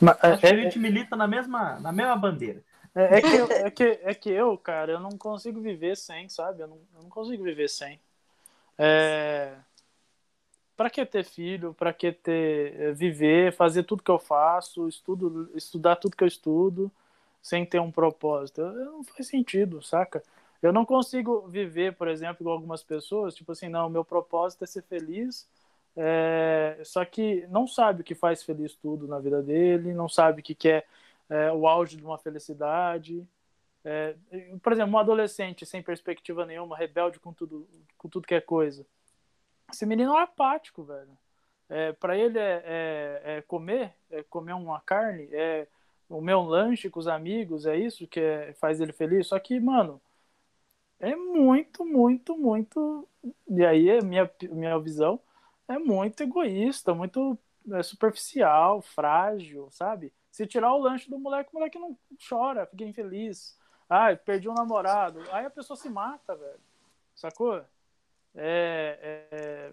Mas, 0.00 0.18
é, 0.42 0.50
a 0.50 0.56
gente 0.56 0.78
milita 0.78 1.14
na 1.14 1.28
mesma, 1.28 1.78
na 1.78 1.92
mesma 1.92 2.16
bandeira. 2.16 2.64
É, 2.94 3.18
é, 3.18 3.20
que 3.20 3.36
eu, 3.36 3.46
é, 3.50 3.70
que, 3.70 3.84
é 3.84 4.14
que 4.14 4.30
eu, 4.30 4.58
cara, 4.58 4.92
eu 4.92 5.00
não 5.00 5.10
consigo 5.10 5.60
viver 5.60 5.96
sem, 5.96 6.28
sabe? 6.28 6.62
Eu 6.62 6.68
não, 6.68 6.78
eu 6.96 7.02
não 7.02 7.10
consigo 7.10 7.42
viver 7.44 7.68
sem. 7.68 8.00
É, 8.76 9.54
para 10.80 10.88
que 10.88 11.04
ter 11.04 11.24
filho, 11.24 11.74
para 11.74 11.92
que 11.92 12.10
ter 12.10 12.74
eh, 12.80 12.92
viver, 12.92 13.52
fazer 13.52 13.82
tudo 13.82 14.02
que 14.02 14.10
eu 14.10 14.18
faço, 14.18 14.88
estudo, 14.88 15.50
estudar 15.54 15.96
tudo 15.96 16.16
que 16.16 16.24
eu 16.24 16.28
estudo, 16.28 16.90
sem 17.42 17.66
ter 17.66 17.78
um 17.80 17.90
propósito? 17.90 18.62
Não 18.62 19.04
faz 19.04 19.26
sentido, 19.26 19.82
saca? 19.82 20.22
Eu 20.62 20.72
não 20.72 20.86
consigo 20.86 21.46
viver, 21.48 21.94
por 21.96 22.08
exemplo, 22.08 22.42
igual 22.42 22.56
algumas 22.56 22.82
pessoas, 22.82 23.34
tipo 23.34 23.52
assim, 23.52 23.68
não, 23.68 23.90
meu 23.90 24.02
propósito 24.02 24.64
é 24.64 24.66
ser 24.66 24.82
feliz, 24.84 25.46
é... 25.94 26.80
só 26.82 27.04
que 27.04 27.46
não 27.50 27.66
sabe 27.66 28.00
o 28.00 28.04
que 28.04 28.14
faz 28.14 28.42
feliz 28.42 28.74
tudo 28.74 29.06
na 29.06 29.18
vida 29.18 29.42
dele, 29.42 29.92
não 29.92 30.08
sabe 30.08 30.40
o 30.40 30.42
que 30.42 30.54
quer 30.54 30.86
é, 31.30 31.50
o 31.52 31.66
auge 31.66 31.96
de 31.96 32.04
uma 32.04 32.18
felicidade. 32.18 33.26
É... 33.82 34.14
por 34.62 34.74
exemplo, 34.74 34.94
um 34.94 34.98
adolescente 34.98 35.64
sem 35.64 35.82
perspectiva 35.82 36.44
nenhuma, 36.44 36.76
rebelde 36.76 37.18
com 37.18 37.32
tudo, 37.32 37.66
com 37.96 38.10
tudo 38.10 38.26
que 38.26 38.34
é 38.34 38.40
coisa 38.40 38.84
esse 39.72 39.86
menino 39.86 40.16
é 40.16 40.22
apático, 40.22 40.82
velho. 40.82 41.16
É, 41.68 41.92
para 41.92 42.16
ele 42.16 42.38
é, 42.38 42.62
é, 42.64 43.22
é, 43.24 43.42
comer, 43.42 43.94
é 44.10 44.22
comer 44.24 44.54
uma 44.54 44.80
carne, 44.80 45.28
é 45.32 45.68
comer 46.08 46.34
um 46.34 46.46
lanche 46.46 46.90
com 46.90 46.98
os 46.98 47.06
amigos, 47.06 47.64
é 47.64 47.76
isso 47.76 48.08
que 48.08 48.18
é, 48.20 48.52
faz 48.54 48.80
ele 48.80 48.92
feliz. 48.92 49.28
Só 49.28 49.38
que, 49.38 49.58
mano, 49.60 50.00
é 50.98 51.14
muito, 51.14 51.84
muito, 51.84 52.36
muito. 52.36 53.08
E 53.48 53.64
aí 53.64 53.88
é 53.88 54.02
minha, 54.02 54.30
minha 54.50 54.78
visão 54.78 55.20
é 55.68 55.78
muito 55.78 56.22
egoísta, 56.22 56.92
muito 56.94 57.38
superficial, 57.84 58.82
frágil, 58.82 59.68
sabe? 59.70 60.12
Se 60.40 60.46
tirar 60.46 60.72
o 60.72 60.78
lanche 60.78 61.10
do 61.10 61.18
moleque, 61.18 61.50
o 61.52 61.58
moleque 61.58 61.78
não 61.78 61.94
chora, 62.26 62.64
fica 62.64 62.82
infeliz. 62.82 63.58
Ah, 63.86 64.16
perdi 64.16 64.48
um 64.48 64.54
namorado. 64.54 65.20
Aí 65.32 65.44
a 65.44 65.50
pessoa 65.50 65.76
se 65.76 65.90
mata, 65.90 66.34
velho. 66.34 66.58
Sacou? 67.14 67.62
É, 68.34 68.98
é, 69.02 69.72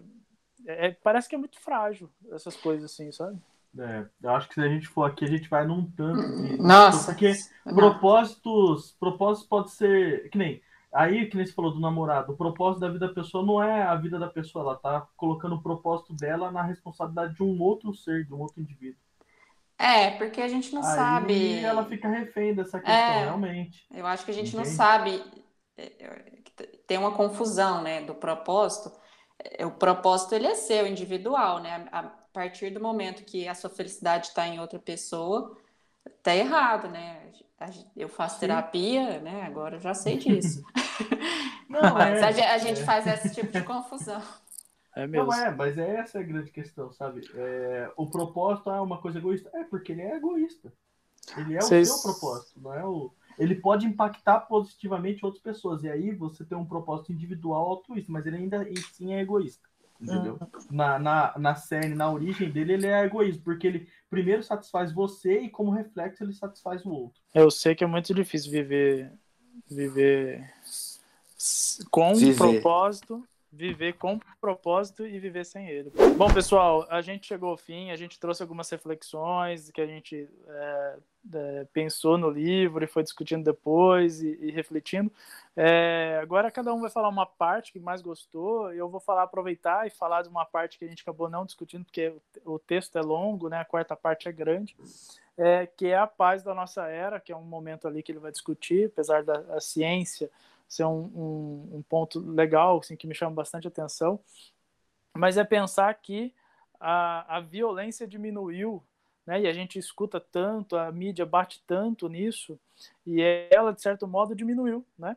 é, 0.66 0.88
é, 0.88 0.90
parece 1.02 1.26
que 1.26 1.34
é 1.34 1.38
muito 1.38 1.58
frágil 1.58 2.10
essas 2.32 2.54
coisas 2.54 2.92
assim, 2.92 3.10
sabe? 3.10 3.40
É, 3.78 4.04
eu 4.22 4.30
acho 4.32 4.46
que 4.46 4.56
se 4.56 4.60
a 4.60 4.68
gente 4.68 4.86
for 4.86 5.04
aqui, 5.04 5.24
a 5.24 5.28
gente 5.28 5.48
vai 5.48 5.66
num 5.66 5.90
tanto 5.92 6.36
de. 6.36 6.58
Nossa! 6.58 7.12
Porque 7.12 7.32
propósitos, 7.64 8.94
propósitos 9.00 9.48
pode 9.48 9.70
ser. 9.70 10.28
Que 10.28 10.36
nem. 10.36 10.62
Aí, 10.92 11.30
que 11.30 11.36
nem 11.38 11.46
você 11.46 11.52
falou 11.54 11.72
do 11.72 11.80
namorado, 11.80 12.34
o 12.34 12.36
propósito 12.36 12.80
da 12.80 12.90
vida 12.90 13.08
da 13.08 13.14
pessoa 13.14 13.42
não 13.42 13.62
é 13.62 13.84
a 13.84 13.94
vida 13.94 14.18
da 14.18 14.28
pessoa, 14.28 14.64
ela 14.64 14.76
tá 14.76 15.08
colocando 15.16 15.54
o 15.54 15.62
propósito 15.62 16.12
dela 16.12 16.50
na 16.50 16.62
responsabilidade 16.62 17.36
de 17.36 17.42
um 17.42 17.58
outro 17.58 17.94
ser, 17.94 18.26
de 18.26 18.34
um 18.34 18.40
outro 18.40 18.60
indivíduo. 18.60 19.07
É, 19.78 20.10
porque 20.12 20.40
a 20.40 20.48
gente 20.48 20.74
não 20.74 20.82
Aí 20.82 20.82
sabe. 20.82 21.64
ela 21.64 21.84
fica 21.88 22.08
refém 22.08 22.54
dessa 22.54 22.80
questão, 22.80 23.20
É, 23.20 23.20
realmente. 23.20 23.88
Eu 23.92 24.06
acho 24.06 24.24
que 24.24 24.30
a 24.30 24.34
gente 24.34 24.56
não 24.56 24.64
sabe. 24.64 25.22
é, 25.76 26.42
Tem 26.86 26.98
uma 26.98 27.14
confusão, 27.14 27.82
né, 27.82 28.02
do 28.02 28.14
propósito. 28.14 28.92
É, 29.38 29.66
O 29.66 29.72
propósito 29.72 30.34
ele 30.34 30.46
é 30.46 30.54
seu, 30.54 30.86
individual, 30.86 31.60
né? 31.60 31.88
A 31.92 32.04
partir 32.32 32.70
do 32.70 32.80
momento 32.80 33.24
que 33.24 33.48
a 33.48 33.54
sua 33.54 33.70
felicidade 33.70 34.28
está 34.28 34.46
em 34.46 34.60
outra 34.60 34.78
pessoa, 34.78 35.56
tá 36.22 36.34
errado, 36.36 36.88
né? 36.90 37.32
Eu 37.96 38.08
faço 38.08 38.40
Sim. 38.40 38.40
terapia, 38.40 39.20
né? 39.20 39.42
Agora 39.44 39.76
eu 39.76 39.80
já 39.80 39.94
sei 39.94 40.18
disso. 40.18 40.62
Não, 41.68 41.94
Mas 41.96 42.22
é, 42.22 42.50
a 42.54 42.58
gente 42.58 42.82
é. 42.82 42.84
faz 42.84 43.06
esse 43.06 43.30
tipo 43.30 43.52
de 43.52 43.62
confusão. 43.62 44.22
É 44.98 45.06
mesmo. 45.06 45.26
Não 45.26 45.32
é, 45.34 45.50
mas 45.54 45.78
é 45.78 45.96
essa 45.96 46.18
a 46.18 46.22
grande 46.22 46.50
questão, 46.50 46.90
sabe? 46.92 47.20
É, 47.34 47.90
o 47.96 48.06
propósito 48.10 48.68
é 48.70 48.80
uma 48.80 49.00
coisa 49.00 49.18
egoísta. 49.18 49.48
É 49.54 49.62
porque 49.62 49.92
ele 49.92 50.02
é 50.02 50.16
egoísta. 50.16 50.72
Ele 51.36 51.56
é 51.56 51.60
Vocês- 51.60 51.88
o 51.90 51.94
seu 51.98 52.12
propósito, 52.12 52.60
não 52.60 52.74
é 52.74 52.84
o. 52.84 53.12
Ele 53.38 53.54
pode 53.54 53.86
impactar 53.86 54.40
positivamente 54.40 55.24
outras 55.24 55.42
pessoas. 55.42 55.84
E 55.84 55.88
aí 55.88 56.10
você 56.12 56.44
tem 56.44 56.58
um 56.58 56.64
propósito 56.64 57.12
individual 57.12 57.68
altruísta, 57.68 58.10
mas 58.10 58.26
ele 58.26 58.36
ainda 58.38 58.68
em 58.68 58.74
sim 58.76 59.14
é 59.14 59.20
egoísta. 59.20 59.68
Entendeu? 60.00 60.38
Na, 60.70 60.98
na, 60.98 61.34
na 61.38 61.54
série, 61.56 61.88
na 61.94 62.10
origem 62.10 62.50
dele, 62.50 62.72
ele 62.74 62.86
é 62.86 63.04
egoísta, 63.04 63.42
porque 63.44 63.66
ele 63.66 63.88
primeiro 64.08 64.42
satisfaz 64.44 64.92
você 64.92 65.40
e, 65.40 65.50
como 65.50 65.70
reflexo, 65.72 66.22
ele 66.24 66.32
satisfaz 66.32 66.84
o 66.84 66.90
outro. 66.90 67.20
Eu 67.34 67.50
sei 67.50 67.74
que 67.74 67.82
é 67.84 67.86
muito 67.86 68.12
difícil 68.14 68.50
viver 68.50 69.12
viver 69.68 70.48
com 71.90 72.14
Viver. 72.14 72.36
propósito, 72.36 73.24
viver 73.52 73.94
com 73.94 74.20
propósito 74.40 75.06
e 75.06 75.18
viver 75.18 75.44
sem 75.44 75.68
ele. 75.68 75.90
Bom, 76.16 76.32
pessoal, 76.32 76.86
a 76.90 77.00
gente 77.00 77.26
chegou 77.26 77.50
ao 77.50 77.56
fim, 77.56 77.90
a 77.90 77.96
gente 77.96 78.20
trouxe 78.20 78.42
algumas 78.42 78.68
reflexões 78.70 79.70
que 79.70 79.80
a 79.80 79.86
gente 79.86 80.28
é, 80.46 80.96
é, 81.34 81.66
pensou 81.72 82.18
no 82.18 82.30
livro 82.30 82.84
e 82.84 82.86
foi 82.86 83.02
discutindo 83.02 83.44
depois 83.44 84.22
e, 84.22 84.38
e 84.40 84.50
refletindo. 84.50 85.10
É, 85.56 86.18
agora 86.22 86.50
cada 86.50 86.72
um 86.72 86.80
vai 86.80 86.90
falar 86.90 87.08
uma 87.08 87.26
parte 87.26 87.72
que 87.72 87.80
mais 87.80 88.02
gostou. 88.02 88.72
Eu 88.72 88.88
vou 88.88 89.00
falar, 89.00 89.22
aproveitar 89.22 89.86
e 89.86 89.90
falar 89.90 90.22
de 90.22 90.28
uma 90.28 90.44
parte 90.44 90.78
que 90.78 90.84
a 90.84 90.88
gente 90.88 91.02
acabou 91.02 91.28
não 91.28 91.46
discutindo, 91.46 91.84
porque 91.84 92.14
o, 92.44 92.58
texto 92.58 92.98
é 92.98 93.02
longo, 93.02 93.48
né? 93.48 93.60
A 93.60 93.64
quarta 93.64 93.96
parte 93.96 94.28
é 94.28 94.32
grande 94.32 94.76
é, 95.38 95.66
que 95.66 95.86
é 95.86 95.96
a 95.96 96.06
paz 96.06 96.42
da 96.42 96.52
nossa 96.52 96.86
era, 96.88 97.20
que 97.20 97.30
é 97.30 97.36
um 97.36 97.44
momento 97.44 97.86
ali 97.86 98.02
que 98.02 98.10
ele 98.10 98.18
vai 98.18 98.32
discutir, 98.32 98.86
apesar 98.86 99.22
da 99.22 99.60
ciência 99.60 100.28
ser 100.68 100.84
um, 100.84 101.10
um, 101.14 101.76
um 101.78 101.82
ponto 101.82 102.18
legal, 102.20 102.78
assim, 102.78 102.96
que 102.96 103.06
me 103.06 103.14
chama 103.14 103.34
bastante 103.34 103.66
atenção, 103.66 104.20
mas 105.14 105.36
é 105.36 105.44
pensar 105.44 105.92
que 105.94 106.34
a, 106.78 107.36
a 107.36 107.40
violência 107.40 108.06
diminuiu, 108.06 108.82
né, 109.26 109.40
e 109.40 109.46
a 109.46 109.52
gente 109.52 109.78
escuta 109.78 110.20
tanto, 110.20 110.76
a 110.76 110.92
mídia 110.92 111.26
bate 111.26 111.62
tanto 111.66 112.08
nisso, 112.08 112.58
e 113.06 113.20
ela, 113.50 113.72
de 113.72 113.80
certo 113.80 114.06
modo, 114.06 114.34
diminuiu, 114.34 114.84
né? 114.98 115.16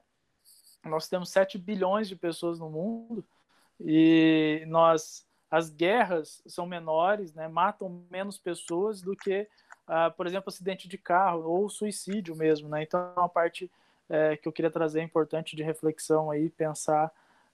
Nós 0.83 1.07
temos 1.07 1.29
7 1.29 1.59
bilhões 1.59 2.07
de 2.07 2.15
pessoas 2.15 2.59
no 2.59 2.69
mundo, 2.69 3.23
e 3.79 4.63
nós 4.67 5.29
as 5.49 5.69
guerras 5.69 6.41
são 6.47 6.65
menores, 6.65 7.33
né, 7.33 7.47
matam 7.47 8.05
menos 8.09 8.37
pessoas 8.37 9.01
do 9.01 9.15
que 9.17 9.47
ah, 9.93 10.09
por 10.09 10.25
exemplo, 10.25 10.47
acidente 10.47 10.87
de 10.87 10.97
carro 10.97 11.43
ou 11.43 11.69
suicídio 11.69 12.33
mesmo, 12.33 12.69
né? 12.69 12.83
Então, 12.83 13.13
é 13.15 13.19
uma 13.19 13.27
parte 13.27 13.69
é, 14.11 14.35
que 14.35 14.45
eu 14.45 14.51
queria 14.51 14.69
trazer 14.69 15.01
importante 15.01 15.55
de 15.55 15.63
reflexão 15.63 16.29
aí, 16.29 16.49
pensar 16.49 17.09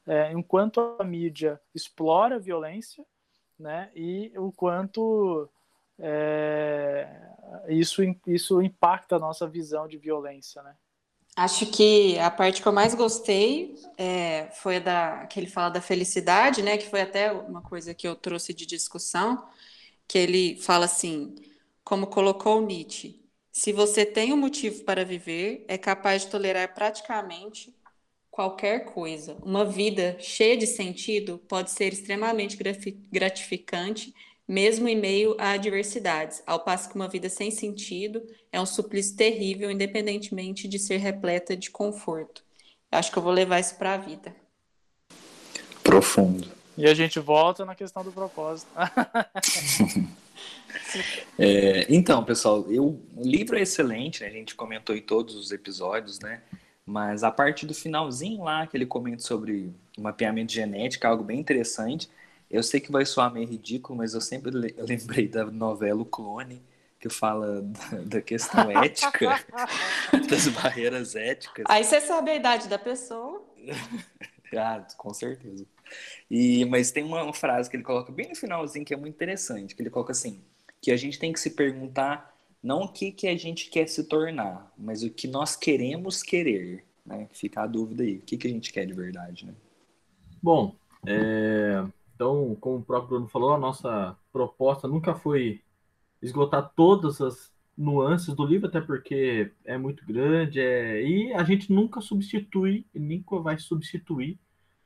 é, 0.08 0.32
em 0.32 0.42
quanto 0.42 0.96
a 0.98 1.04
mídia 1.04 1.62
explora 1.74 2.38
a 2.38 2.40
violência, 2.40 3.06
né? 3.60 3.92
E 3.96 4.32
o 4.36 4.52
quanto 4.52 5.48
é, 6.00 7.08
isso, 7.70 8.02
isso 8.26 8.60
impacta 8.62 9.18
a 9.18 9.20
nossa 9.20 9.48
visão 9.48 9.88
de 9.88 9.98
violência, 9.98 10.64
né? 10.64 10.76
Acho 11.36 11.68
que 11.68 12.18
a 12.18 12.32
parte 12.32 12.64
que 12.64 12.68
eu 12.68 12.74
mais 12.74 12.96
gostei 12.96 13.76
é, 13.96 14.50
foi 14.54 14.78
a 14.78 14.80
da 14.80 15.28
que 15.28 15.40
ele 15.40 15.48
fala 15.48 15.70
da 15.70 15.82
felicidade, 15.82 16.64
né? 16.64 16.78
Que 16.78 16.90
foi 16.90 17.02
até 17.02 17.32
uma 17.32 17.62
coisa 17.62 17.94
que 17.94 18.08
eu 18.08 18.16
trouxe 18.16 18.52
de 18.52 18.66
discussão, 18.66 19.48
que 20.08 20.18
ele 20.18 20.60
fala 20.60 20.86
assim, 20.86 21.36
como 21.84 22.08
colocou 22.08 22.60
Nietzsche, 22.62 23.27
se 23.58 23.74
você 23.74 24.06
tem 24.06 24.32
um 24.32 24.38
motivo 24.38 24.84
para 24.84 25.04
viver, 25.04 25.66
é 25.68 25.80
capaz 25.80 26.22
de 26.22 26.28
tolerar 26.28 26.76
praticamente 26.76 27.76
qualquer 28.30 28.86
coisa. 28.86 29.36
Uma 29.42 29.66
vida 29.66 30.16
cheia 30.20 30.56
de 30.56 30.68
sentido 30.68 31.40
pode 31.50 31.72
ser 31.72 31.92
extremamente 31.92 32.56
gratificante, 33.12 34.14
mesmo 34.48 34.88
em 34.88 34.96
meio 34.96 35.36
a 35.40 35.54
adversidades, 35.54 36.44
ao 36.46 36.60
passo 36.60 36.88
que 36.88 36.96
uma 36.96 37.08
vida 37.08 37.30
sem 37.30 37.50
sentido 37.50 38.22
é 38.52 38.62
um 38.62 38.66
suplício 38.66 39.18
terrível, 39.18 39.72
independentemente 39.72 40.68
de 40.68 40.78
ser 40.78 40.98
repleta 40.98 41.58
de 41.58 41.72
conforto. 41.72 42.44
Acho 42.92 43.12
que 43.12 43.18
eu 43.18 43.24
vou 43.24 43.32
levar 43.32 43.60
isso 43.60 43.76
para 43.76 43.96
a 43.96 43.98
vida. 43.98 44.36
Profundo. 45.82 46.48
E 46.78 46.86
a 46.86 46.94
gente 46.94 47.20
volta 47.20 47.66
na 47.66 47.74
questão 47.74 48.04
do 48.04 48.12
propósito. 48.12 48.70
É, 51.38 51.86
então, 51.94 52.24
pessoal, 52.24 52.66
eu, 52.72 53.00
o 53.16 53.24
livro 53.24 53.58
é 53.58 53.62
excelente, 53.62 54.22
né? 54.22 54.28
A 54.28 54.32
gente 54.32 54.56
comentou 54.56 54.96
em 54.96 55.02
todos 55.02 55.36
os 55.36 55.52
episódios, 55.52 56.20
né? 56.20 56.42
Mas 56.86 57.24
a 57.24 57.32
parte 57.32 57.66
do 57.66 57.74
finalzinho 57.74 58.44
lá, 58.44 58.66
que 58.66 58.76
ele 58.78 58.86
comenta 58.86 59.22
sobre 59.22 59.72
o 59.98 60.02
mapeamento 60.02 60.52
genético, 60.54 61.06
é 61.06 61.10
algo 61.10 61.24
bem 61.24 61.40
interessante. 61.40 62.10
Eu 62.50 62.64
sei 62.64 62.80
que 62.80 62.92
vai 62.92 63.06
soar 63.06 63.32
meio 63.32 63.48
ridículo, 63.48 63.98
mas 63.98 64.14
eu 64.14 64.22
sempre 64.22 64.52
le- 64.52 64.76
lembrei 64.78 65.28
da 65.28 65.46
novela 65.46 66.02
O 66.02 66.06
Clone, 66.06 66.62
que 67.00 67.10
fala 67.10 67.62
da, 67.62 67.98
da 68.06 68.22
questão 68.22 68.72
ética, 68.72 69.40
das 70.30 70.48
barreiras 70.48 71.16
éticas. 71.16 71.66
Aí 71.68 71.84
você 71.84 72.00
sabe 72.00 72.32
a 72.32 72.36
idade 72.36 72.68
da 72.68 72.80
pessoa. 72.80 73.44
Ah, 74.56 74.86
com 74.96 75.14
certeza. 75.14 75.66
E, 76.30 76.66
mas 76.66 76.92
tem 76.92 77.04
uma, 77.04 77.24
uma 77.24 77.34
frase 77.34 77.70
que 77.70 77.76
ele 77.78 77.84
coloca 77.84 78.12
bem 78.12 78.30
no 78.30 78.36
finalzinho 78.36 78.86
que 78.86 78.94
é 78.94 78.98
muito 78.98 79.16
interessante, 79.16 79.76
que 79.76 79.82
ele 79.82 79.90
coloca 79.90 80.12
assim, 80.12 80.42
que 80.82 80.92
a 80.92 80.98
gente 80.98 81.20
tem 81.20 81.34
que 81.34 81.40
se 81.40 81.52
perguntar 81.52 82.36
não 82.62 82.84
o 82.84 82.92
que, 82.92 83.12
que 83.12 83.28
a 83.28 83.38
gente 83.38 83.70
quer 83.70 83.88
se 83.88 84.04
tornar, 84.04 84.72
mas 84.78 85.04
o 85.04 85.10
que 85.10 85.28
nós 85.28 85.56
queremos 85.56 86.24
querer, 86.24 86.84
né? 87.06 87.28
Fica 87.32 87.62
a 87.62 87.68
dúvida 87.68 88.04
aí, 88.04 88.18
o 88.18 88.22
que, 88.22 88.38
que 88.38 88.48
a 88.48 88.50
gente 88.50 88.74
quer 88.74 88.86
de 88.86 88.94
verdade, 88.94 89.46
né? 89.46 89.54
Bom, 90.42 90.76
é, 91.06 91.84
então, 92.16 92.58
como 92.60 92.78
o 92.78 92.84
próprio 92.84 93.10
Bruno 93.10 93.28
falou, 93.28 93.54
a 93.54 93.60
nossa 93.60 94.18
proposta 94.34 94.88
nunca 94.88 95.14
foi 95.14 95.62
esgotar 96.22 96.72
todas 96.76 97.22
as 97.22 97.52
nuances 97.78 98.34
do 98.34 98.44
livro, 98.44 98.68
até 98.68 98.82
porque 98.82 99.52
é 99.64 99.78
muito 99.78 100.04
grande, 100.04 100.60
é... 100.60 101.02
e 101.04 101.32
a 101.34 101.44
gente 101.44 101.72
nunca 101.72 102.02
substitui, 102.02 102.86
nunca 102.94 103.38
vai 103.40 103.60
substituir 103.60 104.40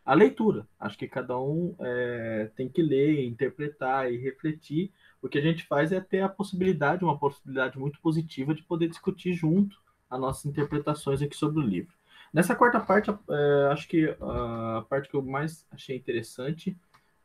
a 0.04 0.14
leitura. 0.14 0.68
Acho 0.78 0.98
que 0.98 1.08
cada 1.08 1.39
um 1.39 1.74
é, 1.80 2.52
tem 2.56 2.68
que 2.68 2.82
ler, 2.82 3.24
interpretar 3.24 4.12
e 4.12 4.18
refletir. 4.18 4.92
O 5.22 5.30
que 5.30 5.38
a 5.38 5.41
gente 5.41 5.63
faz 5.63 5.91
é 5.91 6.01
ter 6.01 6.22
a 6.22 6.30
possibilidade, 6.30 7.03
uma 7.03 7.17
possibilidade 7.17 7.78
muito 7.78 7.99
positiva 8.01 8.55
de 8.55 8.63
poder 8.63 8.88
discutir 8.88 9.34
junto 9.34 9.80
as 10.09 10.19
nossas 10.19 10.45
interpretações 10.45 11.22
aqui 11.22 11.36
sobre 11.36 11.63
o 11.63 11.65
livro. 11.65 11.93
Nessa 12.34 12.55
quarta 12.55 12.80
parte, 12.80 13.11
é, 13.11 13.69
acho 13.72 13.88
que 13.88 14.15
a 14.19 14.86
parte 14.89 15.09
que 15.09 15.15
eu 15.15 15.22
mais 15.22 15.65
achei 15.72 15.95
interessante, 15.95 16.76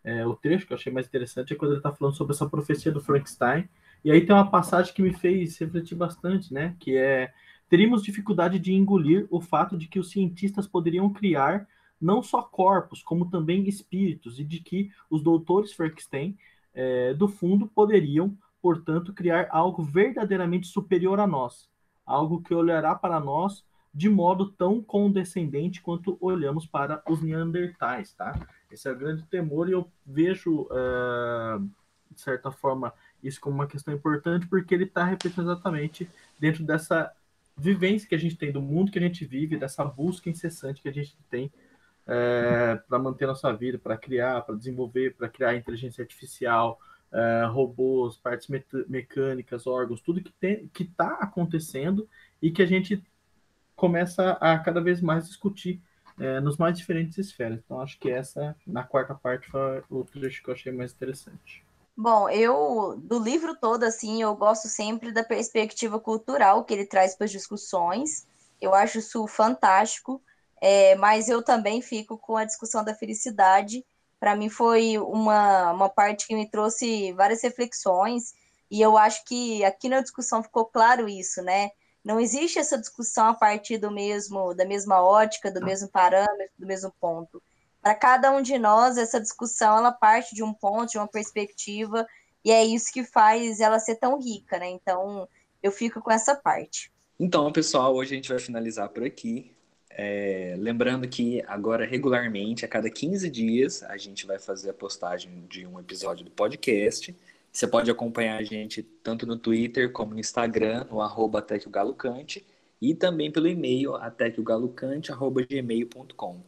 é, 0.03 0.27
o 0.27 0.35
trecho 0.35 0.67
que 0.67 0.73
eu 0.73 0.77
achei 0.77 0.93
mais 0.93 1.07
interessante 1.07 1.53
é 1.53 1.57
quando 1.57 1.73
ele 1.73 1.79
está 1.79 1.93
falando 1.93 2.15
sobre 2.15 2.35
essa 2.35 2.49
profecia 2.49 2.93
do 2.93 3.01
Frankenstein, 3.01 3.69
e 4.05 4.11
aí 4.11 4.25
tem 4.25 4.35
uma 4.35 4.51
passagem 4.51 4.93
que 4.93 5.03
me 5.03 5.13
fez 5.13 5.59
refletir 5.59 5.97
bastante, 5.97 6.53
né? 6.53 6.77
Que 6.79 6.97
é 6.97 7.33
teríamos 7.69 8.03
dificuldade 8.03 8.59
de 8.59 8.73
engolir 8.73 9.27
o 9.31 9.41
fato 9.41 9.77
de 9.77 9.89
que 9.89 9.99
os 9.99 10.11
cientistas 10.11 10.67
poderiam 10.67 11.13
criar 11.13 11.67
não 12.01 12.23
só 12.23 12.43
corpos, 12.43 13.03
como 13.03 13.29
também 13.31 13.69
espíritos, 13.69 14.39
e 14.39 14.45
de 14.45 14.61
que 14.61 14.93
os 15.11 15.23
doutores 15.23 15.73
Frankenstein, 15.73 16.37
é, 16.77 17.15
do 17.15 17.27
fundo, 17.27 17.67
poderiam, 17.67 18.37
portanto, 18.61 19.13
criar 19.13 19.49
algo 19.51 19.83
verdadeiramente 19.83 20.69
superior 20.69 21.19
a 21.19 21.27
nós, 21.27 21.69
algo 22.05 22.43
que 22.43 22.55
olhará 22.55 22.95
para 22.95 23.19
nós 23.19 23.65
de 23.93 24.11
modo 24.11 24.53
tão 24.53 24.83
condescendente 24.83 25.81
quanto 25.81 26.19
olhamos 26.21 26.67
para 26.67 27.03
os 27.09 27.23
Neandertais, 27.23 28.13
tá? 28.13 28.39
Esse 28.71 28.87
é 28.87 28.93
o 28.93 28.99
grande 28.99 29.23
temor 29.25 29.71
e 29.71 29.73
eu 29.73 29.91
vejo, 30.05 30.69
é, 30.71 31.59
de 32.11 32.21
certa 32.21 32.51
forma, 32.51 32.93
isso 33.25 33.41
como 33.41 33.55
uma 33.55 33.67
questão 33.67 33.95
importante, 33.95 34.47
porque 34.47 34.75
ele 34.75 34.85
está 34.85 35.03
refletindo 35.03 35.51
exatamente 35.51 36.07
dentro 36.39 36.63
dessa 36.63 37.11
vivência 37.57 38.07
que 38.07 38.15
a 38.15 38.19
gente 38.19 38.37
tem 38.37 38.53
do 38.53 38.61
mundo 38.61 38.93
que 38.93 38.99
a 38.99 39.03
gente 39.03 39.25
vive, 39.25 39.57
dessa 39.57 39.83
busca 39.83 40.29
incessante 40.29 40.83
que 40.83 40.91
a 40.91 40.93
gente 40.93 41.17
tem 41.31 41.51
é, 42.07 42.81
para 42.89 42.99
manter 42.99 43.27
nossa 43.27 43.53
vida, 43.53 43.79
para 43.79 43.97
criar, 43.97 44.43
para 44.43 44.55
desenvolver, 44.55 45.15
para 45.17 45.29
criar 45.29 45.57
inteligência 45.57 46.03
artificial, 46.03 46.79
é, 47.13 47.47
robôs, 47.47 48.17
partes 48.17 48.49
me 48.49 48.65
mecânicas, 48.89 49.67
órgãos, 49.67 50.01
tudo 50.01 50.23
que 50.23 50.33
que 50.73 50.83
está 50.83 51.15
acontecendo 51.21 52.09
e 52.41 52.51
que 52.51 52.63
a 52.63 52.67
gente 52.67 53.03
começa 53.75 54.33
a 54.41 54.59
cada 54.59 54.81
vez 54.81 55.01
mais 55.01 55.27
discutir 55.27 55.81
é, 56.19 56.41
nos 56.41 56.57
mais 56.57 56.77
diferentes 56.77 57.19
esferas. 57.19 57.61
Então, 57.65 57.81
acho 57.81 57.99
que 57.99 58.11
essa, 58.11 58.57
na 58.67 58.83
quarta 58.83 59.15
parte, 59.15 59.49
foi 59.51 59.83
o 59.91 60.05
trecho 60.05 60.43
que 60.43 60.51
eu 60.51 60.55
achei 60.55 60.73
mais 60.73 60.93
interessante. 60.93 61.65
Bom, 61.97 62.29
eu, 62.29 62.99
do 63.03 63.19
livro 63.19 63.57
todo, 63.57 63.85
assim, 63.85 64.23
eu 64.23 64.35
gosto 64.35 64.69
sempre 64.69 65.13
da 65.13 65.25
perspectiva 65.25 65.99
cultural 65.99 66.65
que 66.65 66.75
ele 66.75 66.87
traz 66.87 67.15
para 67.15 67.25
as 67.25 67.31
discussões. 67.31 68.27
Eu 68.61 68.75
acho 68.75 68.99
isso 68.99 69.27
fantástico, 69.27 70.21
é, 70.61 70.95
mas 70.97 71.29
eu 71.29 71.43
também 71.43 71.81
fico 71.83 72.19
com 72.19 72.37
a 72.37 72.45
discussão 72.45 72.85
da 72.85 72.95
felicidade. 72.95 73.85
Para 74.19 74.35
mim 74.37 74.49
foi 74.49 74.99
uma, 74.99 75.73
uma 75.73 75.89
parte 75.89 76.27
que 76.27 76.35
me 76.35 76.51
trouxe 76.51 77.13
várias 77.13 77.43
reflexões, 77.43 78.35
e 78.71 78.81
eu 78.81 78.97
acho 78.97 79.25
que 79.25 79.65
aqui 79.65 79.89
na 79.89 80.01
discussão 80.01 80.43
ficou 80.43 80.65
claro 80.65 81.09
isso, 81.09 81.43
né? 81.43 81.71
Não 82.05 82.21
existe 82.21 82.59
essa 82.59 82.79
discussão 82.79 83.27
a 83.27 83.35
partir 83.35 83.79
do 83.79 83.91
mesmo, 83.91 84.55
da 84.55 84.65
mesma 84.65 85.03
ótica, 85.03 85.51
do 85.51 85.65
mesmo 85.65 85.89
parâmetro, 85.89 86.55
do 86.59 86.67
mesmo 86.67 86.93
ponto 87.01 87.43
para 87.87 87.95
cada 87.95 88.33
um 88.33 88.43
de 88.43 88.59
nós, 88.59 88.99
essa 88.99 89.21
discussão 89.21 89.79
ela 89.79 89.93
parte 89.93 90.35
de 90.35 90.43
um 90.43 90.53
ponto, 90.53 90.91
de 90.91 90.99
uma 90.99 91.07
perspectiva, 91.07 92.05
e 92.45 92.51
é 92.51 92.65
isso 92.65 92.93
que 92.93 93.05
faz 93.05 93.61
ela 93.61 93.79
ser 93.79 93.95
tão 93.95 94.19
rica, 94.19 94.59
né? 94.59 94.69
Então, 94.69 95.29
eu 95.63 95.71
fico 95.71 96.01
com 96.01 96.11
essa 96.11 96.35
parte. 96.35 96.91
Então, 97.17 97.53
pessoal, 97.53 97.95
hoje 97.95 98.13
a 98.13 98.17
gente 98.17 98.29
vai 98.29 98.41
finalizar 98.41 98.89
por 98.89 99.05
aqui. 99.05 99.56
É, 99.99 100.55
lembrando 100.59 101.09
que 101.09 101.43
agora, 101.47 101.87
regularmente, 101.87 102.67
a 102.67 102.69
cada 102.69 102.91
15 102.91 103.31
dias, 103.31 103.83
a 103.83 103.97
gente 103.97 104.27
vai 104.27 104.39
fazer 104.39 104.69
a 104.69 104.75
postagem 104.75 105.47
de 105.49 105.67
um 105.67 105.81
episódio 105.81 106.23
do 106.23 106.31
podcast. 106.31 107.17
Você 107.51 107.67
pode 107.67 107.91
acompanhar 107.91 108.37
a 108.37 108.43
gente 108.43 108.83
tanto 108.83 109.27
no 109.27 109.39
Twitter 109.39 109.91
como 109.91 110.13
no 110.13 110.21
Instagram, 110.21 110.85
no 110.91 111.01
arroba 111.01 111.39
até 111.39 111.59
que 111.59 111.67
o 111.67 111.71
Galo 111.71 111.95
Cante, 111.95 112.47
e 112.79 112.95
também 112.95 113.31
pelo 113.33 113.49
e-mail 113.49 113.95
até 113.95 114.31
que 114.31 114.39
o 114.39 114.45
Galo 114.45 114.69
Cante, 114.69 115.11
arroba 115.11 115.43
gmail.com. 115.43 116.43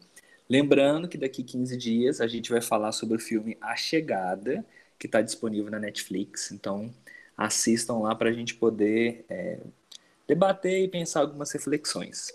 Lembrando 0.47 1.09
que 1.09 1.17
daqui 1.17 1.43
15 1.43 1.75
dias 1.79 2.21
a 2.21 2.27
gente 2.27 2.51
vai 2.51 2.61
falar 2.61 2.93
sobre 2.93 3.17
o 3.17 3.21
filme 3.21 3.57
A 3.63 3.75
Chegada, 3.77 4.63
que 4.99 5.07
está 5.07 5.23
disponível 5.23 5.71
na 5.71 5.79
Netflix. 5.79 6.53
Então 6.53 6.93
assistam 7.35 8.01
lá 8.01 8.15
para 8.15 8.29
a 8.29 8.33
gente 8.33 8.55
poder 8.55 9.25
é, 9.31 9.59
debater 10.27 10.85
e 10.85 10.89
pensar 10.89 11.21
algumas 11.21 11.51
reflexões. 11.51 12.31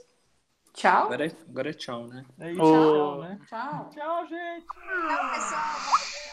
Tchau. 0.73 1.05
Agora, 1.05 1.27
é, 1.27 1.31
agora 1.49 1.69
é 1.69 1.73
tchau, 1.73 2.07
né? 2.07 2.25
É 2.39 2.51
isso, 2.51 2.61
oh. 2.61 2.71
tchau, 2.71 3.21
né? 3.21 3.39
Tchau. 3.47 3.89
Tchau, 3.93 4.27
gente. 4.27 4.65
Tchau, 4.65 5.29
pessoal. 5.33 6.32